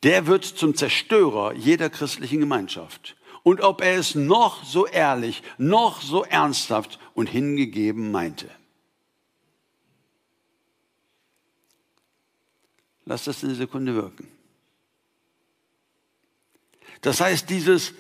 der 0.05 0.27
wird 0.27 0.45
zum 0.45 0.77
Zerstörer 0.77 1.53
jeder 1.55 1.91
christlichen 1.91 2.39
Gemeinschaft. 2.41 3.17
Und 3.43 3.61
ob 3.63 3.81
er 3.81 3.99
es 3.99 4.15
noch 4.15 4.65
so 4.65 4.87
ehrlich, 4.87 5.43
noch 5.57 6.03
so 6.03 6.25
ernsthaft 6.25 6.99
und 7.15 7.29
hingegeben 7.29 8.11
meinte. 8.11 8.51
Lass 13.05 13.25
das 13.25 13.43
eine 13.43 13.55
Sekunde 13.55 13.95
wirken. 13.95 14.29
Das 17.01 17.21
heißt, 17.21 17.49
dieses 17.49 17.95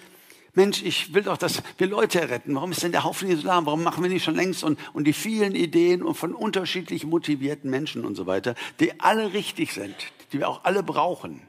Mensch, 0.55 0.82
ich 0.82 1.14
will 1.14 1.22
doch, 1.22 1.36
dass 1.36 1.62
wir 1.78 1.86
Leute 1.86 2.28
retten. 2.28 2.55
Warum 2.55 2.72
ist 2.72 2.82
denn 2.82 2.93
der 2.93 3.05
Haufen 3.05 3.30
lahm? 3.43 3.66
Warum 3.66 3.82
machen 3.82 4.03
wir 4.03 4.11
nicht 4.11 4.24
schon 4.24 4.34
längst? 4.34 4.64
Und, 4.64 4.78
und 4.93 5.05
die 5.05 5.12
vielen 5.12 5.55
Ideen 5.55 6.03
und 6.03 6.14
von 6.14 6.34
unterschiedlich 6.34 7.07
motivierten 7.07 7.70
Menschen 7.70 8.05
und 8.05 8.14
so 8.14 8.26
weiter, 8.26 8.55
die 8.78 9.01
alle 9.01 9.32
richtig 9.32 9.72
sind, 9.72 9.95
die 10.32 10.38
wir 10.38 10.49
auch 10.49 10.64
alle 10.64 10.82
brauchen. 10.82 11.41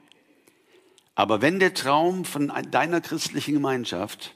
Aber 1.16 1.42
wenn 1.42 1.60
der 1.60 1.74
Traum 1.74 2.26
von 2.26 2.52
deiner 2.72 3.02
christlichen 3.02 3.54
Gemeinschaft, 3.54 4.36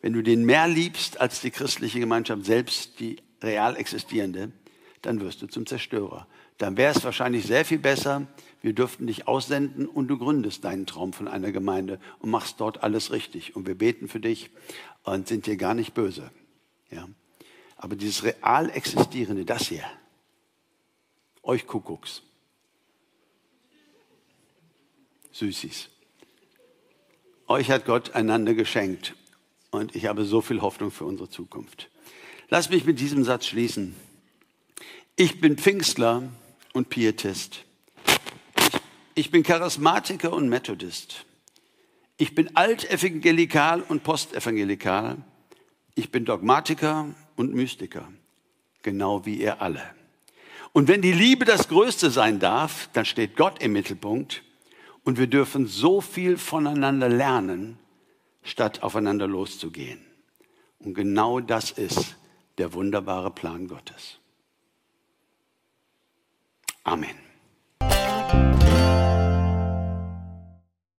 wenn 0.00 0.12
du 0.12 0.22
den 0.22 0.44
mehr 0.44 0.68
liebst 0.68 1.20
als 1.20 1.40
die 1.40 1.50
christliche 1.50 2.00
Gemeinschaft 2.00 2.44
selbst, 2.44 3.00
die 3.00 3.16
real 3.42 3.76
existierende, 3.76 4.52
dann 5.00 5.20
wirst 5.20 5.42
du 5.42 5.46
zum 5.46 5.66
Zerstörer. 5.66 6.26
Dann 6.58 6.76
wäre 6.76 6.94
es 6.94 7.04
wahrscheinlich 7.04 7.46
sehr 7.46 7.64
viel 7.64 7.78
besser, 7.78 8.26
wir 8.60 8.72
dürften 8.72 9.08
dich 9.08 9.26
aussenden 9.26 9.86
und 9.86 10.06
du 10.06 10.16
gründest 10.16 10.64
deinen 10.64 10.86
Traum 10.86 11.12
von 11.12 11.26
einer 11.26 11.50
Gemeinde 11.50 11.98
und 12.20 12.30
machst 12.30 12.60
dort 12.60 12.84
alles 12.84 13.10
richtig. 13.10 13.56
Und 13.56 13.66
wir 13.66 13.76
beten 13.76 14.06
für 14.06 14.20
dich 14.20 14.50
und 15.02 15.26
sind 15.26 15.46
dir 15.46 15.56
gar 15.56 15.74
nicht 15.74 15.94
böse. 15.94 16.30
Ja. 16.90 17.08
Aber 17.76 17.96
dieses 17.96 18.22
real 18.22 18.70
existierende, 18.70 19.44
das 19.44 19.66
hier, 19.66 19.84
euch 21.42 21.66
Kuckucks, 21.66 22.22
Süßis, 25.32 25.88
euch 27.48 27.70
hat 27.70 27.86
Gott 27.86 28.14
einander 28.14 28.54
geschenkt 28.54 29.14
und 29.70 29.96
ich 29.96 30.06
habe 30.06 30.24
so 30.24 30.40
viel 30.40 30.60
Hoffnung 30.60 30.90
für 30.90 31.04
unsere 31.04 31.28
Zukunft. 31.28 31.88
Lass 32.48 32.68
mich 32.68 32.84
mit 32.84 33.00
diesem 33.00 33.24
Satz 33.24 33.46
schließen. 33.46 33.96
Ich 35.16 35.40
bin 35.40 35.56
Pfingstler 35.56 36.22
und 36.74 36.90
Pietist. 36.90 37.64
Ich 39.14 39.30
bin 39.30 39.42
Charismatiker 39.42 40.32
und 40.32 40.48
Methodist. 40.48 41.24
Ich 42.18 42.34
bin 42.34 42.54
altevangelikal 42.56 43.82
und 43.82 44.04
postevangelikal. 44.04 45.16
Ich 45.94 46.10
bin 46.10 46.24
Dogmatiker 46.24 47.14
und 47.36 47.54
Mystiker. 47.54 48.06
Genau 48.82 49.24
wie 49.24 49.36
ihr 49.36 49.62
alle. 49.62 49.82
Und 50.72 50.88
wenn 50.88 51.02
die 51.02 51.12
Liebe 51.12 51.44
das 51.44 51.68
Größte 51.68 52.10
sein 52.10 52.38
darf, 52.38 52.88
dann 52.92 53.04
steht 53.04 53.36
Gott 53.36 53.62
im 53.62 53.72
Mittelpunkt 53.72 54.42
und 55.04 55.18
wir 55.18 55.26
dürfen 55.26 55.66
so 55.66 56.00
viel 56.00 56.36
voneinander 56.38 57.08
lernen, 57.08 57.78
statt 58.42 58.82
aufeinander 58.82 59.26
loszugehen. 59.26 60.00
Und 60.78 60.94
genau 60.94 61.40
das 61.40 61.70
ist 61.70 62.16
der 62.58 62.72
wunderbare 62.72 63.30
Plan 63.30 63.68
Gottes. 63.68 64.18
Amen. 66.84 67.31